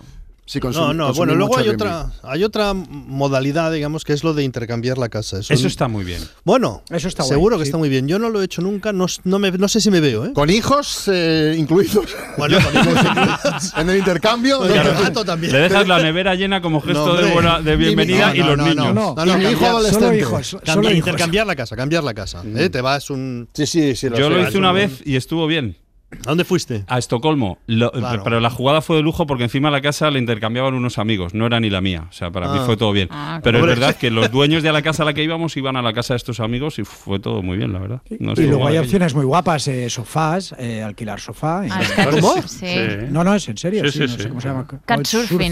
No, 0.73 0.95
no, 0.95 1.13
bueno, 1.13 1.35
luego 1.35 1.59
hay 1.59 1.69
otra, 1.69 2.11
hay 2.23 2.43
otra 2.43 2.73
modalidad, 2.75 3.71
digamos, 3.73 4.05
que 4.05 4.13
es 4.15 4.25
lo 4.25 4.33
de 4.35 4.45
intercambiar 4.45 4.97
la 4.99 5.09
casa. 5.09 5.41
Eso 5.41 5.67
está 5.67 5.89
muy 5.89 6.05
bien. 6.05 6.23
Bueno, 6.45 6.83
Eso 6.91 7.07
está 7.09 7.23
seguro 7.23 7.57
guay, 7.57 7.61
que 7.61 7.65
sí. 7.67 7.69
está 7.69 7.79
muy 7.79 7.89
bien. 7.89 8.09
Yo 8.09 8.19
no 8.19 8.31
lo 8.31 8.41
he 8.41 8.45
hecho 8.47 8.63
nunca, 8.63 8.93
no, 8.93 9.07
no, 9.25 9.39
me, 9.39 9.51
no 9.53 9.69
sé 9.69 9.81
si 9.81 9.91
me 9.91 10.01
veo, 10.01 10.25
¿eh? 10.25 10.33
Con 10.33 10.49
hijos 10.51 11.05
eh, 11.13 11.55
incluidos. 11.59 12.07
Bueno, 12.39 12.59
con 12.63 12.75
hijos 12.75 13.05
incluidos. 13.05 13.73
en 13.77 13.91
el 13.91 13.99
intercambio. 13.99 14.61
Oye, 14.61 14.75
gato 14.75 15.25
también. 15.25 15.53
Le 15.53 15.59
dejas 15.61 15.87
la 15.87 16.03
nevera 16.03 16.35
llena 16.35 16.63
como 16.63 16.81
gesto 16.81 17.07
No, 17.07 17.15
de, 17.15 17.31
buena, 17.33 17.61
de 17.61 17.77
bienvenida 17.77 18.29
No, 18.29 18.35
y 18.35 18.39
los 18.39 18.57
no, 18.57 18.67
niños. 18.69 18.95
No, 18.95 19.15
no, 19.15 19.51
hijo 19.51 19.67
adolescente. 19.67 20.19
Hijos. 20.19 20.57
cambiar- 20.57 20.75
Solo 20.75 20.89
hijos. 20.89 20.99
intercambiar 20.99 21.47
la 21.47 21.57
casa, 21.57 21.77
cambiar 21.77 22.05
la 22.05 22.15
casa. 22.15 22.43
¿eh? 22.57 22.71
Te 22.71 22.81
vas 22.81 23.11
un... 23.11 23.49
Sí, 23.53 23.67
sí, 23.67 23.95
sí. 23.97 24.09
Yo 24.17 24.31
lo 24.31 24.41
hice 24.49 24.57
una 24.59 24.73
vez 24.73 25.03
y 25.05 25.17
estuvo 25.17 25.47
bien. 25.47 25.77
¿A 26.11 26.31
dónde 26.31 26.45
fuiste? 26.45 26.85
A 26.89 26.97
Estocolmo. 26.99 27.59
Lo- 27.67 27.91
Claro. 27.93 28.23
Pero 28.25 28.41
la 28.41 28.49
jugada 28.49 28.81
fue 28.81 28.97
de 28.97 29.03
lujo 29.03 29.27
porque 29.27 29.45
encima 29.45 29.71
la 29.71 29.83
casa 29.83 30.11
la 30.11 30.19
intercambiaban 30.19 30.73
unos 30.73 30.97
amigos, 30.99 31.35
no 31.35 31.45
era 31.45 31.61
ni 31.61 31.69
la 31.69 31.83
mía. 31.83 32.07
O 32.09 32.13
sea, 32.13 32.31
para 32.31 32.49
mí 32.49 32.59
Ah. 32.61 32.65
fue 32.65 32.79
todo 32.79 32.93
bien. 32.93 33.09
Ah, 33.11 33.41
pero 33.45 33.59
es 33.59 33.67
verdad 33.67 33.95
que 33.95 34.11
los 34.11 34.31
dueños 34.31 34.63
de 34.63 34.73
la 34.73 34.81
casa 34.81 35.03
a 35.03 35.07
la 35.07 35.13
que 35.13 35.23
íbamos 35.23 35.55
iban 35.59 35.77
a 35.77 35.83
la 35.83 35.93
casa 35.93 36.15
de 36.15 36.17
estos 36.17 36.41
amigos 36.41 36.79
y 36.79 36.85
fue 36.85 37.19
todo 37.21 37.43
muy 37.43 37.59
bien, 37.59 37.75
la 37.75 37.79
verdad. 37.79 38.01
No 38.21 38.33
y 38.33 38.47
luego 38.47 38.67
hay 38.67 38.79
opciones 38.79 39.15
muy 39.15 39.27
guapas, 39.27 39.69
eh, 39.69 39.91
sofás, 39.91 40.55
eh, 40.59 40.83
alquilar 40.83 41.21
sofá. 41.21 41.63
Ah, 41.71 41.83
eh. 41.83 42.43
Sí. 42.47 42.75
No, 43.11 43.23
no, 43.23 43.35
es 43.35 43.47
en 43.49 43.59
serio. 43.59 43.85
Sí, 43.85 43.91
Sí, 43.91 43.99
sí, 43.99 44.05
no 44.05 44.09
sí. 44.17 44.23
sé 44.23 44.29
cómo 44.31 44.41
se 44.41 44.49
llama. 44.49 44.67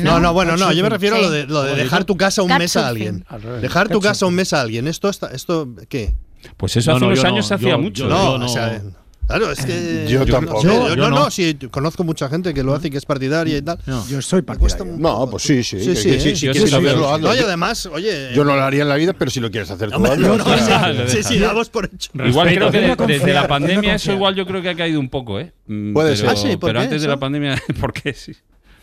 No, 0.02 0.20
no, 0.20 0.32
bueno, 0.32 0.56
no, 0.56 0.72
yo 0.72 0.82
me 0.82 0.88
refiero 0.88 1.16
a 1.16 1.20
lo 1.20 1.30
de, 1.30 1.46
lo 1.46 1.62
de 1.64 1.74
dejar 1.76 2.04
tu 2.04 2.16
casa 2.16 2.42
un 2.42 2.56
mes 2.56 2.76
a 2.78 2.88
alguien. 2.88 3.24
Al. 3.28 3.60
Dejar 3.60 3.88
tu 3.88 4.00
casa 4.00 4.24
un 4.26 4.34
mes 4.34 4.52
a 4.54 4.62
alguien. 4.62 4.86
¿Esto, 4.88 5.10
está, 5.10 5.28
esto 5.32 5.68
qué? 5.88 6.14
Pues 6.56 6.76
eso 6.76 6.90
No, 6.92 6.96
hace 6.96 7.04
no, 7.06 7.12
unos 7.12 7.24
años 7.24 7.36
no, 7.38 7.42
se 7.42 7.54
hacía 7.54 7.76
mucho. 7.76 8.04
yo- 8.04 8.08
No, 8.08 8.32
yo 8.32 8.38
no. 8.38 8.46
o 8.46 8.48
sea, 8.48 8.80
claro, 9.26 9.50
es 9.52 9.64
que. 9.64 10.06
Yo 10.08 10.24
tampoco. 10.26 10.62
Yo, 10.62 10.88
Yo 10.88 10.94
yo 10.94 11.10
no. 11.10 11.16
no, 11.24 11.30
sí, 11.30 11.56
conozco 11.70 12.04
mucha 12.04 12.28
gente 12.28 12.54
que 12.54 12.62
lo 12.62 12.74
hace 12.74 12.88
y 12.88 12.90
que 12.90 12.98
es 12.98 13.04
partidaria 13.06 13.56
y 13.56 13.62
tal. 13.62 13.78
Yo 14.08 14.22
soy 14.22 14.42
partidario. 14.42 14.96
No, 14.98 15.28
pues 15.30 15.42
sí, 15.42 15.62
sí. 15.62 15.80
Sí, 15.80 15.86
que- 15.90 15.96
sí, 15.96 16.08
que 16.10 16.16
¿eh? 16.16 16.20
sí, 16.20 16.36
si 16.36 16.46
Yo 16.46 16.52
quieres 16.52 16.70
sí, 16.70 16.76
sí. 16.80 16.86
hazlo. 16.88 17.18
No, 17.18 17.34
y 17.34 17.38
además, 17.38 17.86
oye. 17.86 18.30
Yo 18.34 18.44
no 18.44 18.54
lo 18.56 18.62
haría 18.62 18.82
en 18.82 18.88
la 18.88 18.96
vida, 18.96 19.12
pero 19.12 19.30
si 19.30 19.40
lo 19.40 19.50
quieres 19.50 19.70
hacer 19.70 19.90
tú, 19.90 20.04
hazlo. 20.04 21.08
sí, 21.08 21.22
sí, 21.22 21.38
damos 21.38 21.68
por 21.68 21.86
hecho. 21.86 22.10
Igual 22.14 22.54
creo 22.54 22.70
que 22.70 23.06
desde 23.06 23.32
la 23.32 23.48
pandemia 23.48 23.94
eso 23.94 24.12
igual 24.12 24.34
yo 24.34 24.46
creo 24.46 24.62
que 24.62 24.70
ha 24.70 24.76
caído 24.76 25.00
un 25.00 25.08
poco, 25.08 25.40
¿eh? 25.40 25.52
Mm, 25.66 25.92
Puede 25.92 26.14
pero, 26.14 26.20
ser. 26.20 26.28
Ah, 26.30 26.36
sí, 26.36 26.56
¿por 26.56 26.68
pero 26.70 26.78
qué 26.80 26.84
antes 26.84 27.02
de 27.02 27.08
la 27.08 27.16
pandemia, 27.18 27.60
¿por 27.80 27.92
qué? 27.92 28.12
Sí. 28.14 28.32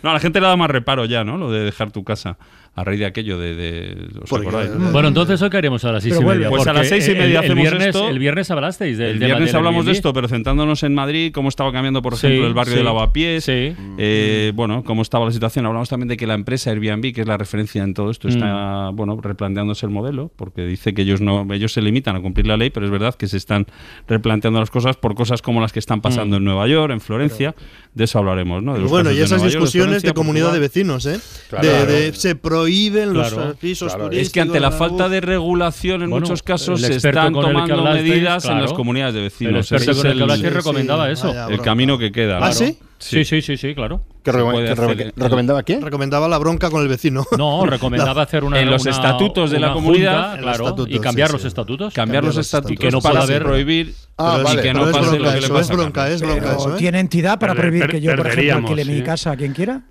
No, 0.02 0.10
a 0.10 0.14
la 0.14 0.20
gente 0.20 0.42
le 0.42 0.48
da 0.48 0.58
más 0.58 0.70
reparo 0.70 1.06
ya, 1.06 1.24
¿no? 1.24 1.38
Lo 1.38 1.50
de 1.50 1.62
dejar 1.62 1.92
tu 1.92 2.04
casa 2.04 2.38
a 2.76 2.84
raíz 2.84 3.00
de 3.00 3.06
aquello 3.06 3.38
de... 3.38 3.56
de 3.56 4.08
¿os 4.24 4.30
Porque- 4.30 4.48
acordáis? 4.48 4.92
Bueno, 4.92 5.08
entonces 5.10 5.40
hoy 5.42 5.50
qué 5.52 5.58
haremos 5.58 5.86
a 5.86 5.92
las 5.92 6.02
seis 6.04 6.16
y 6.20 6.24
media. 6.26 6.50
Pues 6.50 6.66
a 6.66 6.74
las 6.74 6.88
seis 6.90 7.08
y 7.08 7.12
media 7.12 7.26
el, 7.26 7.46
hacemos 7.46 7.62
viernes, 7.62 7.88
esto. 7.88 8.10
El 8.10 8.18
viernes 8.20 8.50
hablasteis 8.50 8.98
del 8.98 9.08
El 9.12 9.14
tema 9.20 9.26
viernes 9.28 9.50
del 9.50 9.56
hablamos 9.58 9.86
de 9.86 9.92
esto, 9.92 10.12
pero 10.14 10.28
centrándonos 10.28 10.82
en 10.84 10.96
Madrid, 10.96 11.32
cómo 11.34 11.50
estaba 11.50 11.72
cambiando, 11.72 12.02
por 12.02 12.16
Sí, 12.18 12.26
ejemplo, 12.28 12.48
el 12.48 12.54
barrio 12.56 12.74
sí, 12.74 12.78
de 12.80 12.84
Lavapiés. 12.84 13.44
Sí. 13.44 13.76
Eh, 13.98 14.52
bueno, 14.56 14.84
cómo 14.84 15.02
estaba 15.04 15.26
la 15.26 15.32
situación. 15.32 15.66
Hablamos 15.68 15.88
también 15.90 16.08
de 16.08 16.18
que 16.18 16.26
la 16.26 16.34
empresa 16.34 16.72
Airbnb, 16.72 17.14
que 17.14 17.22
es 17.22 17.28
la 17.28 17.38
referencia 17.38 17.84
en 17.84 17.94
todo 17.94 18.10
esto, 18.10 18.28
está 18.28 18.90
Mm. 18.92 18.96
bueno 18.96 19.20
replanteándose 19.22 19.86
el 19.86 19.92
modelo, 19.92 20.32
porque 20.36 20.66
dice 20.66 20.94
que 20.96 21.04
ellos 21.04 21.22
no, 21.22 21.46
ellos 21.54 21.74
se 21.74 21.82
limitan 21.82 22.16
a 22.16 22.22
cumplir 22.22 22.48
la 22.48 22.58
ley, 22.58 22.72
pero 22.72 22.86
es 22.88 22.92
verdad 22.92 23.14
que 23.14 23.28
se 23.28 23.38
están 23.38 23.68
replanteando 24.08 24.60
las 24.60 24.72
cosas 24.72 24.98
por 24.98 25.14
cosas 25.16 25.42
como 25.42 25.62
las 25.62 25.72
que 25.74 25.80
están 25.80 26.02
pasando 26.02 26.38
Mm. 26.38 26.40
en 26.40 26.44
Nueva 26.46 26.68
York, 26.68 26.92
en 26.92 27.02
Florencia. 27.02 27.54
de 27.94 28.06
eso 28.06 28.18
hablaremos, 28.18 28.64
¿no? 28.64 28.74
De 28.74 28.80
los 28.80 28.90
Bueno, 28.90 29.12
y 29.12 29.18
de 29.18 29.24
esas 29.24 29.40
York, 29.40 29.52
discusiones 29.54 30.02
de 30.02 30.14
comunidad 30.14 30.52
de 30.52 30.58
vecinos, 30.58 31.06
¿eh? 31.06 31.20
Claro. 31.52 31.68
De, 31.68 31.86
de 31.86 32.14
se 32.14 32.34
prohíben 32.64 33.14
los 33.14 33.34
Claro. 33.34 33.52
eh, 33.52 33.56
pisos 33.60 33.94
Claro, 33.94 34.06
turísticos. 34.06 34.28
Es 34.28 34.34
que 34.34 34.42
ante 34.42 34.60
la 34.60 34.72
falta 34.72 35.10
de 35.10 35.22
regulación 35.22 36.02
en 36.04 36.10
Bueno, 36.10 36.26
muchos 36.26 36.44
casos 36.44 36.82
se 36.82 36.96
están 36.96 37.34
que 37.34 37.42
tomando 37.42 37.74
hablasteis, 37.76 38.04
medidas 38.10 38.44
en 38.46 38.50
claro. 38.52 38.62
las 38.66 38.74
comunidades 38.74 39.14
de 39.16 39.22
vecinos. 39.22 39.72
El 39.72 39.78
experto 39.78 40.02
con 40.20 40.32
el 40.32 40.42
que 40.42 40.50
recomendaba 40.50 41.10
eso. 41.12 41.28
Vaya 41.28 41.48
El 41.48 41.62
camino 41.62 41.98
que 41.98 42.12
queda. 42.12 42.36
¿Ah, 42.38 42.40
claro. 42.40 42.54
sí? 42.54 42.78
Sí, 43.00 43.26
sí, 43.26 43.42
sí, 43.42 43.58
sí, 43.58 43.76
claro. 43.76 44.06
¿Qué, 44.24 44.32
Se 44.32 44.38
re- 44.76 45.12
recomendaba 45.18 45.64
qué? 45.64 45.78
Recomendaba 45.82 46.30
la 46.30 46.38
bronca 46.38 46.70
con 46.70 46.82
el 46.84 46.88
vecino. 46.88 47.26
No, 47.38 47.66
recomendaba 47.66 48.22
hacer 48.22 48.46
una 48.46 48.62
En 48.62 48.70
los 48.70 48.84
una- 48.84 48.92
estatutos 48.92 49.52
de 49.52 49.60
la 49.60 49.74
comunidad, 49.74 50.12
junta, 50.14 50.26
en 50.30 50.32
los 50.36 50.42
claro, 50.44 50.64
estatutos, 50.64 50.96
y 50.96 51.00
cambiar 51.00 51.28
sí, 51.28 51.34
los 51.34 51.42
sí. 51.42 51.48
estatutos. 51.50 51.94
Cambiar 51.94 52.24
los 52.24 52.38
estatutos 52.38 52.72
y 52.72 52.78
que 52.78 52.92
no 52.92 53.02
para 53.02 53.16
pueda 53.16 53.24
haber 53.26 53.44
prohibir 53.44 53.94
Ah, 54.18 54.38
y 54.40 54.44
vale. 54.46 54.62
que 54.62 54.74
no 54.74 54.82
pase 54.90 54.92
bronca 55.00 55.12
lo 55.12 55.12
que 55.12 55.20
le 55.32 55.38
eso, 55.40 55.54
pasa 55.54 55.72
es 55.74 55.78
bronca, 55.78 56.10
es 56.10 56.22
bronca 56.22 56.54
eso, 56.56 56.76
¿eh? 56.76 56.78
¿Tiene 56.78 57.00
entidad 57.02 57.38
para 57.40 57.56
prohibir 57.56 57.88
que 57.88 58.00
yo, 58.00 58.16
por 58.16 58.28
ejemplo, 58.28 58.56
alquile 58.70 58.86
mi 58.86 58.98
sí. 59.00 59.04
casa 59.04 59.32
a 59.32 59.36
quien 59.36 59.52
quiera? 59.52 59.82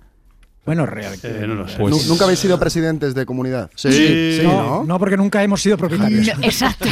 Bueno, 0.65 0.85
real. 0.85 1.13
Eh, 1.23 1.43
no 1.45 1.55
lo 1.55 1.67
sé. 1.67 1.75
Pues- 1.77 1.93
Nu- 1.93 2.01
¿Nunca 2.09 2.23
habéis 2.23 2.39
sido 2.39 2.57
presidentes 2.57 3.13
de 3.13 3.25
comunidad? 3.25 3.69
Sí. 3.75 4.39
no, 4.43 4.63
¿no? 4.63 4.83
no, 4.85 4.99
porque 4.99 5.17
nunca 5.17 5.43
hemos 5.43 5.61
sido 5.61 5.77
propietarios. 5.77 6.27
Exacto. 6.41 6.87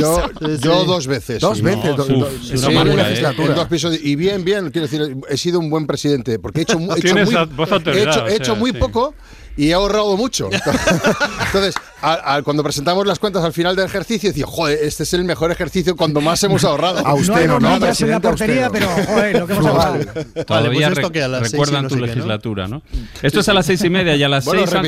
Yo, 0.00 0.30
yo 0.60 0.84
dos 0.84 1.06
veces. 1.08 1.40
Dos 1.40 1.58
sí. 1.58 1.64
veces. 1.64 1.96
do- 1.96 2.04
do- 2.04 2.30
Sí, 2.40 2.52
en 2.66 2.74
marca, 2.74 2.94
legislatura. 2.94 3.48
En 3.48 3.54
dos 3.56 3.66
pisos. 3.68 3.98
Y 4.00 4.14
bien, 4.14 4.44
bien, 4.44 4.70
quiero 4.70 4.86
decir, 4.86 5.16
he 5.28 5.36
sido 5.36 5.58
un 5.58 5.70
buen 5.70 5.86
presidente, 5.88 6.38
porque 6.38 6.60
he 6.60 6.62
hecho, 6.62 6.78
he 6.80 6.84
hecho 6.84 6.94
Tienes 7.00 7.26
muy, 7.32 7.36
he 7.36 8.02
hecho, 8.02 8.26
he 8.28 8.36
hecho 8.36 8.54
muy 8.56 8.70
sí. 8.70 8.78
poco 8.78 9.14
y 9.56 9.68
he 9.70 9.74
ahorrado 9.74 10.16
mucho. 10.16 10.48
Entonces, 11.46 11.74
al- 12.02 12.20
al- 12.24 12.44
cuando 12.44 12.62
presentamos 12.62 13.06
las 13.06 13.18
cuentas 13.18 13.44
al 13.44 13.52
final 13.52 13.76
del 13.76 13.86
ejercicio, 13.86 14.30
decía, 14.30 14.46
joder, 14.46 14.78
este 14.82 15.04
es 15.04 15.12
el 15.14 15.24
mejor 15.24 15.50
ejercicio 15.52 15.96
cuando 15.96 16.20
más 16.20 16.42
hemos 16.44 16.64
ahorrado. 16.64 17.06
A 17.06 17.14
usted 17.14 17.46
no, 17.46 17.60
no, 17.60 17.78
no, 17.78 17.94
soy 17.94 18.08
la 18.08 18.16
a 18.16 18.20
portería, 18.20 18.66
usted 18.66 18.80
pero 18.80 18.90
no. 18.96 19.04
joder, 19.04 19.38
lo 19.38 19.46
que 19.46 19.52
hemos 19.54 19.64
Frugal. 19.70 20.08
hablado. 20.08 20.44
Todavía 20.44 20.70
pues 20.88 20.98
esto 20.98 21.08
re- 21.08 21.12
que 21.12 21.22
a 21.22 21.28
las 21.28 21.40
seis 21.42 21.52
recuerdan 21.52 21.82
no 21.84 21.88
tu 21.88 21.96
¿no? 21.96 22.06
legislatura, 22.06 22.68
¿no? 22.68 22.82
Esto 23.22 23.40
es 23.40 23.48
a 23.48 23.54
las 23.54 23.66
seis 23.66 23.82
y 23.84 23.90
media 23.90 24.16
y 24.16 24.22
a 24.22 24.28
las 24.28 24.44
Bueno, 24.44 24.62
seis. 24.66 24.74
an- 24.74 24.82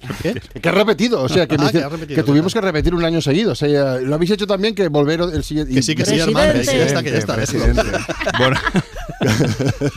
repitieron. 0.00 0.42
Que 0.62 0.68
he 0.68 0.72
repetido, 0.72 1.22
o 1.22 1.28
sea, 1.28 1.46
que, 1.46 1.56
Ah, 1.58 1.62
dice- 1.64 1.78
que 1.78 1.84
ha 1.84 1.88
repetido, 1.88 2.16
que 2.16 2.22
tuvimos 2.22 2.52
que 2.54 2.60
repetir 2.60 2.94
un 2.94 3.04
año 3.04 3.20
seguido. 3.20 3.52
O 3.52 3.54
sea, 3.54 3.96
lo 3.98 4.14
habéis 4.14 4.30
hecho 4.30 4.46
también 4.46 4.74
que 4.74 4.88
volver 4.88 5.20
el 5.20 5.42
siguiente. 5.42 5.74
Que 5.74 5.82
sí, 5.82 5.94
que 5.94 6.04
sí, 6.04 6.18
hermano, 6.18 6.52
que 6.52 6.64
ya 6.64 6.72
está, 6.84 7.02
que 7.02 7.10
ya 7.10 7.18
está. 7.18 7.34
Presidente. 7.34 7.82
Bueno, 8.38 8.56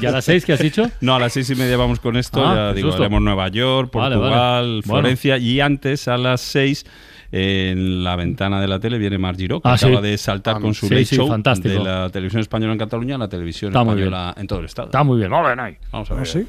¿Y 0.01 0.05
a 0.05 0.11
las 0.11 0.25
seis 0.25 0.45
qué 0.45 0.53
has 0.53 0.59
dicho? 0.59 0.89
no, 1.01 1.15
a 1.15 1.19
las 1.19 1.33
seis 1.33 1.49
y 1.51 1.55
media 1.55 1.77
vamos 1.77 1.99
con 1.99 2.17
esto. 2.17 2.43
Ah, 2.45 2.55
ya 2.55 2.69
qué 2.71 2.77
digo, 2.77 2.93
haremos 2.93 3.21
Nueva 3.21 3.47
York, 3.49 3.91
Vale, 3.93 4.15
Portugal, 4.15 4.39
vale. 4.41 4.67
Bueno. 4.67 4.81
Florencia 5.01 5.37
y 5.37 5.59
antes 5.61 6.07
a 6.07 6.17
las 6.17 6.41
seis. 6.41 6.85
En 7.33 8.03
la 8.03 8.17
ventana 8.17 8.59
de 8.59 8.67
la 8.67 8.77
tele 8.81 8.97
viene 8.97 9.17
Marc 9.17 9.37
Giró, 9.37 9.61
que 9.61 9.69
Ah, 9.69 9.75
acaba 9.75 9.97
sí. 9.97 10.01
de 10.01 10.17
saltar 10.17 10.59
con 10.59 10.73
su 10.73 10.87
sí, 10.89 10.93
late 10.93 11.05
sí, 11.05 11.15
show 11.15 11.29
fantástico. 11.29 11.69
de 11.69 11.79
la 11.79 12.09
televisión 12.09 12.41
española 12.41 12.73
en 12.73 12.79
Cataluña 12.79 13.15
a 13.15 13.19
la 13.19 13.29
televisión 13.29 13.71
Está 13.71 13.85
muy 13.85 13.93
española 13.93 14.33
en 14.37 14.47
todo 14.47 14.59
el 14.59 14.65
estado. 14.65 14.87
Está 14.89 15.03
muy 15.05 15.17
bien. 15.17 15.29
Vamos 15.31 16.11
a 16.11 16.13
ver. 16.13 16.27
¿Sí? 16.27 16.45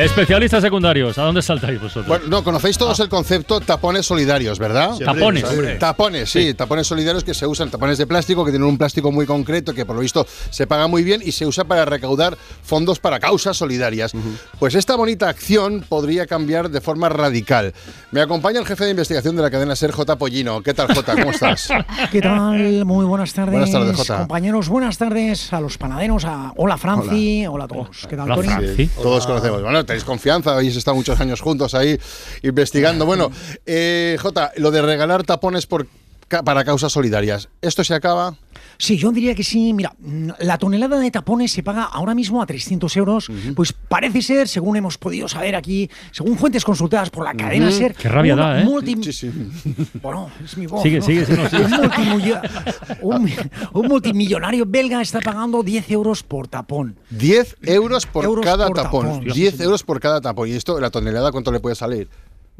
Especialistas 0.00 0.62
secundarios, 0.62 1.18
¿a 1.18 1.24
dónde 1.24 1.42
saltáis 1.42 1.78
vosotros? 1.78 2.06
Bueno, 2.06 2.24
no, 2.28 2.42
conocéis 2.42 2.78
todos 2.78 2.98
el 3.00 3.10
concepto 3.10 3.60
tapones 3.60 4.06
solidarios, 4.06 4.58
¿verdad? 4.58 4.96
Tapones. 5.04 5.44
Tapones, 5.78 6.30
sí, 6.30 6.54
tapones 6.54 6.86
solidarios 6.86 7.22
que 7.22 7.34
se 7.34 7.46
usan, 7.46 7.70
tapones 7.70 7.98
de 7.98 8.06
plástico 8.06 8.42
que 8.42 8.50
tienen 8.50 8.66
un 8.66 8.78
plástico 8.78 9.12
muy 9.12 9.26
concreto 9.26 9.74
que 9.74 9.84
por 9.84 9.96
lo 9.96 10.00
visto 10.00 10.26
se 10.48 10.66
paga 10.66 10.86
muy 10.86 11.04
bien 11.04 11.20
y 11.22 11.32
se 11.32 11.44
usa 11.44 11.64
para 11.64 11.84
recaudar 11.84 12.38
fondos 12.62 12.98
para 12.98 13.20
causas 13.20 13.58
solidarias. 13.58 14.12
Pues 14.58 14.74
esta 14.74 14.96
bonita 14.96 15.28
acción 15.28 15.84
podría 15.86 16.26
cambiar 16.26 16.70
de 16.70 16.80
forma 16.80 17.10
radical. 17.10 17.74
Me 18.10 18.22
acompaña 18.22 18.58
el 18.58 18.66
jefe 18.66 18.84
de 18.84 18.92
investigación 18.92 19.36
de 19.36 19.42
la 19.42 19.50
cadena 19.50 19.76
Ser, 19.76 19.92
J. 19.92 20.16
Pollino. 20.16 20.62
¿Qué 20.62 20.72
tal, 20.72 20.94
J? 20.94 21.14
¿Cómo 21.14 21.30
estás? 21.30 21.68
¿Qué 22.10 22.22
tal? 22.22 22.86
Muy 22.86 23.04
buenas 23.04 23.34
tardes. 23.34 23.52
Buenas 23.52 23.70
tardes, 23.70 23.96
Jota. 23.96 24.18
Compañeros, 24.20 24.70
buenas 24.70 24.96
tardes 24.96 25.52
a 25.52 25.60
los 25.60 25.76
panaderos. 25.76 26.24
A... 26.24 26.54
Hola, 26.56 26.78
Franci. 26.78 27.44
Hola, 27.46 27.64
a 27.64 27.68
todos. 27.68 28.06
¿Qué 28.08 28.16
tal, 28.16 28.30
Hola, 28.30 28.56
Tony? 28.56 28.76
Sí, 28.76 28.90
todos 29.02 29.26
conocemos. 29.26 29.62
Bueno, 29.62 29.84
tenéis 29.90 30.04
confianza, 30.04 30.52
habéis 30.52 30.76
estado 30.76 30.94
muchos 30.94 31.20
años 31.20 31.40
juntos 31.40 31.74
ahí 31.74 31.98
investigando. 32.42 33.06
Bueno, 33.06 33.32
eh, 33.66 34.16
J, 34.20 34.52
lo 34.58 34.70
de 34.70 34.82
regalar 34.82 35.24
tapones 35.24 35.66
por, 35.66 35.88
para 36.44 36.64
causas 36.64 36.92
solidarias, 36.92 37.48
¿esto 37.60 37.82
se 37.82 37.94
acaba? 37.94 38.36
Sí, 38.80 38.96
yo 38.96 39.12
diría 39.12 39.34
que 39.34 39.44
sí. 39.44 39.74
Mira, 39.74 39.92
mm, 39.98 40.30
la 40.40 40.56
tonelada 40.56 40.98
de 40.98 41.10
tapones 41.10 41.52
se 41.52 41.62
paga 41.62 41.84
ahora 41.84 42.14
mismo 42.14 42.40
a 42.40 42.46
300 42.46 42.96
euros. 42.96 43.28
Pues 43.54 43.72
parece 43.72 44.22
ser, 44.22 44.48
según 44.48 44.76
hemos 44.76 44.96
podido 44.96 45.28
saber 45.28 45.54
aquí, 45.54 45.90
según 46.12 46.38
fuentes 46.38 46.64
consultadas 46.64 47.10
por 47.10 47.24
la 47.24 47.34
cadena. 47.34 47.70
SER. 47.70 47.94
Qué 47.94 48.08
rabia 48.08 48.34
da, 48.34 48.62
¿eh? 48.62 48.64
multi- 48.64 48.96
Sí, 49.02 49.12
sí. 49.12 49.30
Bueno, 50.02 50.30
es 50.42 50.56
mi 50.56 50.66
voz. 50.66 50.82
Sigue, 50.82 50.98
¿no? 51.00 51.04
sigue, 51.04 51.26
sigue. 51.26 51.36
Un, 51.64 51.70
multimillo- 51.70 52.40
un- 53.02 53.30
un 53.74 53.86
multimillonario 53.88 54.64
belga 54.66 55.02
está 55.02 55.20
pagando 55.20 55.62
10 55.62 55.90
euros 55.90 56.22
por 56.22 56.48
tapón. 56.48 56.96
10 57.10 57.56
euros 57.62 58.06
por 58.06 58.24
Euros 58.24 58.44
cada 58.46 58.66
por 58.66 58.76
tapón. 58.76 59.06
tapón. 59.06 59.24
10 59.26 59.60
euros 59.60 59.82
por 59.82 60.00
cada 60.00 60.20
tapón. 60.22 60.48
¿Y 60.48 60.52
esto, 60.52 60.80
la 60.80 60.88
tonelada, 60.90 61.30
cuánto 61.32 61.52
le 61.52 61.60
puede 61.60 61.74
salir? 61.76 62.08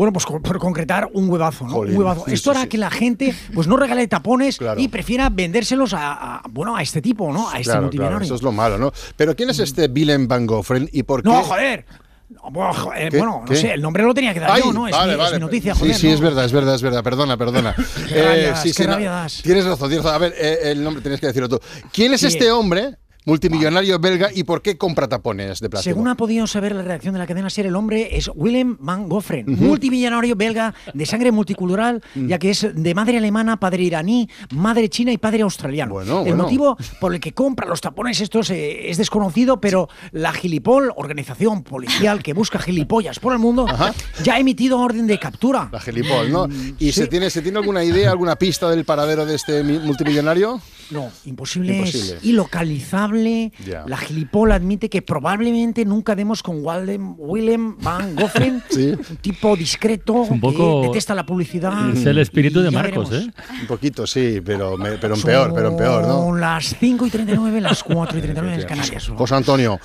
Bueno, 0.01 0.15
pues 0.15 0.25
por 0.25 0.59
concretar 0.59 1.11
un 1.13 1.29
huevazo, 1.29 1.67
¿no? 1.67 1.75
Jolín, 1.75 1.93
un 1.93 1.99
huevazo. 1.99 2.25
sí, 2.27 2.33
Esto 2.33 2.53
sí, 2.53 2.57
hará 2.57 2.63
sí. 2.63 2.69
que 2.71 2.79
la 2.79 2.91
gente 2.91 3.35
pues 3.53 3.67
no 3.67 3.77
regale 3.77 4.09
tapones 4.09 4.57
Claro. 4.57 4.81
y 4.81 4.89
prefiera 4.89 5.29
vendérselos 5.29 5.93
a, 5.93 6.37
a- 6.37 6.43
bueno 6.49 6.75
a 6.75 6.81
este 6.81 7.03
tipo, 7.03 7.31
¿no? 7.31 7.51
A 7.51 7.59
este 7.61 7.71
Claro, 7.91 8.19
eso 8.19 8.35
es 8.35 8.41
lo 8.43 8.51
malo, 8.51 8.79
¿no? 8.79 8.93
Pero 9.17 9.37
¿quién 9.37 9.51
es 9.51 9.59
este 9.59 9.89
Willem 9.95 10.27
van 10.27 10.47
Goffren 10.47 10.89
y 10.91 11.03
por 11.03 11.23
qué? 11.23 11.29
No, 11.29 11.43
joder. 11.43 11.85
No, 12.31 12.51
bueno, 12.51 12.73
joder, 12.73 13.11
¿Qué? 13.11 13.19
bueno, 13.19 13.45
no 13.47 13.55
sé, 13.55 13.73
el 13.75 13.83
nombre 13.83 14.03
lo 14.05 14.15
tenía 14.15 14.33
que 14.33 14.41
dar 14.41 14.53
Ay, 14.53 14.63
yo, 14.65 14.73
¿no? 14.73 14.87
Es, 14.89 14.93
vale, 14.93 15.09
mi, 15.09 15.13
es 15.13 15.19
vale. 15.19 15.37
mi 15.37 15.41
noticia, 15.43 15.75
Sí, 15.75 15.81
joder. 15.81 15.95
sí, 15.97 16.07
¿no? 16.07 16.15
es 16.15 16.21
verdad, 16.21 16.45
es 16.47 16.53
verdad, 16.53 16.75
es 16.77 16.83
verdad. 16.83 17.03
Perdona, 17.03 17.37
perdona. 17.37 17.75
Eh, 17.79 17.85
Qué 18.09 18.23
rabia, 18.23 18.57
sí, 18.57 18.73
sí, 18.73 18.87
no, 18.87 18.97
tienes 19.43 19.65
razón, 19.67 19.89
tienes 19.89 20.05
razón. 20.05 20.15
A 20.15 20.19
ver, 20.19 20.35
eh, 20.39 20.59
el 20.71 20.83
nombre 20.83 21.03
tenías 21.03 21.21
que 21.21 21.27
decirlo 21.27 21.49
tú. 21.51 21.59
¿Quién 21.93 22.15
es 22.15 22.21
Sí. 22.23 22.29
este 22.29 22.51
hombre 22.53 22.97
multimillonario 23.27 23.99
belga 23.99 24.31
y 24.35 24.45
por 24.45 24.63
qué 24.63 24.77
compra 24.79 25.09
tapones 25.09 25.61
de 25.61 25.69
plástico? 25.71 25.95
Según 25.95 26.09
ha 26.09 26.17
podido 26.17 26.47
saber 26.47 26.75
la 26.75 26.83
redacción 26.83 27.13
de 27.15 27.19
la 27.19 27.27
cadena 27.27 27.51
SER, 27.51 27.67
el 27.67 27.77
hombre 27.77 28.17
es 28.17 28.31
Willem 28.35 28.77
van 28.81 29.09
Goffren, 29.09 29.45
multimillonario 29.49 30.37
belga 30.37 30.75
de 30.95 31.07
sangre 31.07 31.33
multicultural, 31.33 32.03
Mm. 32.15 32.29
ya 32.29 32.39
que 32.39 32.51
es 32.51 32.67
de 32.75 32.95
madre 32.95 33.19
alemana, 33.19 33.59
padre 33.59 33.83
iraní, 33.85 34.29
madre 34.55 34.89
china 34.89 35.13
y 35.13 35.19
padre 35.19 35.43
australiano. 35.43 35.93
Bueno, 35.95 36.21
el 36.21 36.29
bueno. 36.29 36.43
motivo 36.45 36.77
por 37.01 37.15
el 37.15 37.21
que 37.21 37.33
compra 37.33 37.67
los 37.69 37.81
tapones 37.81 38.21
estos 38.21 38.51
eh, 38.51 38.91
es 38.91 38.97
desconocido, 38.97 39.61
pero 39.61 39.89
la 40.13 40.33
Gilipol, 40.33 40.93
organización 40.97 41.63
policial 41.63 42.23
que 42.23 42.33
busca 42.33 42.59
gilipollas 42.59 43.19
por 43.19 43.33
el 43.33 43.39
mundo, 43.39 43.67
ya 44.25 44.35
ha 44.35 44.39
emitido 44.39 44.79
orden 44.79 45.07
de 45.07 45.19
captura. 45.19 45.69
La 45.73 45.81
Gelipol, 45.81 46.31
¿no? 46.33 46.49
¿Y 46.79 46.87
Sí. 46.91 47.03
se, 47.03 47.07
tiene, 47.07 47.31
se 47.31 47.43
tiene 47.43 47.59
alguna 47.59 47.85
idea, 47.85 48.11
alguna 48.11 48.37
pista 48.37 48.69
del 48.71 48.85
paradero 48.85 49.25
de 49.27 49.35
este 49.37 49.63
mi- 49.63 49.79
multimillonario? 49.79 50.61
No, 50.91 51.11
imposible, 51.25 51.77
Imposible. 51.77 52.17
es 52.17 52.25
ilocalizable. 52.25 53.53
Ya. 53.67 53.85
La 53.87 53.97
Gilipol 53.97 54.53
admite 54.53 54.89
que 54.89 55.03
probablemente 55.03 55.85
nunca 55.85 56.15
demos 56.15 56.43
con 56.43 56.65
Walden, 56.65 57.15
Willem 57.19 57.77
Van 57.81 58.15
Goffren, 58.17 58.63
Sí. 58.71 58.93
un 58.93 59.17
tipo 59.17 59.57
discreto 59.57 60.13
un 60.15 60.41
poco- 60.41 60.83
que 60.83 60.89
detesta 60.89 61.15
la 61.15 61.25
publicidad. 61.27 61.91
Es 61.97 62.05
el 62.07 62.19
espíritu 62.19 62.61
de 62.61 62.71
Marcos, 62.71 63.11
veremos. 63.11 63.35
¿eh? 63.37 63.43
Un 63.63 63.67
poquito, 63.67 64.07
sí, 64.07 64.41
pero, 64.45 64.77
me- 64.77 64.93
pero 64.99 65.15
en 65.15 65.23
peor, 65.23 65.53
pero 65.55 65.69
en 65.71 65.77
peor, 65.77 66.03
¿no? 66.07 66.19
Son 66.25 66.41
las 66.41 66.75
5 66.79 67.07
y 67.07 67.11
39, 67.11 67.61
las 67.61 67.83
4 67.83 68.19
y 68.19 68.23
39 68.23 68.63
en 68.63 68.69
Canarias. 68.69 69.09
José 69.09 69.35
Antonio. 69.35 69.79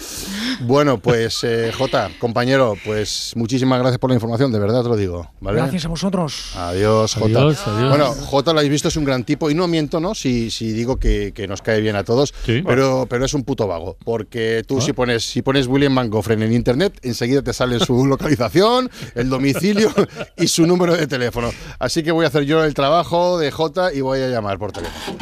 Bueno, 0.62 0.98
pues 1.00 1.44
eh, 1.44 1.72
Jota, 1.78 2.10
compañero, 2.20 2.76
pues 2.86 3.34
muchísimas 3.36 3.80
gracias 3.80 4.00
por 4.00 4.10
la 4.10 4.16
información, 4.16 4.52
de 4.52 4.60
verdad 4.60 4.84
te 4.84 4.90
lo 4.90 4.96
digo. 4.96 5.30
¿vale? 5.42 5.58
Gracias 5.60 5.86
a 5.86 5.88
vosotros. 5.90 6.52
Adiós, 6.56 7.14
Jota. 7.16 7.40
Adiós, 7.40 7.68
adiós. 7.68 7.90
Bueno, 7.90 8.06
Jota 8.14 8.54
lo 8.54 8.60
habéis 8.60 8.72
visto, 8.72 8.88
es 8.88 8.96
un 8.98 9.04
gran 9.06 9.24
tipo 9.24 9.50
y 9.50 9.56
no 9.56 9.68
miento, 9.68 10.00
¿no? 10.00 10.16
Si, 10.16 10.50
si 10.52 10.72
digo 10.72 10.95
que, 10.98 11.32
que 11.34 11.48
nos 11.48 11.62
cae 11.62 11.82
bien 11.82 11.96
a 11.96 12.04
todos, 12.04 12.34
Sí. 12.46 12.64
pero, 12.66 13.06
pero 13.10 13.26
es 13.26 13.34
un 13.34 13.44
puto 13.44 13.68
vago. 13.68 13.98
Porque 14.04 14.64
tú 14.68 14.82
si 14.82 14.94
pones 14.94 15.24
si 15.26 15.42
pones 15.42 15.68
William 15.68 15.94
Van 15.96 16.10
Goffren 16.10 16.42
en 16.44 16.54
internet, 16.54 16.98
enseguida 17.02 17.42
te 17.42 17.54
sale 17.54 17.80
su 17.80 18.06
localización, 18.08 18.90
el 19.16 19.30
domicilio 19.30 19.92
y 20.38 20.48
su 20.48 20.66
número 20.68 20.96
de 20.96 21.08
teléfono. 21.08 21.52
Así 21.80 22.04
que 22.04 22.12
voy 22.12 22.26
a 22.26 22.30
hacer 22.30 22.44
yo 22.44 22.64
el 22.64 22.74
trabajo 22.74 23.38
de 23.40 23.52
Jota 23.52 23.94
y 23.94 24.02
voy 24.02 24.20
a 24.22 24.28
llamar 24.30 24.58
por 24.60 24.72
teléfono. 24.72 25.18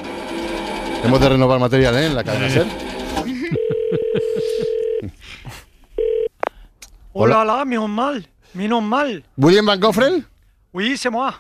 Hemos 1.04 1.20
de 1.20 1.30
renovar 1.30 1.60
material 1.60 1.96
¿eh? 1.98 2.06
en 2.06 2.16
la 2.16 2.24
cadena 2.24 2.50
SER. 2.50 2.66
Là 7.16 7.44
là, 7.46 7.66
mais 7.66 7.80
mal, 7.88 8.24
menos 8.54 8.82
mal. 8.82 9.24
William 9.38 9.66
Van 9.66 9.80
Goffren. 9.80 10.26
Oui, 10.74 10.98
c'est 10.98 11.12
moi. 11.12 11.34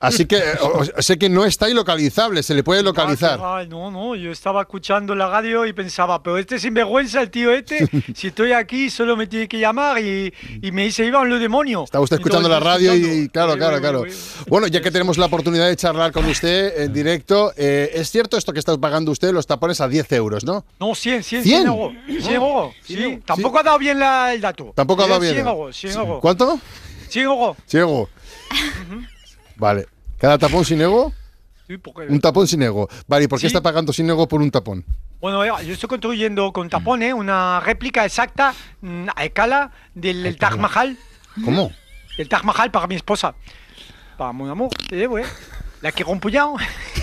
Así 0.00 0.26
que 0.26 0.36
eh, 0.36 0.42
o- 0.62 1.02
sé 1.02 1.18
que 1.18 1.28
no 1.28 1.44
está 1.44 1.68
ilocalizable, 1.68 2.42
se 2.44 2.54
le 2.54 2.62
puede 2.62 2.84
localizar. 2.84 3.40
Ah, 3.42 3.64
no, 3.68 3.90
no, 3.90 4.14
yo 4.14 4.30
estaba 4.30 4.60
escuchando 4.62 5.12
la 5.16 5.28
radio 5.28 5.66
y 5.66 5.72
pensaba, 5.72 6.22
pero 6.22 6.38
este 6.38 6.60
sinvergüenza, 6.60 7.20
el 7.20 7.30
tío 7.30 7.52
este, 7.52 7.88
si 8.14 8.28
estoy 8.28 8.52
aquí 8.52 8.90
solo 8.90 9.16
me 9.16 9.26
tiene 9.26 9.48
que 9.48 9.58
llamar 9.58 9.98
y, 10.00 10.32
y 10.62 10.70
me 10.70 10.84
dice, 10.84 11.04
Iván, 11.04 11.28
lo 11.28 11.38
demonio. 11.40 11.82
Está 11.82 11.98
usted 12.00 12.16
escuchando 12.18 12.48
la 12.48 12.60
radio 12.60 12.94
y 12.94 13.28
claro, 13.28 13.52
Sí, 13.54 13.58
claro, 13.58 13.74
sí, 13.76 13.80
claro. 13.80 14.04
sí, 14.08 14.44
Bueno, 14.46 14.68
ya 14.68 14.80
que 14.80 14.90
tenemos 14.92 15.18
la 15.18 15.26
oportunidad 15.26 15.66
de 15.66 15.74
charlar 15.74 16.12
con 16.12 16.26
usted 16.26 16.80
en 16.82 16.92
directo, 16.92 17.52
eh, 17.56 17.90
¿es 17.94 18.08
cierto 18.10 18.36
esto 18.36 18.52
que 18.52 18.60
está 18.60 18.78
pagando 18.78 19.10
usted 19.10 19.32
los 19.32 19.48
tapones 19.48 19.80
a 19.80 19.88
10 19.88 20.12
euros, 20.12 20.44
no? 20.44 20.64
No, 20.78 20.94
100, 20.94 21.24
100, 21.24 21.42
100. 21.42 21.42
100 21.42 21.66
euros. 21.66 21.92
100 22.06 22.34
euros, 22.34 22.74
sí. 22.84 23.18
Tampoco 23.26 23.58
ha 23.58 23.62
dado 23.64 23.78
bien 23.80 23.98
la- 23.98 24.32
el 24.32 24.40
dato. 24.40 24.72
Tampoco 24.76 25.02
ha 25.02 25.08
dado 25.08 25.20
bien. 25.20 25.34
100 25.34 25.46
euros, 25.48 25.76
100 25.76 25.92
euros. 25.96 26.20
¿Cuánto? 26.20 26.60
100 27.08 27.24
euros. 27.24 27.56
Ciego. 27.66 28.08
Vale. 29.58 29.86
¿Cada 30.18 30.38
tapón 30.38 30.64
sin 30.64 30.80
ego? 30.80 31.12
Sí, 31.66 31.76
porque- 31.76 32.10
Un 32.10 32.20
tapón 32.20 32.46
sin 32.48 32.62
ego. 32.62 32.88
Vale, 33.06 33.24
¿y 33.24 33.28
por 33.28 33.38
qué 33.38 33.42
Sí. 33.42 33.46
está 33.48 33.60
pagando 33.62 33.92
sin 33.92 34.08
ego 34.08 34.26
por 34.26 34.40
un 34.40 34.50
tapón? 34.50 34.84
Bueno, 35.20 35.44
eh, 35.44 35.50
yo 35.66 35.72
estoy 35.74 35.88
construyendo 35.88 36.52
con 36.52 36.68
tapones 36.70 37.12
una 37.12 37.60
réplica 37.60 38.04
exacta 38.04 38.54
mm, 38.80 39.08
a 39.14 39.24
escala 39.24 39.72
del 39.94 40.24
el 40.24 40.38
Taj 40.38 40.56
Mahal. 40.56 40.96
¿Cómo? 41.44 41.72
El 42.16 42.28
Taj 42.28 42.44
Mahal 42.44 42.70
para 42.70 42.86
mi 42.86 42.94
esposa. 42.94 43.34
Para 44.16 44.32
mi 44.32 44.48
amor, 44.48 44.70
te 44.88 45.02
¿eh? 45.04 45.08
La 45.80 45.92
quiero 45.92 46.10
un 46.12 46.20
puñado. 46.20 46.54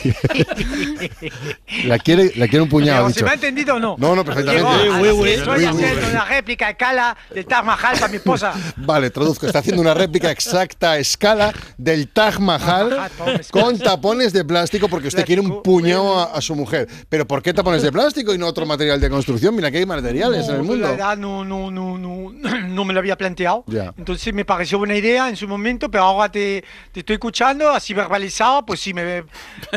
La 1.86 2.00
quiere, 2.00 2.32
la 2.36 2.48
quiere 2.48 2.62
un 2.62 2.70
puñado, 2.70 3.06
ha 3.06 3.10
¿Se 3.10 3.16
dicho. 3.16 3.26
me 3.26 3.32
ha 3.32 3.34
entendido 3.36 3.76
o 3.76 3.80
no? 3.80 3.96
No, 3.98 4.16
no, 4.16 4.24
perfectamente. 4.24 4.90
Oui, 5.00 5.30
estoy 5.30 5.58
oui, 5.58 5.66
haciendo 5.66 6.08
una 6.10 6.26
réplica 6.26 6.68
a 6.68 6.70
escala 6.72 7.18
del 7.34 7.46
Taj 7.46 7.64
Mahal 7.66 7.96
para 7.96 8.08
mi 8.08 8.18
esposa. 8.18 8.54
Vale, 8.78 9.10
traduzco. 9.10 9.46
Está 9.46 9.60
haciendo 9.60 9.82
una 9.82 9.94
réplica 9.94 10.32
exacta 10.32 10.92
a 10.92 10.98
escala 10.98 11.54
del 11.78 12.08
Taj 12.10 12.40
Mahal 12.40 13.10
con 13.52 13.78
tapones 13.80 14.34
de 14.34 14.46
plástico 14.46 14.88
porque 14.88 15.08
usted 15.08 15.26
quiere 15.26 15.42
un 15.42 15.62
puñado 15.62 16.20
a, 16.20 16.24
a 16.36 16.42
su 16.42 16.56
mujer. 16.56 16.88
Pero 17.10 17.26
¿por 17.28 17.42
qué 17.42 17.54
tapones 17.54 17.82
de 17.82 17.92
plástico 17.92 18.34
y 18.34 18.38
no 18.38 18.48
otro 18.48 18.66
material 18.66 19.00
de 19.00 19.10
construcción? 19.10 19.56
Mira 19.56 19.72
que 19.72 19.78
hay 19.80 19.86
materiales 19.86 20.48
en 20.48 20.56
el 20.56 20.62
No, 20.62 20.68
pues 20.68 20.80
La 20.80 20.88
mundo. 20.88 21.04
verdad 21.04 21.18
no, 21.18 21.44
no, 21.46 21.72
no, 21.72 21.98
no, 21.98 22.32
no 22.68 22.86
me 22.86 22.94
lo 22.94 23.00
había 23.00 23.18
planteado. 23.18 23.64
Ya. 23.68 23.94
Entonces 23.98 24.34
me 24.34 24.46
pareció 24.46 24.78
buena 24.78 24.96
idea 24.96 25.30
en 25.30 25.36
su 25.36 25.48
momento, 25.48 25.90
pero 25.90 26.04
ahora 26.04 26.32
te, 26.32 26.64
te 26.92 27.02
estoy 27.02 27.16
escuchando, 27.16 27.70
así 27.70 27.94
verbalizado, 27.94 28.66
pues 28.66 28.80
sí, 28.80 28.94
me, 28.94 29.24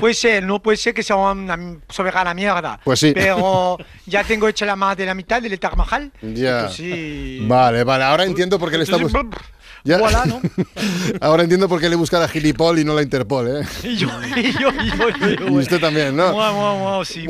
puede 0.01 0.15
ser, 0.19 0.43
no 0.43 0.61
puede 0.61 0.77
ser 0.77 0.95
que 0.95 1.03
sea 1.03 1.17
una 1.17 1.79
soberana 1.89 2.35
mierda. 2.35 2.81
Pues 2.85 3.01
sí. 3.01 3.13
Pero 3.15 3.79
ya 4.07 4.25
tengo 4.25 4.49
hecha 4.49 4.67
la 4.67 4.77
más 4.77 4.97
de 4.97 5.07
la 5.07 5.15
mitad 5.15 5.41
del 5.41 5.59
Taj 5.59 5.75
Mahal. 5.77 6.13
Ya. 6.21 6.61
Entonces, 6.61 6.77
sí. 6.77 7.39
Vale, 7.43 7.85
vale. 7.85 8.05
Ahora 8.05 8.25
entiendo 8.25 8.59
por 8.59 8.71
qué 8.71 8.79
le 8.79 8.85
estamos. 8.85 9.13
Ya. 9.89 9.97
Voilà, 9.97 10.27
¿no? 10.27 10.43
Ahora 11.23 11.45
entiendo 11.45 11.67
por 11.67 11.81
qué 11.81 11.89
le 11.89 11.97
busca 11.97 12.19
la 12.19 12.29
Gilipol 12.29 12.79
y 12.79 12.85
no 12.85 12.95
la 12.95 13.01
Interpol, 13.01 13.49
¿eh? 13.49 13.67
Y 13.83 13.97
yo, 13.97 14.11
y 14.37 14.53
yo, 14.53 14.69
y 14.69 14.91
yo, 14.99 15.09
y 15.09 15.37
yo, 15.39 15.49
Y 15.49 15.57
usted 15.57 15.81
también, 15.81 16.15
¿no? 16.15 16.35
Sí, 17.03 17.27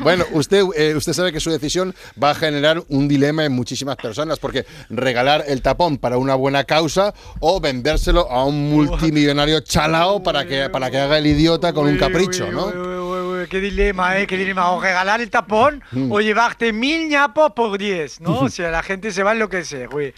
bueno, 0.00 0.24
usted, 0.30 0.62
eh, 0.76 0.94
usted 0.94 1.12
sabe 1.12 1.32
que 1.32 1.40
su 1.40 1.50
decisión 1.50 1.92
va 2.22 2.30
a 2.30 2.34
generar 2.36 2.84
un 2.88 3.08
dilema 3.08 3.44
en 3.44 3.50
muchísimas 3.50 3.96
personas, 3.96 4.38
porque 4.38 4.64
regalar 4.90 5.44
el 5.48 5.60
tapón 5.60 5.98
para 5.98 6.18
una 6.18 6.36
buena 6.36 6.62
causa 6.62 7.12
o 7.40 7.60
vendérselo 7.60 8.30
a 8.30 8.44
un 8.44 8.70
multimillonario 8.70 9.58
chalao 9.58 10.22
para 10.22 10.46
que, 10.46 10.70
para 10.70 10.88
que 10.92 10.98
haga 10.98 11.18
el 11.18 11.26
idiota 11.26 11.72
con 11.72 11.88
un 11.88 11.98
capricho, 11.98 12.52
¿no? 12.52 13.07
Qué 13.46 13.60
dilema, 13.60 14.18
¿eh? 14.18 14.26
Qué 14.26 14.36
dilema. 14.36 14.70
O 14.72 14.80
regalar 14.80 15.20
el 15.20 15.30
tapón 15.30 15.82
Mm. 15.92 16.10
o 16.12 16.20
llevarte 16.20 16.72
mil 16.72 17.08
ñapos 17.08 17.52
por 17.52 17.78
diez, 17.78 18.20
¿no? 18.20 18.38
O 18.40 18.48
sea, 18.48 18.70
la 18.70 18.82
gente 18.82 19.12
se 19.12 19.22
va 19.22 19.30
a 19.30 19.34
enloquecer, 19.34 19.88
güey. 19.88 20.12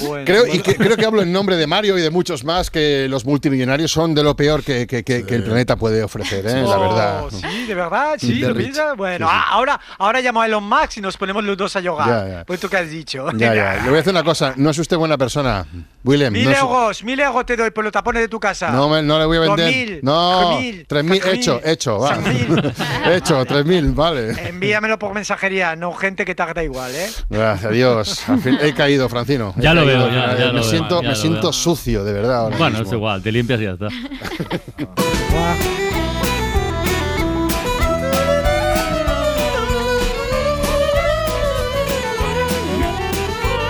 Bueno, 0.00 0.24
Creo, 0.24 0.46
y 0.46 0.60
que- 0.60 0.76
creo 0.76 0.96
que 0.96 1.04
hablo 1.06 1.22
en 1.22 1.32
nombre 1.32 1.56
de 1.56 1.66
Mario 1.66 1.98
y 1.98 2.02
de 2.02 2.10
muchos 2.10 2.44
más 2.44 2.70
que 2.70 3.06
los 3.08 3.24
multimillonarios 3.24 3.90
son 3.90 4.14
de 4.14 4.22
lo 4.22 4.36
peor 4.36 4.62
que, 4.62 4.86
que- 4.86 5.02
que- 5.04 5.24
que 5.24 5.34
el 5.34 5.44
planeta 5.44 5.76
puede 5.76 6.02
ofrecer, 6.02 6.46
¿eh? 6.46 6.62
la 6.62 6.78
Oh, 6.78 6.80
verdad. 6.80 7.24
Sí, 7.30 7.66
de 7.66 7.74
verdad, 7.74 8.14
sí, 8.18 8.40
De 8.40 8.48
lo 8.48 8.54
piensas. 8.54 8.96
Bueno, 8.96 9.26
Sí, 9.26 9.32
sí. 9.32 9.38
ah, 9.40 9.46
ahora, 9.50 9.80
ahora 9.98 10.20
llamo 10.20 10.40
a 10.42 10.46
Elon 10.46 10.64
Musk 10.64 10.98
y 10.98 11.00
nos 11.00 11.16
ponemos 11.16 11.42
los 11.44 11.56
dos 11.56 11.74
a 11.76 11.80
ya. 11.80 12.44
Pues 12.46 12.60
tú 12.60 12.68
que 12.68 12.76
has 12.76 12.90
dicho. 12.90 13.26
Ya, 13.36 13.54
ya. 13.54 13.74
Le 13.82 13.82
voy 13.84 13.94
a 13.94 13.96
decir 13.96 14.12
una 14.12 14.22
cosa, 14.24 14.54
no 14.56 14.70
es 14.70 14.78
usted 14.78 14.96
buena 14.96 15.16
persona, 15.18 15.66
Willem. 16.04 16.32
Mil 16.32 16.44
no 16.44 16.50
es- 16.50 16.58
euros, 16.58 17.04
mil 17.04 17.18
euros 17.20 17.44
te 17.46 17.56
doy 17.56 17.70
por 17.70 17.84
los 17.84 17.92
tapones 17.92 18.22
de 18.22 18.28
tu 18.28 18.38
casa. 18.40 18.70
No, 18.70 18.88
me- 18.88 19.02
no 19.02 19.18
le 19.18 19.24
voy 19.26 19.36
a 19.38 19.40
vender. 19.40 19.72
mil, 19.74 20.00
no, 20.02 20.58
tres 20.86 21.04
mil, 21.04 21.20
hecho, 21.26 21.60
hecho, 21.64 21.98
va. 21.98 22.18
hecho, 23.14 23.44
tres 23.44 23.64
mil, 23.64 23.92
vale. 23.92 24.30
Envíamelo 24.48 24.98
por 24.98 25.14
mensajería, 25.14 25.76
no 25.76 25.92
gente 25.94 26.24
que 26.24 26.34
tarda 26.34 26.62
igual, 26.62 26.94
¿eh? 26.94 27.08
Gracias 27.30 27.64
a 27.66 27.70
Dios. 27.70 28.28
Al 28.28 28.40
fin- 28.40 28.58
he 28.60 28.72
caído, 28.74 29.08
Francino. 29.08 29.54
He 29.58 29.62
Ya 29.62 29.74
lo 29.80 29.86
caído. 29.86 30.04
veo, 30.06 30.14
ya- 30.14 30.38
ya 30.38 30.46
me 30.46 30.46
lo 30.46 30.52
veo, 30.52 30.62
siento, 30.64 30.96
ya 30.96 31.02
me 31.02 31.08
lo 31.08 31.14
siento 31.14 31.40
veo. 31.42 31.52
sucio, 31.52 32.04
de 32.04 32.12
verdad. 32.12 32.36
ahora 32.40 32.56
Bueno, 32.56 32.76
es 32.76 32.82
mismo. 32.82 32.96
igual, 32.98 33.22
te 33.22 33.32
limpias 33.32 33.60
y 33.60 33.64
ya 33.64 33.72
está. 33.72 33.88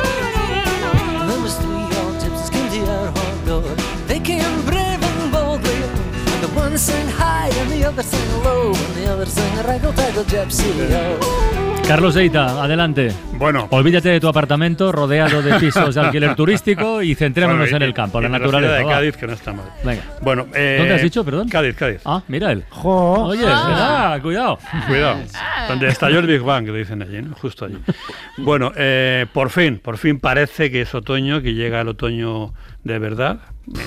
There 0.08 1.40
was 1.42 1.56
three 1.58 1.88
old 2.00 2.16
gypsies 2.22 2.50
came 2.50 2.68
to 2.72 2.90
our 2.90 3.08
hall 3.16 3.36
door. 3.46 3.74
They 4.06 4.20
came 4.20 4.62
brave 4.64 5.02
and 5.02 5.32
boldly, 5.32 5.74
and 6.32 6.40
the 6.42 6.48
one 6.54 6.78
sang 6.78 7.06
high 7.08 7.48
and 7.60 7.70
the 7.70 7.84
other 7.84 8.02
sang 8.02 8.42
low, 8.42 8.68
and 8.72 8.94
the 8.96 9.06
other 9.12 9.26
sang 9.26 9.52
raggle 9.66 9.92
taggle 9.94 10.24
gypsy. 10.24 10.70
Oh. 10.92 11.77
Carlos 11.88 12.16
Eita, 12.16 12.62
adelante. 12.62 13.10
Bueno. 13.38 13.66
Olvídate 13.70 14.10
de 14.10 14.20
tu 14.20 14.28
apartamento 14.28 14.92
rodeado 14.92 15.40
de 15.40 15.58
pisos 15.58 15.94
de 15.94 16.00
alquiler 16.02 16.34
turístico 16.36 17.00
y 17.02 17.14
centrémonos 17.14 17.60
Bueno, 17.60 17.72
y- 17.72 17.76
en 17.76 17.82
el 17.82 17.94
campo, 17.94 18.18
y 18.20 18.22
la 18.24 18.28
naturaleza. 18.28 18.60
ciudad 18.74 18.78
de 18.78 18.84
va. 18.84 18.90
Cádiz, 18.90 19.16
que 19.16 19.26
no 19.26 19.32
está 19.32 19.52
mal. 19.54 19.64
Venga. 19.82 20.02
Bueno, 20.20 20.46
eh, 20.54 20.76
¿Dónde 20.78 20.94
has 20.94 21.02
dicho, 21.02 21.24
perdón? 21.24 21.48
Cádiz, 21.48 21.74
Cádiz. 21.76 22.02
Ah, 22.04 22.22
mira 22.28 22.52
él. 22.52 22.64
Jo. 22.68 23.24
Oye, 23.24 23.42
ah, 23.46 24.18
cuidado. 24.22 24.58
Cuidado. 24.86 25.16
Donde 25.68 25.88
estalló 25.88 26.18
el 26.18 26.26
Big 26.26 26.42
Bang, 26.42 26.66
que 26.66 26.72
dicen 26.72 27.00
allí, 27.00 27.22
¿no? 27.22 27.34
Justo 27.36 27.64
allí. 27.64 27.78
Bueno, 28.36 28.70
eh, 28.76 29.24
por 29.32 29.48
fin, 29.48 29.78
por 29.82 29.96
fin 29.96 30.20
parece 30.20 30.70
que 30.70 30.82
es 30.82 30.94
otoño, 30.94 31.40
que 31.40 31.54
llega 31.54 31.80
el 31.80 31.88
otoño 31.88 32.52
de 32.88 32.98
verdad, 32.98 33.38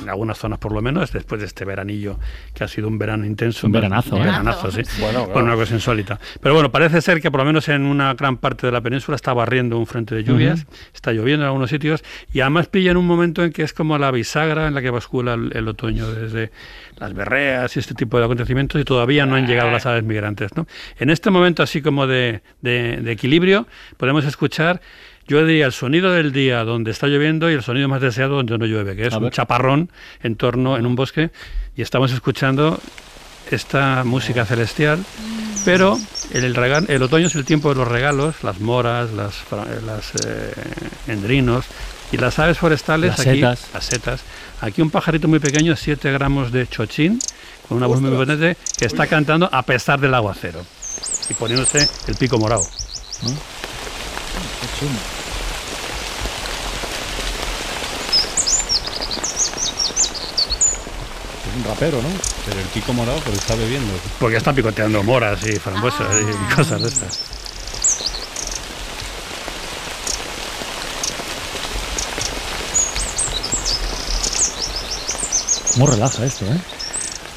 en 0.01 0.07
algunas 0.09 0.37
zonas 0.37 0.59
por 0.59 0.71
lo 0.71 0.81
menos, 0.81 1.11
después 1.11 1.41
de 1.41 1.47
este 1.47 1.65
veranillo 1.65 2.19
que 2.53 2.63
ha 2.63 2.67
sido 2.67 2.87
un 2.87 2.97
verano 2.97 3.25
intenso. 3.25 3.67
Un 3.67 3.73
veranazo, 3.73 4.15
Un 4.15 4.21
¿eh? 4.21 4.25
veranazo, 4.25 4.71
sí. 4.71 4.81
Bueno, 4.99 5.19
Bueno, 5.21 5.33
claro. 5.33 5.45
una 5.47 5.55
cosa 5.55 5.73
insólita. 5.73 6.19
Pero 6.39 6.53
bueno, 6.55 6.71
parece 6.71 7.01
ser 7.01 7.19
que 7.19 7.29
por 7.31 7.39
lo 7.41 7.45
menos 7.45 7.67
en 7.67 7.81
una 7.83 8.13
gran 8.13 8.37
parte 8.37 8.67
de 8.67 8.71
la 8.71 8.79
península 8.81 9.15
está 9.15 9.33
barriendo 9.33 9.77
un 9.77 9.87
frente 9.87 10.15
de 10.15 10.23
lluvias, 10.23 10.65
está 10.93 11.11
lloviendo 11.11 11.43
en 11.43 11.47
algunos 11.47 11.69
sitios 11.69 12.03
y 12.31 12.39
además 12.41 12.67
pilla 12.67 12.91
en 12.91 12.97
un 12.97 13.07
momento 13.07 13.43
en 13.43 13.51
que 13.51 13.63
es 13.63 13.73
como 13.73 13.97
la 13.97 14.11
bisagra 14.11 14.67
en 14.67 14.75
la 14.75 14.81
que 14.81 14.89
bascula 14.91 15.33
el, 15.33 15.51
el 15.55 15.67
otoño 15.67 16.09
desde 16.11 16.51
las 16.97 17.13
berreas 17.13 17.75
y 17.75 17.79
este 17.79 17.95
tipo 17.95 18.19
de 18.19 18.25
acontecimientos 18.25 18.79
y 18.79 18.83
todavía 18.85 19.25
no 19.25 19.35
han 19.35 19.47
llegado 19.47 19.71
las 19.71 19.85
aves 19.87 20.03
migrantes. 20.03 20.55
¿no? 20.55 20.67
En 20.99 21.09
este 21.09 21.31
momento 21.31 21.63
así 21.63 21.81
como 21.81 22.05
de, 22.07 22.41
de- 22.61 22.97
de 22.97 23.11
equilibrio 23.11 23.67
podemos 23.97 24.25
escuchar 24.25 24.79
yo 25.31 25.45
diría 25.45 25.65
el 25.65 25.71
sonido 25.71 26.11
del 26.11 26.33
día 26.33 26.65
donde 26.65 26.91
está 26.91 27.07
lloviendo 27.07 27.49
y 27.49 27.53
el 27.53 27.63
sonido 27.63 27.87
más 27.87 28.01
deseado 28.01 28.35
donde 28.35 28.57
no 28.57 28.65
llueve, 28.65 28.97
que 28.97 29.07
es 29.07 29.13
un 29.13 29.29
chaparrón 29.29 29.89
en 30.21 30.35
torno 30.35 30.75
en 30.75 30.85
un 30.85 30.95
bosque 30.95 31.31
y 31.73 31.81
estamos 31.81 32.11
escuchando 32.11 32.81
esta 33.49 34.03
música 34.03 34.45
celestial, 34.45 34.99
pero 35.63 35.97
el, 36.33 37.01
otoño 37.01 37.27
es 37.27 37.35
el 37.35 37.45
tiempo 37.45 37.69
de 37.69 37.75
los 37.75 37.87
regalos, 37.87 38.43
las 38.43 38.59
moras, 38.59 39.11
las, 39.13 39.45
las 39.85 40.11
eh, 40.25 40.51
endrinos 41.07 41.65
y 42.11 42.17
las 42.17 42.37
aves 42.37 42.57
forestales, 42.57 43.11
Las 43.11 43.21
aquí, 43.21 43.35
setas. 43.39 43.69
las 43.73 43.85
setas. 43.85 44.21
Aquí 44.59 44.81
un 44.81 44.91
pajarito 44.91 45.29
muy 45.29 45.39
pequeño, 45.39 45.77
7 45.77 46.11
gramos 46.11 46.51
de 46.51 46.67
chochín, 46.67 47.19
con 47.69 47.77
una 47.77 47.87
voz 47.87 48.01
muy 48.01 48.11
potente, 48.11 48.57
que 48.77 48.85
está 48.85 49.07
cantando 49.07 49.47
a 49.49 49.63
pesar 49.63 49.97
del 50.01 50.13
aguacero 50.13 50.59
y 51.29 51.33
poniéndose 51.35 51.87
el 52.07 52.15
pico 52.15 52.37
morado. 52.37 52.63
Es 54.61 55.20
rapero, 61.71 62.01
¿no? 62.01 62.10
Pero 62.45 62.60
el 62.60 62.65
pico 62.67 62.93
morado 62.93 63.19
porque 63.19 63.39
está 63.39 63.55
bebiendo. 63.55 63.93
Porque 64.19 64.38
está 64.38 64.53
picoteando 64.53 65.03
moras 65.03 65.41
y 65.43 65.57
frambuesas 65.57 66.07
y 66.21 66.55
cosas 66.55 66.81
de 66.81 66.88
estas. 66.88 67.19
¿Cómo 75.73 75.88
relaja 75.88 76.25
esto, 76.25 76.45
eh? 76.45 76.60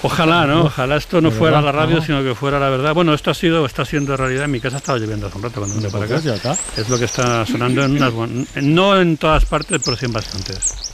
Ojalá, 0.03 0.47
¿no? 0.47 0.64
Ojalá 0.64 0.97
esto 0.97 1.20
no 1.20 1.31
fuera 1.31 1.59
verdad, 1.61 1.73
la 1.73 1.81
radio, 1.81 1.97
¿no? 1.97 2.05
sino 2.05 2.23
que 2.23 2.35
fuera 2.35 2.59
la 2.59 2.68
verdad. 2.68 2.92
Bueno, 2.92 3.14
esto 3.14 3.31
ha 3.31 3.35
sido, 3.35 3.64
está 3.64 3.85
siendo 3.87 4.16
realidad. 4.16 4.44
En 4.44 4.51
mi 4.51 4.61
casa 4.61 4.79
estaba 4.79 4.99
lloviendo 4.99 5.29
hace 5.29 5.37
un 5.38 5.44
rato 5.44 5.61
cuando 5.61 5.77
vine 5.77 5.88
para 5.88 6.05
acá. 6.05 6.14
Pues 6.14 6.25
ya 6.25 6.35
está. 6.35 6.57
Es 6.77 6.88
lo 6.90 6.99
que 6.99 7.07
está 7.07 7.47
sonando 7.47 7.85
en 7.85 7.92
unas, 7.92 8.12
no 8.57 9.01
en 9.01 9.16
todas 9.16 9.47
partes, 9.47 9.81
pero 9.83 9.97
sí 9.97 10.05
en 10.05 10.12
bastantes. 10.12 10.93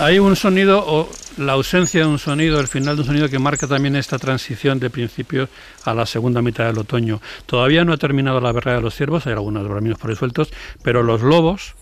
Hay 0.00 0.18
un 0.18 0.34
sonido 0.34 0.82
o 0.86 1.10
la 1.36 1.52
ausencia 1.52 2.00
de 2.00 2.06
un 2.06 2.18
sonido, 2.18 2.58
el 2.58 2.68
final 2.68 2.96
de 2.96 3.02
un 3.02 3.06
sonido 3.06 3.28
que 3.28 3.38
marca 3.38 3.66
también 3.66 3.96
esta 3.96 4.18
transición 4.18 4.80
de 4.80 4.88
principio 4.88 5.50
a 5.84 5.92
la 5.92 6.06
segunda 6.06 6.40
mitad 6.40 6.64
del 6.64 6.78
otoño. 6.78 7.20
Todavía 7.44 7.84
no 7.84 7.92
ha 7.92 7.98
terminado 7.98 8.40
la 8.40 8.50
berrea 8.50 8.76
de 8.76 8.80
los 8.80 8.94
ciervos, 8.94 9.26
hay 9.26 9.34
algunos 9.34 9.68
bramidos 9.68 9.98
por 9.98 10.08
ahí 10.08 10.16
sueltos, 10.16 10.50
pero 10.82 11.02
los 11.02 11.20
lobos, 11.20 11.74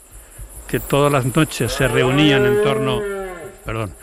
que 0.66 0.80
todas 0.80 1.12
las 1.12 1.26
noches 1.36 1.70
se 1.70 1.86
reunían 1.86 2.44
en 2.44 2.60
torno, 2.64 3.00
perdón, 3.64 3.94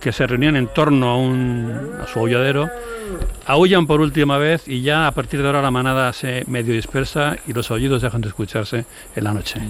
que 0.00 0.12
se 0.12 0.26
reunían 0.26 0.56
en 0.56 0.68
torno 0.68 1.08
a, 1.08 1.16
un, 1.16 1.92
a 1.98 2.06
su 2.06 2.18
aulladero, 2.18 2.68
aullan 3.46 3.86
por 3.86 4.02
última 4.02 4.36
vez 4.36 4.68
y 4.68 4.82
ya 4.82 5.06
a 5.06 5.12
partir 5.12 5.40
de 5.40 5.46
ahora 5.46 5.62
la 5.62 5.70
manada 5.70 6.12
se 6.12 6.44
medio 6.46 6.74
dispersa 6.74 7.38
y 7.46 7.54
los 7.54 7.70
aullidos 7.70 8.02
dejan 8.02 8.20
de 8.20 8.28
escucharse 8.28 8.84
en 9.14 9.24
la 9.24 9.32
noche. 9.32 9.62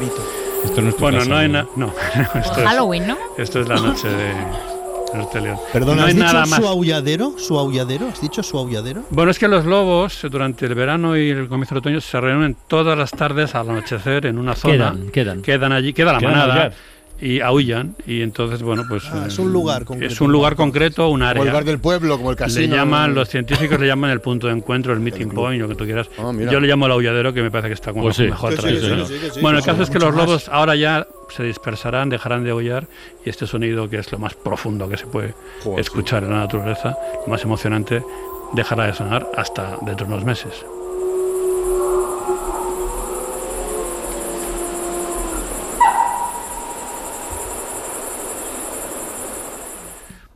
Bonito. 0.00 0.22
Esto 0.64 0.82
no 0.82 0.88
es 0.90 0.94
tu 0.96 1.00
Bueno, 1.02 1.18
casa, 1.18 1.30
no 1.30 1.36
hay 1.36 1.48
nada. 1.48 1.66
No, 1.76 1.92
esto 2.40 2.60
es- 2.60 2.66
Halloween, 2.68 3.06
¿no? 3.06 3.18
Esto 3.38 3.60
es 3.60 3.68
la 3.68 3.76
noche 3.76 4.08
de 4.08 4.32
Norte 5.14 5.40
León. 5.40 5.58
Perdona, 5.72 5.96
no 5.96 6.02
¿has 6.02 6.08
hay 6.08 6.14
dicho 6.14 6.26
nada 6.26 6.46
más. 6.46 6.60
su 6.60 6.66
aulladero? 6.68 7.34
¿Su 7.38 7.58
aulladero? 7.58 8.08
¿Has 8.08 8.20
dicho 8.20 8.42
su 8.42 8.58
aulladero? 8.58 9.02
Bueno, 9.10 9.30
es 9.30 9.38
que 9.38 9.48
los 9.48 9.64
lobos 9.64 10.20
durante 10.30 10.66
el 10.66 10.74
verano 10.74 11.16
y 11.16 11.30
el 11.30 11.48
comienzo 11.48 11.74
del 11.74 11.78
otoño 11.80 12.00
se 12.00 12.20
reúnen 12.20 12.56
todas 12.68 12.96
las 12.96 13.10
tardes 13.10 13.54
al 13.54 13.70
anochecer 13.70 14.26
en 14.26 14.38
una 14.38 14.54
zona. 14.54 14.94
Quedan, 15.12 15.42
quedan. 15.42 15.72
allí, 15.72 15.92
queda 15.92 16.12
la 16.12 16.18
Quedan 16.18 16.32
manada. 16.32 16.72
Y 17.20 17.40
aullan. 17.40 17.94
Y 18.06 18.22
entonces, 18.22 18.62
bueno, 18.62 18.84
pues. 18.88 19.04
Ah, 19.12 19.24
es 19.26 19.38
eh, 19.38 19.42
un 19.42 19.52
lugar 19.52 19.84
concreto. 19.84 20.12
Es 20.12 20.20
un 20.20 20.32
lugar 20.32 20.56
concreto, 20.56 21.08
un 21.08 21.22
área. 21.22 21.34
Como 21.40 21.46
el 21.48 21.52
bar 21.54 21.64
del 21.64 21.78
pueblo, 21.78 22.16
como 22.16 22.30
el 22.30 22.36
casino. 22.36 22.60
Le 22.74 22.76
llaman, 22.76 23.14
los 23.14 23.28
científicos 23.28 23.78
le 23.78 23.86
llaman 23.86 24.10
el 24.10 24.20
punto 24.20 24.46
de 24.46 24.54
encuentro, 24.54 24.92
el 24.92 25.00
meeting 25.00 25.28
point, 25.28 25.60
lo 25.60 25.68
que 25.68 25.74
tú 25.74 25.84
quieras. 25.84 26.08
Ah. 26.18 26.32
Yo 26.50 26.60
le 26.60 26.68
llamo 26.68 26.86
el 26.86 26.92
aulladero, 26.92 27.32
que 27.32 27.42
me 27.42 27.50
parece 27.50 27.68
que 27.68 27.74
está 27.74 27.92
como 27.92 28.04
Pues 28.04 28.16
sí. 28.16 28.24
mejor 28.24 28.50
Sí, 28.52 28.56
sí, 28.56 28.62
traído. 28.62 28.82
sí, 28.82 28.94
¿no? 28.96 29.06
sí, 29.06 29.14
sí, 29.20 29.28
sí, 29.34 29.40
bueno, 29.40 29.58
el 29.58 29.64
caso 29.64 29.76
sí, 29.78 29.82
es 29.84 29.90
que 29.90 29.98
los 29.98 30.14
más. 30.14 30.26
lobos 30.26 30.48
ahora 30.48 30.74
ya 30.76 31.06
se 31.28 31.42
dispersarán, 31.44 32.08
dejarán 32.08 32.42
de 32.44 32.50
aullar 32.50 32.86
y 33.24 33.30
este 33.30 33.46
sonido, 33.46 33.88
que 33.88 33.98
es 33.98 34.10
lo 34.10 34.18
más 34.18 34.34
profundo 34.34 34.88
que 34.88 34.96
se 34.96 35.06
puede 35.06 35.34
escuchar 35.78 36.24
en 36.24 36.30
la 36.30 36.38
naturaleza, 36.38 36.96
lo 37.26 37.30
más 37.30 37.42
emocionante, 37.44 38.02
dejará 38.52 38.86
de 38.86 38.94
sonar 38.94 39.28
hasta 39.36 39.76
dentro 39.82 40.06
de 40.06 40.12
unos 40.14 40.24
meses. 40.24 40.64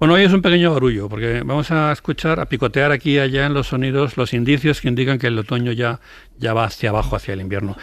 Bueno, 0.04 0.16
hoy 0.16 0.24
es 0.24 0.34
un 0.34 0.42
pequeño 0.42 0.70
barullo, 0.70 1.08
porque 1.08 1.40
vamos 1.46 1.70
a 1.70 1.90
escuchar, 1.90 2.38
a 2.38 2.44
picotear 2.44 2.92
aquí 2.92 3.12
y 3.12 3.18
allá 3.20 3.46
en 3.46 3.54
los 3.54 3.68
sonidos 3.68 4.18
los 4.18 4.34
indicios 4.34 4.82
que 4.82 4.88
indican 4.88 5.18
que 5.18 5.28
el 5.28 5.38
otoño 5.38 5.72
ya, 5.72 5.98
ya 6.36 6.52
va 6.52 6.64
hacia 6.66 6.90
abajo, 6.90 7.16
hacia 7.16 7.32
el 7.32 7.40
invierno. 7.40 7.74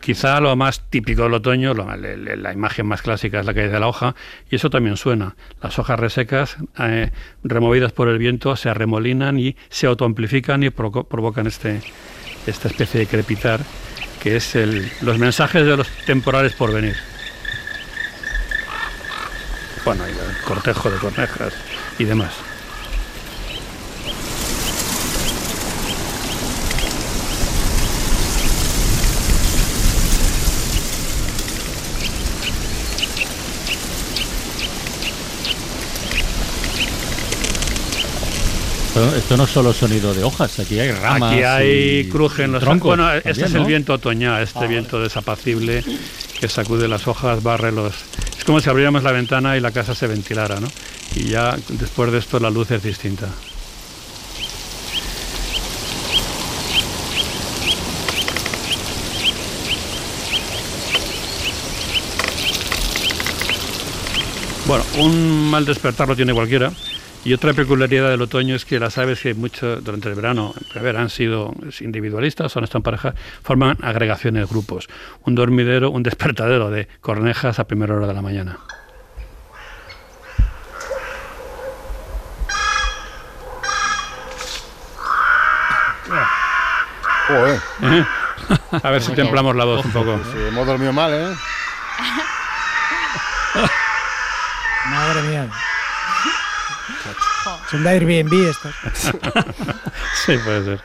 Quizá 0.00 0.40
lo 0.40 0.56
más 0.56 0.90
típico 0.90 1.22
del 1.22 1.34
otoño, 1.34 1.74
la, 1.74 2.52
imagen 2.52 2.84
más 2.84 3.02
clásica 3.02 3.38
es 3.38 3.46
la 3.46 3.54
caída 3.54 3.74
de 3.74 3.78
la 3.78 3.86
hoja, 3.86 4.16
y 4.50 4.56
eso 4.56 4.70
también 4.70 4.96
suena. 4.96 5.36
Las 5.62 5.78
hojas 5.78 6.00
resecas, 6.00 6.56
eh, 6.80 7.12
removidas 7.44 7.92
por 7.92 8.08
el 8.08 8.18
viento, 8.18 8.56
se 8.56 8.68
arremolinan 8.68 9.38
y 9.38 9.54
se 9.68 9.86
autoamplifican 9.86 10.64
y 10.64 10.70
provocan 10.70 11.46
este, 11.46 11.80
esta 12.48 12.66
especie 12.66 12.98
de 12.98 13.06
crepitar, 13.06 13.60
que 14.20 14.34
es 14.34 14.56
el- 14.56 14.90
los 15.02 15.16
mensajes 15.20 15.64
de 15.64 15.76
los 15.76 15.88
temporales 16.06 16.54
por 16.54 16.72
venir. 16.72 16.96
Bueno, 19.84 20.04
el 20.04 20.14
cortejo 20.44 20.90
de 20.90 20.98
cornejas 20.98 21.54
y 21.98 22.04
demás. 22.04 22.32
Esto, 39.16 39.36
no 39.36 39.44
es 39.44 39.50
solo 39.50 39.72
sonido 39.72 40.12
de 40.12 40.24
hojas, 40.24 40.58
aquí 40.58 40.80
hay 40.80 40.90
ramas. 40.90 41.32
Aquí 41.32 41.42
hay 41.44 41.98
y 42.00 42.08
crujen 42.08 42.50
los 42.50 42.62
troncos. 42.62 42.96
Bueno, 42.96 43.12
este 43.12 43.44
es 43.44 43.54
el 43.54 43.64
viento 43.64 43.94
otoñal, 43.94 44.42
este 44.42 44.66
viento 44.66 45.00
desapacible 45.00 45.84
que 46.40 46.48
sacude 46.48 46.88
las 46.88 47.06
hojas, 47.06 47.42
barre 47.42 47.70
los. 47.70 47.94
Como 48.48 48.62
si 48.62 48.70
abriéramos 48.70 49.02
la 49.02 49.12
ventana 49.12 49.58
y 49.58 49.60
la 49.60 49.72
casa 49.72 49.94
se 49.94 50.06
ventilara, 50.06 50.58
¿no? 50.58 50.68
Y 51.14 51.24
ya 51.24 51.54
después 51.68 52.10
de 52.10 52.16
esto 52.16 52.40
la 52.40 52.48
luz 52.48 52.70
es 52.70 52.82
distinta. 52.82 53.28
Bueno, 64.66 64.82
un 64.96 65.50
mal 65.50 65.66
despertar 65.66 66.08
lo 66.08 66.16
tiene 66.16 66.32
cualquiera. 66.32 66.72
Y 67.28 67.34
otra 67.34 67.52
peculiaridad 67.52 68.08
del 68.08 68.22
otoño 68.22 68.54
es 68.54 68.64
que 68.64 68.80
las 68.80 68.96
aves 68.96 69.20
que 69.20 69.34
mucho 69.34 69.82
durante 69.82 70.08
el 70.08 70.14
verano, 70.14 70.54
en 70.58 70.66
primavera, 70.66 71.02
han 71.02 71.10
sido 71.10 71.54
individualistas 71.80 72.56
o 72.56 72.58
han 72.58 72.64
estado 72.64 72.78
en 72.78 72.84
pareja, 72.84 73.14
forman 73.42 73.76
agregaciones, 73.82 74.48
grupos. 74.48 74.88
Un 75.26 75.34
dormidero, 75.34 75.90
un 75.90 76.02
despertadero 76.02 76.70
de 76.70 76.88
cornejas 77.02 77.58
a 77.58 77.66
primera 77.66 77.94
hora 77.94 78.06
de 78.06 78.14
la 78.14 78.22
mañana. 78.22 78.60
Joder. 87.26 87.60
¿Eh? 87.82 88.06
A 88.82 88.90
ver 88.90 89.02
si 89.02 89.12
templamos 89.12 89.54
la 89.54 89.66
voz 89.66 89.84
un 89.84 89.92
poco. 89.92 90.18
Sí, 90.32 90.38
hemos 90.48 90.66
dormido 90.66 90.94
mal, 90.94 91.12
¿eh? 91.12 91.34
Madre 94.86 95.22
mía. 95.24 95.50
Son 97.70 97.82
de 97.82 97.88
Airbnb 97.90 98.32
estos. 98.48 98.74
sí, 100.26 100.36
puede 100.44 100.64
ser. 100.64 100.80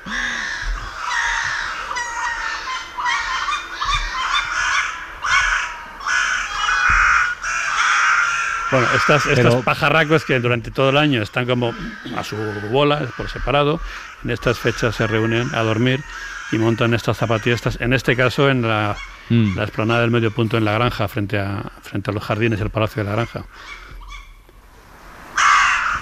Bueno, 8.71 8.87
estas, 8.95 9.25
estos 9.27 9.35
Pero- 9.53 9.61
pajarracos 9.61 10.25
que 10.25 10.39
durante 10.39 10.71
todo 10.71 10.89
el 10.89 10.97
año 10.97 11.21
están 11.21 11.45
como 11.45 11.75
a 12.17 12.23
su 12.23 12.35
bola, 12.71 13.01
por 13.15 13.29
separado, 13.29 13.79
en 14.23 14.31
estas 14.31 14.57
fechas 14.57 14.95
se 14.95 15.05
reúnen 15.05 15.53
a 15.53 15.61
dormir 15.61 16.03
y 16.51 16.57
montan 16.57 16.93
estas 16.95 17.17
zapatistas, 17.17 17.77
en 17.81 17.93
este 17.93 18.15
caso 18.15 18.49
en 18.49 18.63
la, 18.63 18.95
Mm. 19.29 19.55
la 19.55 19.63
explanada 19.63 20.01
del 20.01 20.11
medio 20.11 20.31
punto 20.31 20.57
en 20.57 20.65
la 20.65 20.73
granja, 20.73 21.07
frente 21.07 21.39
a, 21.39 21.63
frente 21.81 22.11
a 22.11 22.13
los 22.13 22.23
jardines 22.23 22.59
y 22.59 22.63
el 22.63 22.69
palacio 22.71 23.03
de 23.03 23.09
la 23.09 23.15
granja. 23.15 23.45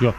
Yo. 0.02 0.14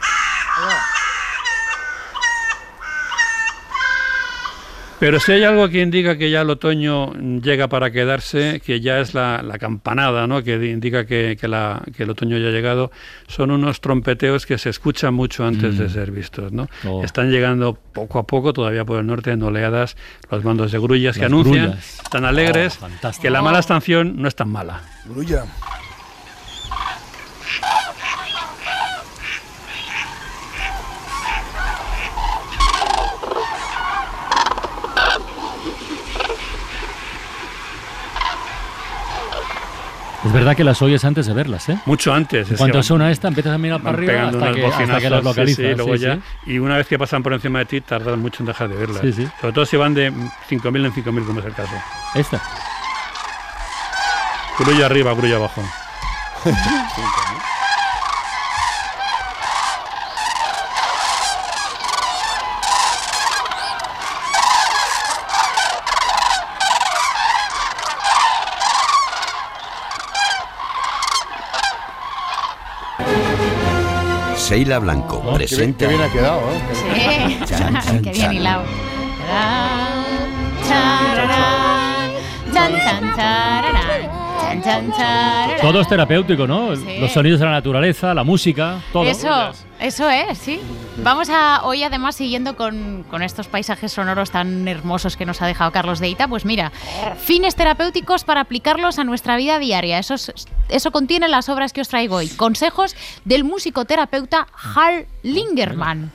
Pero 5.00 5.18
si 5.18 5.32
hay 5.32 5.42
algo 5.42 5.68
que 5.68 5.80
indica 5.82 6.16
que 6.16 6.30
ya 6.30 6.42
el 6.42 6.50
otoño 6.50 7.12
llega 7.40 7.66
para 7.66 7.90
quedarse, 7.90 8.60
que 8.64 8.80
ya 8.80 9.00
es 9.00 9.14
la, 9.14 9.42
la 9.42 9.58
campanada, 9.58 10.28
¿no? 10.28 10.44
que 10.44 10.54
indica 10.70 11.06
que, 11.06 11.36
que 11.40 11.48
la- 11.48 11.82
que 11.96 12.04
el 12.04 12.10
otoño 12.10 12.38
ya 12.38 12.46
ha 12.46 12.50
llegado, 12.52 12.92
son 13.26 13.50
unos 13.50 13.80
trompeteos 13.80 14.46
que 14.46 14.58
se 14.58 14.70
escuchan 14.70 15.12
mucho 15.12 15.44
antes 15.44 15.76
de 15.76 15.86
Mm. 15.86 15.90
ser 15.90 16.12
vistos. 16.12 16.52
¿no? 16.52 16.68
Oh. 16.86 17.02
Están 17.02 17.32
llegando 17.32 17.74
poco 17.92 18.20
a 18.20 18.26
poco, 18.28 18.52
todavía 18.52 18.84
por 18.84 19.00
el 19.00 19.06
norte, 19.08 19.32
en 19.32 19.42
oleadas, 19.42 19.96
los 20.30 20.44
bandos 20.44 20.70
de 20.70 20.78
grullas 20.78 21.18
que 21.18 21.24
anuncian, 21.24 21.70
grullas. 21.72 21.98
tan 22.08 22.24
alegres, 22.24 22.78
Oh, 22.80 23.10
que 23.20 23.28
la 23.30 23.42
mala 23.42 23.58
estación 23.58 24.22
no 24.22 24.28
es 24.28 24.36
tan 24.36 24.50
mala. 24.50 24.82
Grulla. 25.06 25.42
Es 40.24 40.32
verdad 40.32 40.56
que 40.56 40.62
las 40.62 40.80
oyes 40.82 41.04
antes 41.04 41.26
de 41.26 41.32
verlas, 41.32 41.68
¿eh? 41.68 41.78
Mucho 41.84 42.12
antes. 42.14 42.50
En 42.50 42.56
cuanto 42.56 42.82
suena 42.82 43.10
esta, 43.10 43.28
empiezas 43.28 43.54
a 43.54 43.58
mirar 43.58 43.80
para 43.80 43.96
arriba 43.96 44.12
pegando 44.12 44.38
hasta 44.38 44.54
que, 44.54 44.66
hasta 44.66 44.98
que 45.00 45.10
las 45.10 45.24
localizas. 45.24 45.56
sí, 45.56 45.74
luego 45.74 45.96
sí, 45.96 46.02
ya. 46.02 46.14
sí. 46.16 46.22
Y 46.46 46.58
una 46.58 46.76
vez 46.76 46.86
que 46.86 46.98
pasan 46.98 47.22
por 47.22 47.32
encima 47.32 47.58
de 47.60 47.64
ti, 47.64 47.80
tardan 47.80 48.20
mucho 48.20 48.42
en 48.42 48.46
dejar 48.46 48.68
de 48.68 48.76
verlas. 48.76 49.00
Sí, 49.00 49.12
sí. 49.12 49.28
Sobre 49.40 49.52
todo 49.52 49.66
si 49.66 49.76
van 49.76 49.94
de 49.94 50.12
5.000 50.12 50.86
en 50.86 50.92
5.000, 50.92 51.26
como 51.26 51.40
es 51.40 51.46
el 51.46 51.54
caso. 51.54 51.72
Esta. 52.14 52.40
Grullo 54.58 54.86
arriba, 54.86 55.12
grullo 55.14 55.36
abajo. 55.36 55.62
Sheila 74.52 74.78
Blanco 74.80 75.16
Oh, 75.24 75.38
qué 75.38 75.46
bien, 75.46 75.48
presenta. 75.48 75.78
qué 75.78 75.86
bien 75.86 76.02
ha 76.02 76.08
quedado, 76.12 76.40
¿eh? 76.40 76.60
Sí, 76.74 77.38
Chan, 77.46 77.80
chan, 77.82 78.02
qué 78.02 78.10
bien 78.10 78.22
chan. 78.26 78.34
hilado. 78.34 78.62
Chan, 80.68 81.14
Todo 85.60 85.80
es 85.80 85.88
terapéutico, 85.88 86.46
¿no? 86.46 86.74
Sí. 86.76 86.98
Los 87.00 87.12
sonidos 87.12 87.40
de 87.40 87.46
la 87.46 87.52
naturaleza, 87.52 88.14
la 88.14 88.24
música, 88.24 88.80
todo. 88.92 89.04
Eso, 89.04 89.28
eso 89.80 90.08
es, 90.10 90.38
sí. 90.38 90.60
Vamos 91.02 91.28
a 91.30 91.62
hoy 91.64 91.82
además 91.82 92.14
siguiendo 92.16 92.56
con, 92.56 93.04
con 93.10 93.22
estos 93.22 93.48
paisajes 93.48 93.92
sonoros 93.92 94.30
tan 94.30 94.68
hermosos 94.68 95.16
que 95.16 95.24
nos 95.26 95.40
ha 95.42 95.46
dejado 95.46 95.72
Carlos 95.72 96.00
Deita, 96.00 96.28
pues 96.28 96.44
mira, 96.44 96.70
fines 97.18 97.54
terapéuticos 97.56 98.24
para 98.24 98.40
aplicarlos 98.40 98.98
a 98.98 99.04
nuestra 99.04 99.36
vida 99.36 99.58
diaria. 99.58 99.98
Eso, 99.98 100.14
es- 100.14 100.32
eso 100.68 100.90
contiene 100.90 101.28
las 101.28 101.48
obras 101.48 101.72
que 101.72 101.80
os 101.80 101.88
traigo 101.88 102.16
hoy. 102.16 102.28
Consejos 102.28 102.94
del 103.24 103.44
musicoterapeuta 103.44 104.46
Hal 104.74 105.06
Lingerman. 105.22 106.12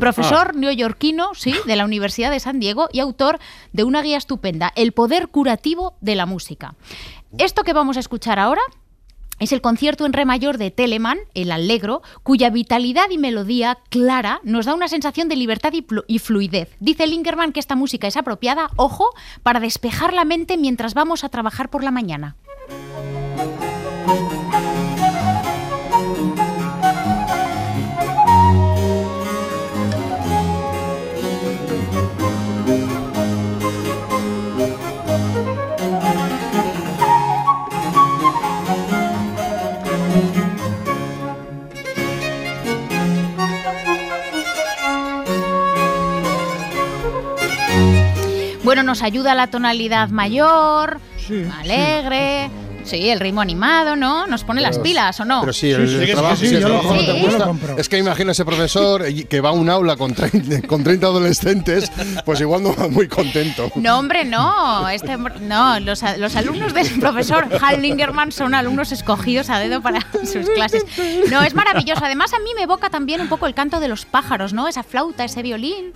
Profesor 0.00 0.56
neoyorquino, 0.56 1.30
sí, 1.34 1.54
de 1.64 1.76
la 1.76 1.84
Universidad 1.84 2.32
de 2.32 2.40
San 2.40 2.58
Diego 2.58 2.88
y 2.92 2.98
autor 2.98 3.38
de 3.72 3.84
una 3.84 4.02
guía 4.02 4.16
estupenda, 4.16 4.72
El 4.74 4.90
poder 4.90 5.28
curativo 5.28 5.94
de 6.00 6.16
la 6.16 6.26
música. 6.26 6.74
Esto 7.38 7.62
que 7.62 7.72
vamos 7.72 7.96
a 7.96 8.00
escuchar 8.00 8.38
ahora 8.38 8.60
es 9.38 9.52
el 9.52 9.62
concierto 9.62 10.04
en 10.04 10.12
re 10.12 10.26
mayor 10.26 10.58
de 10.58 10.70
Telemann, 10.70 11.18
el 11.32 11.50
Allegro, 11.52 12.02
cuya 12.22 12.50
vitalidad 12.50 13.08
y 13.10 13.16
melodía 13.16 13.78
clara 13.88 14.40
nos 14.42 14.66
da 14.66 14.74
una 14.74 14.88
sensación 14.88 15.28
de 15.28 15.36
libertad 15.36 15.72
y, 15.72 15.82
flu- 15.82 16.04
y 16.06 16.18
fluidez. 16.18 16.76
Dice 16.80 17.06
Linkerman 17.06 17.52
que 17.52 17.60
esta 17.60 17.76
música 17.76 18.06
es 18.06 18.16
apropiada, 18.18 18.68
ojo, 18.76 19.06
para 19.42 19.60
despejar 19.60 20.12
la 20.12 20.26
mente 20.26 20.58
mientras 20.58 20.92
vamos 20.92 21.24
a 21.24 21.30
trabajar 21.30 21.70
por 21.70 21.82
la 21.82 21.90
mañana. 21.90 22.36
Bueno, 48.80 48.92
nos 48.92 49.02
ayuda 49.02 49.34
la 49.34 49.48
tonalidad 49.48 50.08
mayor, 50.08 51.00
alegre. 51.58 52.50
Sí, 52.82 53.10
el 53.10 53.20
ritmo 53.20 53.42
animado, 53.42 53.94
¿no? 53.94 54.26
Nos 54.26 54.42
pone 54.42 54.62
las 54.62 54.78
pilas, 54.78 55.20
¿o 55.20 55.26
no? 55.26 55.40
Pero 55.42 55.52
sí, 55.52 55.70
el, 55.70 55.82
el 56.02 56.12
trabajo, 56.12 56.36
sí, 56.36 56.46
el 56.54 56.62
no 56.62 56.80
te 56.80 57.12
gusta. 57.20 57.52
Es 57.76 57.90
que 57.90 57.98
imagino 57.98 58.30
a 58.30 58.32
ese 58.32 58.46
profesor 58.46 59.04
que 59.28 59.40
va 59.42 59.50
a 59.50 59.52
un 59.52 59.68
aula 59.68 59.96
con 59.96 60.14
30, 60.14 60.66
con 60.66 60.82
30 60.82 61.06
adolescentes, 61.06 61.92
pues 62.24 62.40
igual 62.40 62.62
no 62.62 62.74
va 62.74 62.88
muy 62.88 63.06
contento. 63.06 63.70
No, 63.74 63.98
hombre, 63.98 64.24
no. 64.24 64.88
Este, 64.88 65.18
no, 65.18 65.78
los, 65.80 66.02
los 66.16 66.36
alumnos 66.36 66.72
del 66.72 66.88
profesor 66.98 67.48
Hal 67.60 67.82
Lingerman 67.82 68.32
son 68.32 68.54
alumnos 68.54 68.92
escogidos 68.92 69.50
a 69.50 69.58
dedo 69.58 69.82
para 69.82 70.00
sus 70.24 70.48
clases. 70.54 70.84
No, 71.30 71.42
es 71.42 71.54
maravilloso. 71.54 72.02
Además, 72.02 72.32
a 72.32 72.38
mí 72.38 72.48
me 72.56 72.62
evoca 72.62 72.88
también 72.88 73.20
un 73.20 73.28
poco 73.28 73.46
el 73.46 73.52
canto 73.52 73.78
de 73.78 73.88
los 73.88 74.06
pájaros, 74.06 74.54
¿no? 74.54 74.68
Esa 74.68 74.82
flauta, 74.82 75.24
ese 75.24 75.42
violín. 75.42 75.92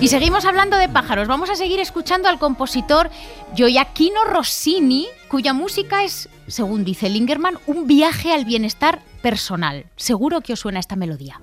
Y 0.00 0.08
seguimos 0.08 0.46
hablando 0.46 0.78
de 0.78 0.88
pájaros. 0.88 1.28
Vamos 1.28 1.50
a 1.50 1.56
seguir 1.56 1.78
escuchando 1.78 2.30
al 2.30 2.38
compositor 2.38 3.10
Gioacchino 3.54 4.24
Rossini, 4.24 5.08
cuya 5.28 5.52
música 5.52 6.04
es, 6.04 6.30
según 6.46 6.84
dice 6.84 7.10
Lingerman, 7.10 7.58
un 7.66 7.86
viaje 7.86 8.32
al 8.32 8.46
bienestar 8.46 9.02
personal. 9.20 9.84
Seguro 9.96 10.40
que 10.40 10.54
os 10.54 10.60
suena 10.60 10.80
esta 10.80 10.96
melodía. 10.96 11.40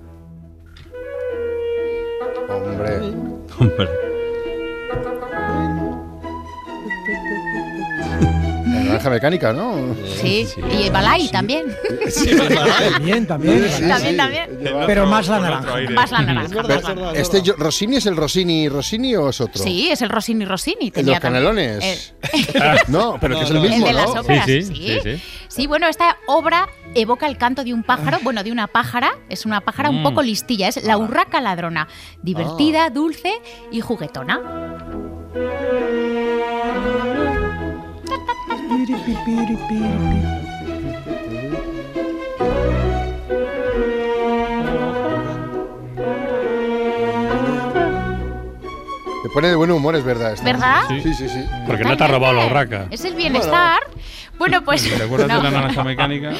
Hombre. 3.60 4.07
Naranja 8.88 9.10
mecánica, 9.10 9.52
¿no? 9.52 9.94
Sí, 10.20 10.46
y 10.78 10.90
Balay 10.90 11.28
también. 11.30 11.64
También, 12.92 13.26
también. 13.26 13.62
También, 13.88 14.16
también. 14.16 14.48
Pero 14.86 15.06
más 15.06 15.28
la 15.28 15.38
naranja. 15.40 15.74
Más 15.90 16.10
la 16.10 16.22
naranja. 16.22 16.62
Pero, 16.66 17.10
¿Este 17.12 17.42
yo- 17.42 17.54
Rossini 17.56 17.96
es 17.96 18.06
el 18.06 18.16
Rossini 18.16 18.68
Rossini 18.68 19.14
o 19.16 19.28
es 19.30 19.40
otro? 19.40 19.62
Sí, 19.62 19.90
es 19.90 20.02
el 20.02 20.08
Rossini 20.08 20.44
Rossini. 20.44 20.86
¿El 20.86 20.90
de 20.90 20.90
tenía 20.92 21.12
los 21.14 21.20
canelones? 21.20 22.14
el- 22.32 22.78
no, 22.88 23.18
pero 23.20 23.38
que 23.38 23.44
es 23.44 23.50
el 23.50 23.56
El 23.56 23.62
mismo, 23.62 23.86
de 23.86 23.92
las 23.92 24.14
¿no? 24.14 24.20
óperas, 24.22 24.46
sí. 24.46 25.00
Sí, 25.48 25.66
bueno, 25.66 25.86
esta 25.88 26.18
obra 26.26 26.68
evoca 26.94 27.26
el 27.26 27.36
canto 27.38 27.64
de 27.64 27.72
un 27.72 27.82
pájaro, 27.82 28.18
bueno, 28.22 28.42
de 28.44 28.52
una 28.52 28.66
pájara, 28.66 29.12
es 29.28 29.46
una 29.46 29.60
pájara 29.60 29.90
un 29.90 30.00
Mm. 30.00 30.02
poco 30.04 30.22
listilla, 30.22 30.68
es 30.68 30.84
la 30.84 30.96
urraca 30.98 31.40
ladrona, 31.40 31.88
divertida, 32.22 32.90
dulce 32.90 33.32
y 33.72 33.80
juguetona. 33.80 34.40
Te 49.22 49.28
pone 49.34 49.48
de 49.48 49.56
buen 49.56 49.70
humor, 49.70 49.96
es 49.96 50.04
verdad. 50.04 50.32
esta. 50.32 50.44
¿Verdad? 50.44 50.82
Sí, 50.88 51.00
sí, 51.02 51.14
sí. 51.14 51.28
sí. 51.28 51.44
Porque 51.66 51.84
no 51.84 51.96
te 51.96 52.04
ha 52.04 52.08
robado 52.08 52.34
la 52.34 52.46
urraca. 52.46 52.86
Es 52.90 53.04
el 53.04 53.14
bienestar. 53.14 53.80
Bueno, 54.38 54.64
pues. 54.64 54.88
¿Te 54.88 55.02
acuerdas 55.02 55.28
no. 55.28 55.36
de 55.38 55.42
la 55.42 55.50
naranja 55.50 55.84
mecánica? 55.84 56.32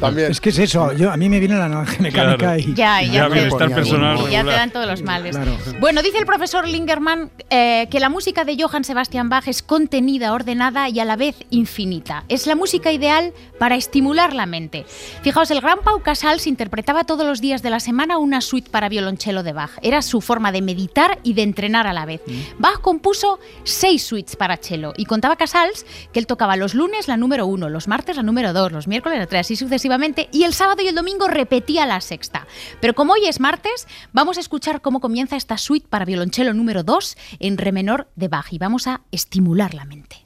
También. 0.00 0.30
Es 0.32 0.40
que 0.40 0.50
es 0.50 0.58
eso, 0.58 0.92
yo, 0.92 1.10
a 1.10 1.16
mí 1.16 1.28
me 1.28 1.38
viene 1.38 1.56
la 1.56 1.68
naranja 1.68 1.96
mecánica 2.00 2.36
Claro. 2.36 2.58
y... 2.58 2.74
Ya, 2.74 3.02
y 3.02 3.06
ya, 3.06 3.12
Ya 3.12 3.28
te, 3.28 3.34
bienestar 3.34 3.70
personal 3.70 4.18
y 4.26 4.32
ya 4.32 4.44
te 4.44 4.50
dan 4.50 4.70
todos 4.70 4.86
los 4.86 5.02
males. 5.02 5.36
Claro. 5.36 5.56
Bueno, 5.80 6.02
dice 6.02 6.18
el 6.18 6.26
profesor 6.26 6.66
Lingerman 6.66 7.30
eh, 7.50 7.86
que 7.90 8.00
la 8.00 8.08
música 8.08 8.44
de 8.44 8.56
Johann 8.60 8.84
Sebastian 8.84 9.28
Bach 9.28 9.46
es 9.46 9.62
contenida, 9.62 10.32
ordenada 10.32 10.88
y 10.88 10.98
a 10.98 11.04
la 11.04 11.16
vez 11.16 11.36
infinita. 11.50 12.24
Es 12.28 12.46
la 12.46 12.56
música 12.56 12.90
ideal 12.90 13.32
para 13.58 13.76
estimular 13.76 14.32
la 14.32 14.46
mente. 14.46 14.84
Fijaos, 15.22 15.50
el 15.50 15.60
gran 15.60 15.78
Pau 15.80 16.02
Casals 16.02 16.46
interpretaba 16.46 17.04
todos 17.04 17.26
los 17.26 17.40
días 17.40 17.62
de 17.62 17.70
la 17.70 17.80
semana 17.80 18.18
una 18.18 18.40
suite 18.40 18.70
para 18.70 18.88
violonchelo 18.88 19.42
de 19.42 19.52
Bach. 19.52 19.70
Era 19.82 20.02
su 20.02 20.20
forma 20.20 20.52
de 20.52 20.62
meditar 20.62 21.18
y 21.22 21.34
de 21.34 21.42
entrenar 21.42 21.86
a 21.86 21.92
la 21.92 22.06
vez. 22.06 22.22
Bach 22.58 22.80
compuso 22.80 23.38
seis 23.64 24.02
suites 24.02 24.36
para 24.36 24.56
cello 24.56 24.92
y 24.96 25.04
contaba 25.04 25.36
Casals 25.36 25.86
que 26.12 26.18
él 26.18 26.26
tocaba 26.26 26.56
los 26.56 26.74
lunes 26.74 27.08
la 27.08 27.16
número 27.16 27.35
uno, 27.44 27.68
los 27.68 27.88
martes 27.88 28.16
la 28.16 28.22
número 28.22 28.54
dos, 28.54 28.72
los 28.72 28.88
miércoles 28.88 29.18
la 29.18 29.26
tres, 29.26 29.40
así 29.40 29.56
sucesivamente, 29.56 30.28
y 30.32 30.44
el 30.44 30.54
sábado 30.54 30.82
y 30.82 30.88
el 30.88 30.94
domingo 30.94 31.28
repetía 31.28 31.84
la 31.84 32.00
sexta. 32.00 32.46
Pero 32.80 32.94
como 32.94 33.12
hoy 33.12 33.26
es 33.26 33.40
martes, 33.40 33.86
vamos 34.12 34.38
a 34.38 34.40
escuchar 34.40 34.80
cómo 34.80 35.00
comienza 35.00 35.36
esta 35.36 35.58
suite 35.58 35.88
para 35.88 36.04
violonchelo 36.04 36.54
número 36.54 36.82
2 36.82 37.16
en 37.40 37.58
re 37.58 37.72
menor 37.72 38.08
de 38.16 38.28
Bach 38.28 38.46
y 38.52 38.58
vamos 38.58 38.86
a 38.86 39.02
estimular 39.10 39.74
la 39.74 39.84
mente. 39.84 40.24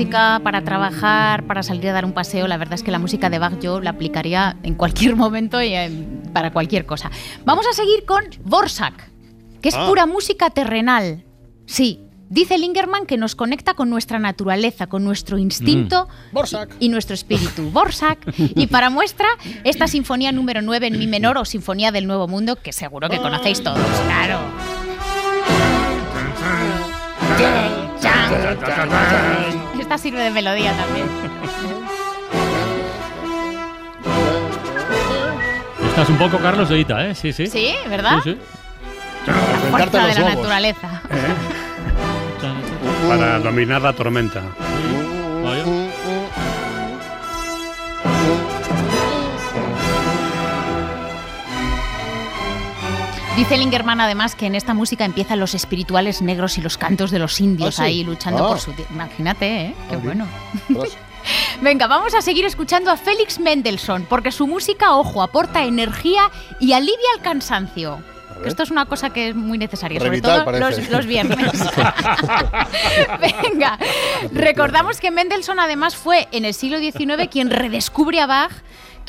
Música 0.00 0.40
para 0.42 0.62
trabajar, 0.64 1.46
para 1.46 1.62
salir 1.62 1.88
a 1.88 1.92
dar 1.92 2.04
un 2.06 2.12
paseo. 2.12 2.48
La 2.48 2.56
verdad 2.56 2.74
es 2.74 2.82
que 2.82 2.90
la 2.90 2.98
música 2.98 3.28
de 3.28 3.38
Bach 3.38 3.58
yo 3.60 3.80
la 3.82 3.90
aplicaría 3.90 4.56
en 4.62 4.74
cualquier 4.74 5.14
momento 5.14 5.60
y 5.60 5.74
en- 5.74 6.22
para 6.32 6.52
cualquier 6.52 6.86
cosa. 6.86 7.10
Vamos 7.44 7.66
a 7.70 7.74
seguir 7.74 8.06
con 8.06 8.24
Borsak, 8.44 9.10
que 9.60 9.68
es 9.68 9.74
Ah. 9.74 9.86
pura 9.86 10.06
música 10.06 10.48
terrenal. 10.48 11.24
Sí, 11.66 12.00
dice 12.30 12.56
Lingerman 12.56 13.04
que 13.04 13.18
nos 13.18 13.34
conecta 13.34 13.74
con 13.74 13.90
nuestra 13.90 14.18
naturaleza, 14.18 14.86
con 14.86 15.04
nuestro 15.04 15.36
instinto 15.36 16.08
y 16.80 16.88
nuestro 16.88 17.12
espíritu. 17.14 17.70
Borsak. 17.70 18.20
Y 18.38 18.68
para 18.68 18.88
muestra, 18.88 19.28
esta 19.64 19.86
sinfonía 19.86 20.32
número 20.32 20.62
9 20.62 20.86
en 20.86 20.98
mi 20.98 21.08
menor 21.08 21.36
o 21.36 21.44
Sinfonía 21.44 21.92
del 21.92 22.06
Nuevo 22.06 22.26
Mundo, 22.26 22.56
que 22.56 22.72
seguro 22.72 23.10
que 23.10 23.18
conocéis 23.18 23.62
todos. 23.62 23.78
Claro. 24.06 24.38
Esta 29.90 30.04
sirve 30.04 30.22
de 30.22 30.30
melodía 30.30 30.72
también. 30.74 31.04
Estás 35.88 36.08
un 36.08 36.16
poco 36.16 36.38
Carlos 36.38 36.68
de 36.68 36.78
Ita, 36.78 37.06
¿eh? 37.08 37.14
Sí, 37.16 37.32
sí. 37.32 37.48
Sí, 37.48 37.74
¿verdad? 37.88 38.20
Sí, 38.22 38.34
sí. 38.34 38.38
La 39.26 39.68
fuerza 39.68 40.06
de 40.06 40.14
la 40.14 40.34
naturaleza. 40.36 41.02
Para 43.08 43.40
dominar 43.40 43.82
la 43.82 43.92
tormenta. 43.92 44.42
Dice 53.40 53.56
Lingerman 53.56 54.02
además 54.02 54.34
que 54.34 54.44
en 54.44 54.54
esta 54.54 54.74
música 54.74 55.06
empiezan 55.06 55.40
los 55.40 55.54
espirituales 55.54 56.20
negros 56.20 56.58
y 56.58 56.60
los 56.60 56.76
cantos 56.76 57.10
de 57.10 57.18
los 57.18 57.40
indios 57.40 57.80
Ah, 57.80 57.84
sí. 57.84 57.88
ahí 57.88 58.04
luchando 58.04 58.44
Ah. 58.44 58.48
por 58.48 58.60
su... 58.60 58.72
ti- 58.74 58.84
Imagínate, 58.90 59.46
¿eh? 59.62 59.74
Qué 59.88 59.94
Ah, 59.94 59.98
bueno. 60.04 60.26
Venga, 61.62 61.86
vamos 61.86 62.14
a 62.14 62.20
seguir 62.20 62.44
escuchando 62.44 62.90
a 62.90 62.98
Félix 62.98 63.38
Mendelssohn, 63.40 64.04
porque 64.10 64.30
su 64.30 64.46
música, 64.46 64.94
ojo, 64.94 65.22
aporta 65.22 65.64
energía 65.64 66.30
y 66.60 66.74
alivia 66.74 67.08
el 67.16 67.22
cansancio. 67.22 68.02
que 68.42 68.48
esto 68.50 68.62
es 68.62 68.70
una 68.70 68.84
cosa 68.84 69.08
que 69.08 69.30
es 69.30 69.34
muy 69.34 69.56
necesaria, 69.56 69.98
sobre 70.00 70.20
todo 70.20 70.44
los, 70.52 70.90
los 70.90 71.06
viernes. 71.06 71.38
Venga, 73.20 73.78
recordamos 74.32 75.00
que 75.00 75.10
Mendelssohn 75.10 75.60
además 75.60 75.96
fue 75.96 76.28
en 76.32 76.44
el 76.44 76.52
siglo 76.52 76.78
XIX 76.78 77.28
quien 77.30 77.48
redescubre 77.48 78.20
a 78.20 78.26
Bach 78.26 78.52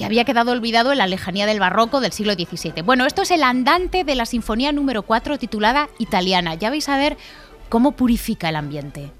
que 0.02 0.06
había 0.06 0.26
quedado 0.26 0.52
olvidado 0.52 0.92
en 0.92 0.98
la 0.98 1.06
lejanía 1.06 1.46
del 1.46 1.60
barroco 1.60 2.02
del 2.02 2.12
siglo 2.12 2.34
XVII. 2.34 2.82
Bueno, 2.82 3.06
esto 3.06 3.22
es 3.22 3.30
el 3.30 3.44
andante 3.44 4.04
de 4.04 4.16
la 4.16 4.26
sinfonía 4.26 4.72
número 4.72 5.04
4 5.04 5.38
titulada 5.38 5.90
Italiana. 6.00 6.56
Ya 6.56 6.72
vais 6.72 6.90
a 6.90 6.98
ver 6.98 7.18
cómo 7.70 7.92
purifica 7.92 8.50
el 8.50 8.56
ambiente. 8.56 9.12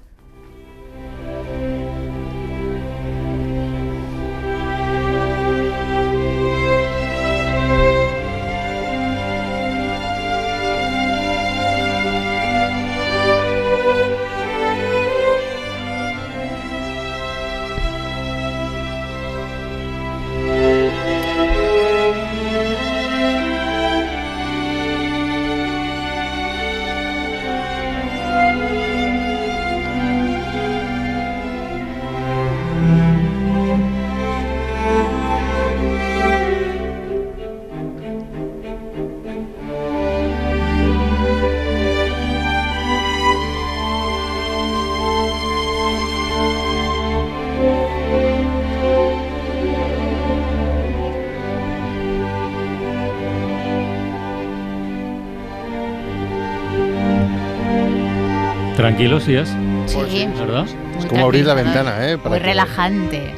Tranquilo, 58.82 59.20
sí 59.20 59.34
es. 59.36 59.48
Sí. 59.86 60.28
¿Verdad? 60.36 60.66
Es 60.98 61.06
como 61.06 61.24
abrir 61.24 61.46
la 61.46 61.54
ventana, 61.54 62.10
¿eh? 62.10 62.16
Muy 62.16 62.38
que- 62.38 62.44
relajante. 62.44 63.32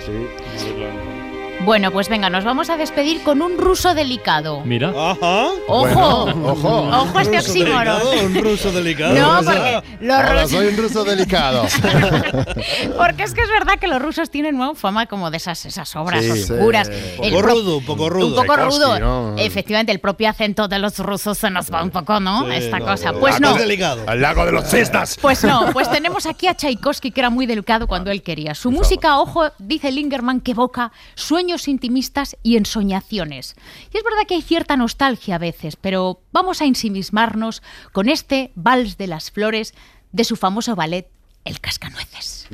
Bueno, 1.64 1.90
pues 1.92 2.08
venga, 2.08 2.28
nos 2.28 2.44
vamos 2.44 2.68
a 2.68 2.76
despedir 2.76 3.22
con 3.22 3.40
un 3.40 3.56
ruso 3.56 3.94
delicado. 3.94 4.60
Mira. 4.64 4.88
Ajá. 4.90 5.46
Ojo. 5.66 6.24
Bueno, 6.24 6.46
ojo. 6.48 6.68
Ojo 6.88 7.18
a 7.18 7.22
este 7.22 7.36
Un 7.36 7.40
oxímoron. 7.40 8.00
Un 8.26 8.34
ruso 8.42 8.70
delicado. 8.70 9.14
No, 9.14 9.40
porque 9.44 9.82
los 10.00 10.18
rusos- 10.28 10.50
soy 10.50 10.66
un 10.68 10.76
ruso 10.76 11.04
delicado. 11.04 11.64
Porque 12.96 13.22
es 13.24 13.34
que 13.34 13.42
es 13.42 13.48
verdad 13.48 13.78
que 13.80 13.86
los 13.86 14.00
rusos 14.00 14.30
tienen 14.30 14.56
¿no? 14.58 14.74
fama 14.74 15.06
como 15.06 15.30
de 15.30 15.36
esas, 15.38 15.64
esas 15.66 15.94
obras 15.96 16.24
Sí, 16.24 16.30
oscuras. 16.52 16.88
sí. 16.88 16.92
El 17.22 17.32
Poco 17.32 17.42
pro- 17.44 17.54
rudo, 17.54 17.76
un 17.78 17.84
poco 17.84 18.10
rudo. 18.10 18.26
Un 18.28 18.34
poco 18.34 18.54
Tchaikovsky, 18.54 18.78
rudo. 18.84 18.98
¿no? 19.00 19.34
Efectivamente, 19.38 19.92
el 19.92 20.00
propio 20.00 20.28
acento 20.28 20.68
de 20.68 20.78
los 20.78 20.98
rusos 20.98 21.38
se 21.38 21.50
nos 21.50 21.72
va 21.72 21.82
un 21.82 21.90
poco, 21.90 22.20
¿no? 22.20 22.44
Sí, 22.44 22.50
Esta 22.56 22.78
no, 22.78 22.84
cosa. 22.86 23.12
Pues 23.14 23.40
no 23.40 23.54
delicado. 23.54 24.02
Al 24.06 24.20
lago 24.20 24.44
de 24.46 24.52
los 24.52 24.68
cisnes. 24.68 25.18
Pues 25.20 25.44
no, 25.44 25.70
pues 25.72 25.90
tenemos 25.90 26.26
aquí 26.26 26.46
a 26.46 26.54
Tchaikovsky, 26.54 27.10
que 27.10 27.20
era 27.20 27.30
muy 27.30 27.46
delicado 27.46 27.86
cuando 27.86 28.10
él 28.10 28.22
quería. 28.22 28.54
Su 28.54 28.70
música, 28.70 29.18
ojo, 29.18 29.44
dice 29.58 29.90
Lingerman, 29.90 30.40
que 30.40 30.52
evoca 30.52 30.92
sueños 31.14 31.53
intimistas 31.68 32.36
y 32.42 32.56
ensoñaciones. 32.56 33.54
Y 33.92 33.96
es 33.96 34.04
verdad 34.04 34.26
que 34.26 34.34
hay 34.34 34.42
cierta 34.42 34.76
nostalgia 34.76 35.36
a 35.36 35.38
veces, 35.38 35.76
pero 35.76 36.20
vamos 36.32 36.60
a 36.60 36.66
ensimismarnos 36.66 37.62
con 37.92 38.08
este 38.08 38.52
Vals 38.54 38.98
de 38.98 39.06
las 39.06 39.30
Flores 39.30 39.74
de 40.12 40.24
su 40.24 40.36
famoso 40.36 40.76
ballet 40.76 41.08
El 41.44 41.60
Cascanueces. 41.60 42.48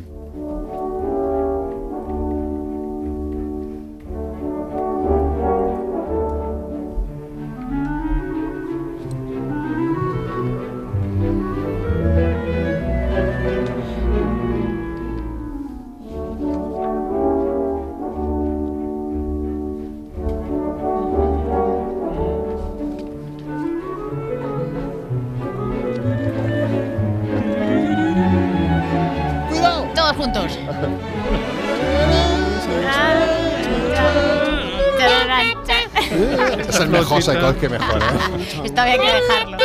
Mejor 37.29 37.55
Tchaikovsky 37.55 37.61
que 37.61 37.69
mejor, 37.69 38.03
¿eh? 38.03 38.61
Esto 38.65 38.81
había 38.81 38.99
que 38.99 39.13
dejarlo. 39.13 39.57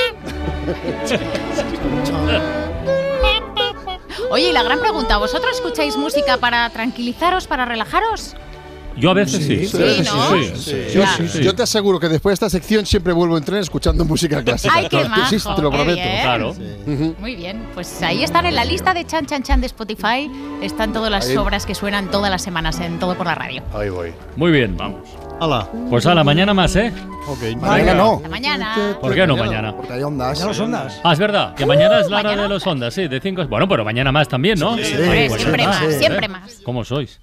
Oye, 4.32 4.50
y 4.50 4.54
la 4.54 4.64
gran 4.64 4.80
pregunta, 4.80 5.18
¿vosotros 5.18 5.56
escucháis 5.56 5.96
música 5.98 6.38
para 6.38 6.70
tranquilizaros, 6.70 7.48
para 7.48 7.66
relajaros? 7.66 8.36
Yo 8.98 9.12
a 9.12 9.14
veces 9.14 9.46
sí. 9.46 9.70
Yo, 11.42 11.54
te 11.54 11.64
aseguro 11.64 12.00
que 12.00 12.08
después 12.08 12.32
de 12.32 12.34
esta 12.36 12.50
sección 12.50 12.86
siempre 12.86 13.12
vuelvo 13.12 13.36
a 13.36 13.40
entrar 13.40 13.60
escuchando 13.60 14.06
música 14.06 14.42
clásica. 14.42 14.74
Ay, 14.74 14.88
qué 14.90 15.06
Sí, 15.30 15.40
sí, 15.40 15.50
te 15.56 15.62
lo 15.62 15.70
majo, 15.70 15.84
qué 15.86 15.96
prometo. 15.96 15.96
bien. 15.96 16.22
Claro. 16.22 16.56
Muy 17.20 17.36
bien, 17.36 17.68
pues 17.74 18.02
ahí 18.02 18.24
están 18.24 18.46
en 18.46 18.56
la 18.56 18.64
lista 18.64 18.94
de 18.94 19.06
Chan 19.06 19.26
Chan 19.26 19.44
Chan 19.44 19.60
de 19.60 19.68
Spotify. 19.68 20.32
Están 20.62 20.94
todas 20.94 21.12
las 21.12 21.28
Ahí. 21.28 21.36
obras 21.36 21.66
que 21.66 21.76
suenan 21.76 22.10
todas 22.10 22.32
las 22.32 22.42
semanas 22.42 22.80
en 22.80 22.98
Todo 23.00 23.16
por 23.16 23.26
la 23.26 23.36
Radio. 23.36 23.64
Ahí 23.74 23.90
voy. 23.90 24.14
Muy 24.38 24.52
bien, 24.52 24.78
vamos. 24.78 25.02
Hala. 25.40 25.70
Pues 25.90 26.06
a 26.06 26.16
la 26.16 26.24
mañana 26.24 26.54
más, 26.54 26.76
¿eh? 26.76 26.94
Ok. 27.28 27.58
Mañana 27.60 27.94
no. 27.94 28.22
Mañana. 28.30 28.98
¿Por 29.02 29.14
qué 29.14 29.28
no 29.28 29.36
mañana? 29.36 29.76
Porque 29.76 29.94
hay 29.94 30.04
ondas. 30.04 30.40
Ya 30.40 30.46
los 30.46 30.60
ondas. 30.60 31.02
Ah, 31.04 31.14
es 31.14 31.20
verdad, 31.20 31.54
que 31.56 31.66
mañana 31.66 32.00
es 32.00 32.10
la 32.10 32.20
hora 32.20 32.36
de 32.36 32.50
los 32.50 32.66
ondas, 32.66 32.94
sí, 32.94 33.08
de 33.08 33.20
5. 33.20 33.48
Bueno, 33.48 33.68
pero 33.68 33.84
mañana 33.84 34.12
más 34.12 34.28
también, 34.28 34.60
¿no? 34.60 34.78
Sí, 34.78 34.94
pues 34.96 35.34
siempre 35.34 35.66
más, 35.66 35.94
siempre 35.96 36.28
más. 36.28 36.62
¿Cómo 36.64 36.84
sois? 36.84 37.20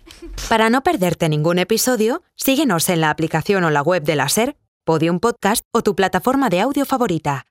Para 0.48 0.70
no 0.70 0.82
perderte 0.82 1.28
ningún 1.28 1.58
episodio, 1.58 2.22
síguenos 2.36 2.88
en 2.88 3.00
la 3.00 3.10
aplicación 3.10 3.64
o 3.64 3.70
la 3.70 3.82
web 3.82 4.02
de 4.02 4.16
la 4.16 4.28
SER, 4.28 4.56
Podium 4.84 5.20
Podcast 5.20 5.64
o 5.72 5.82
tu 5.82 5.94
plataforma 5.96 6.50
de 6.50 6.60
audio 6.60 6.84
favorita. 6.84 7.46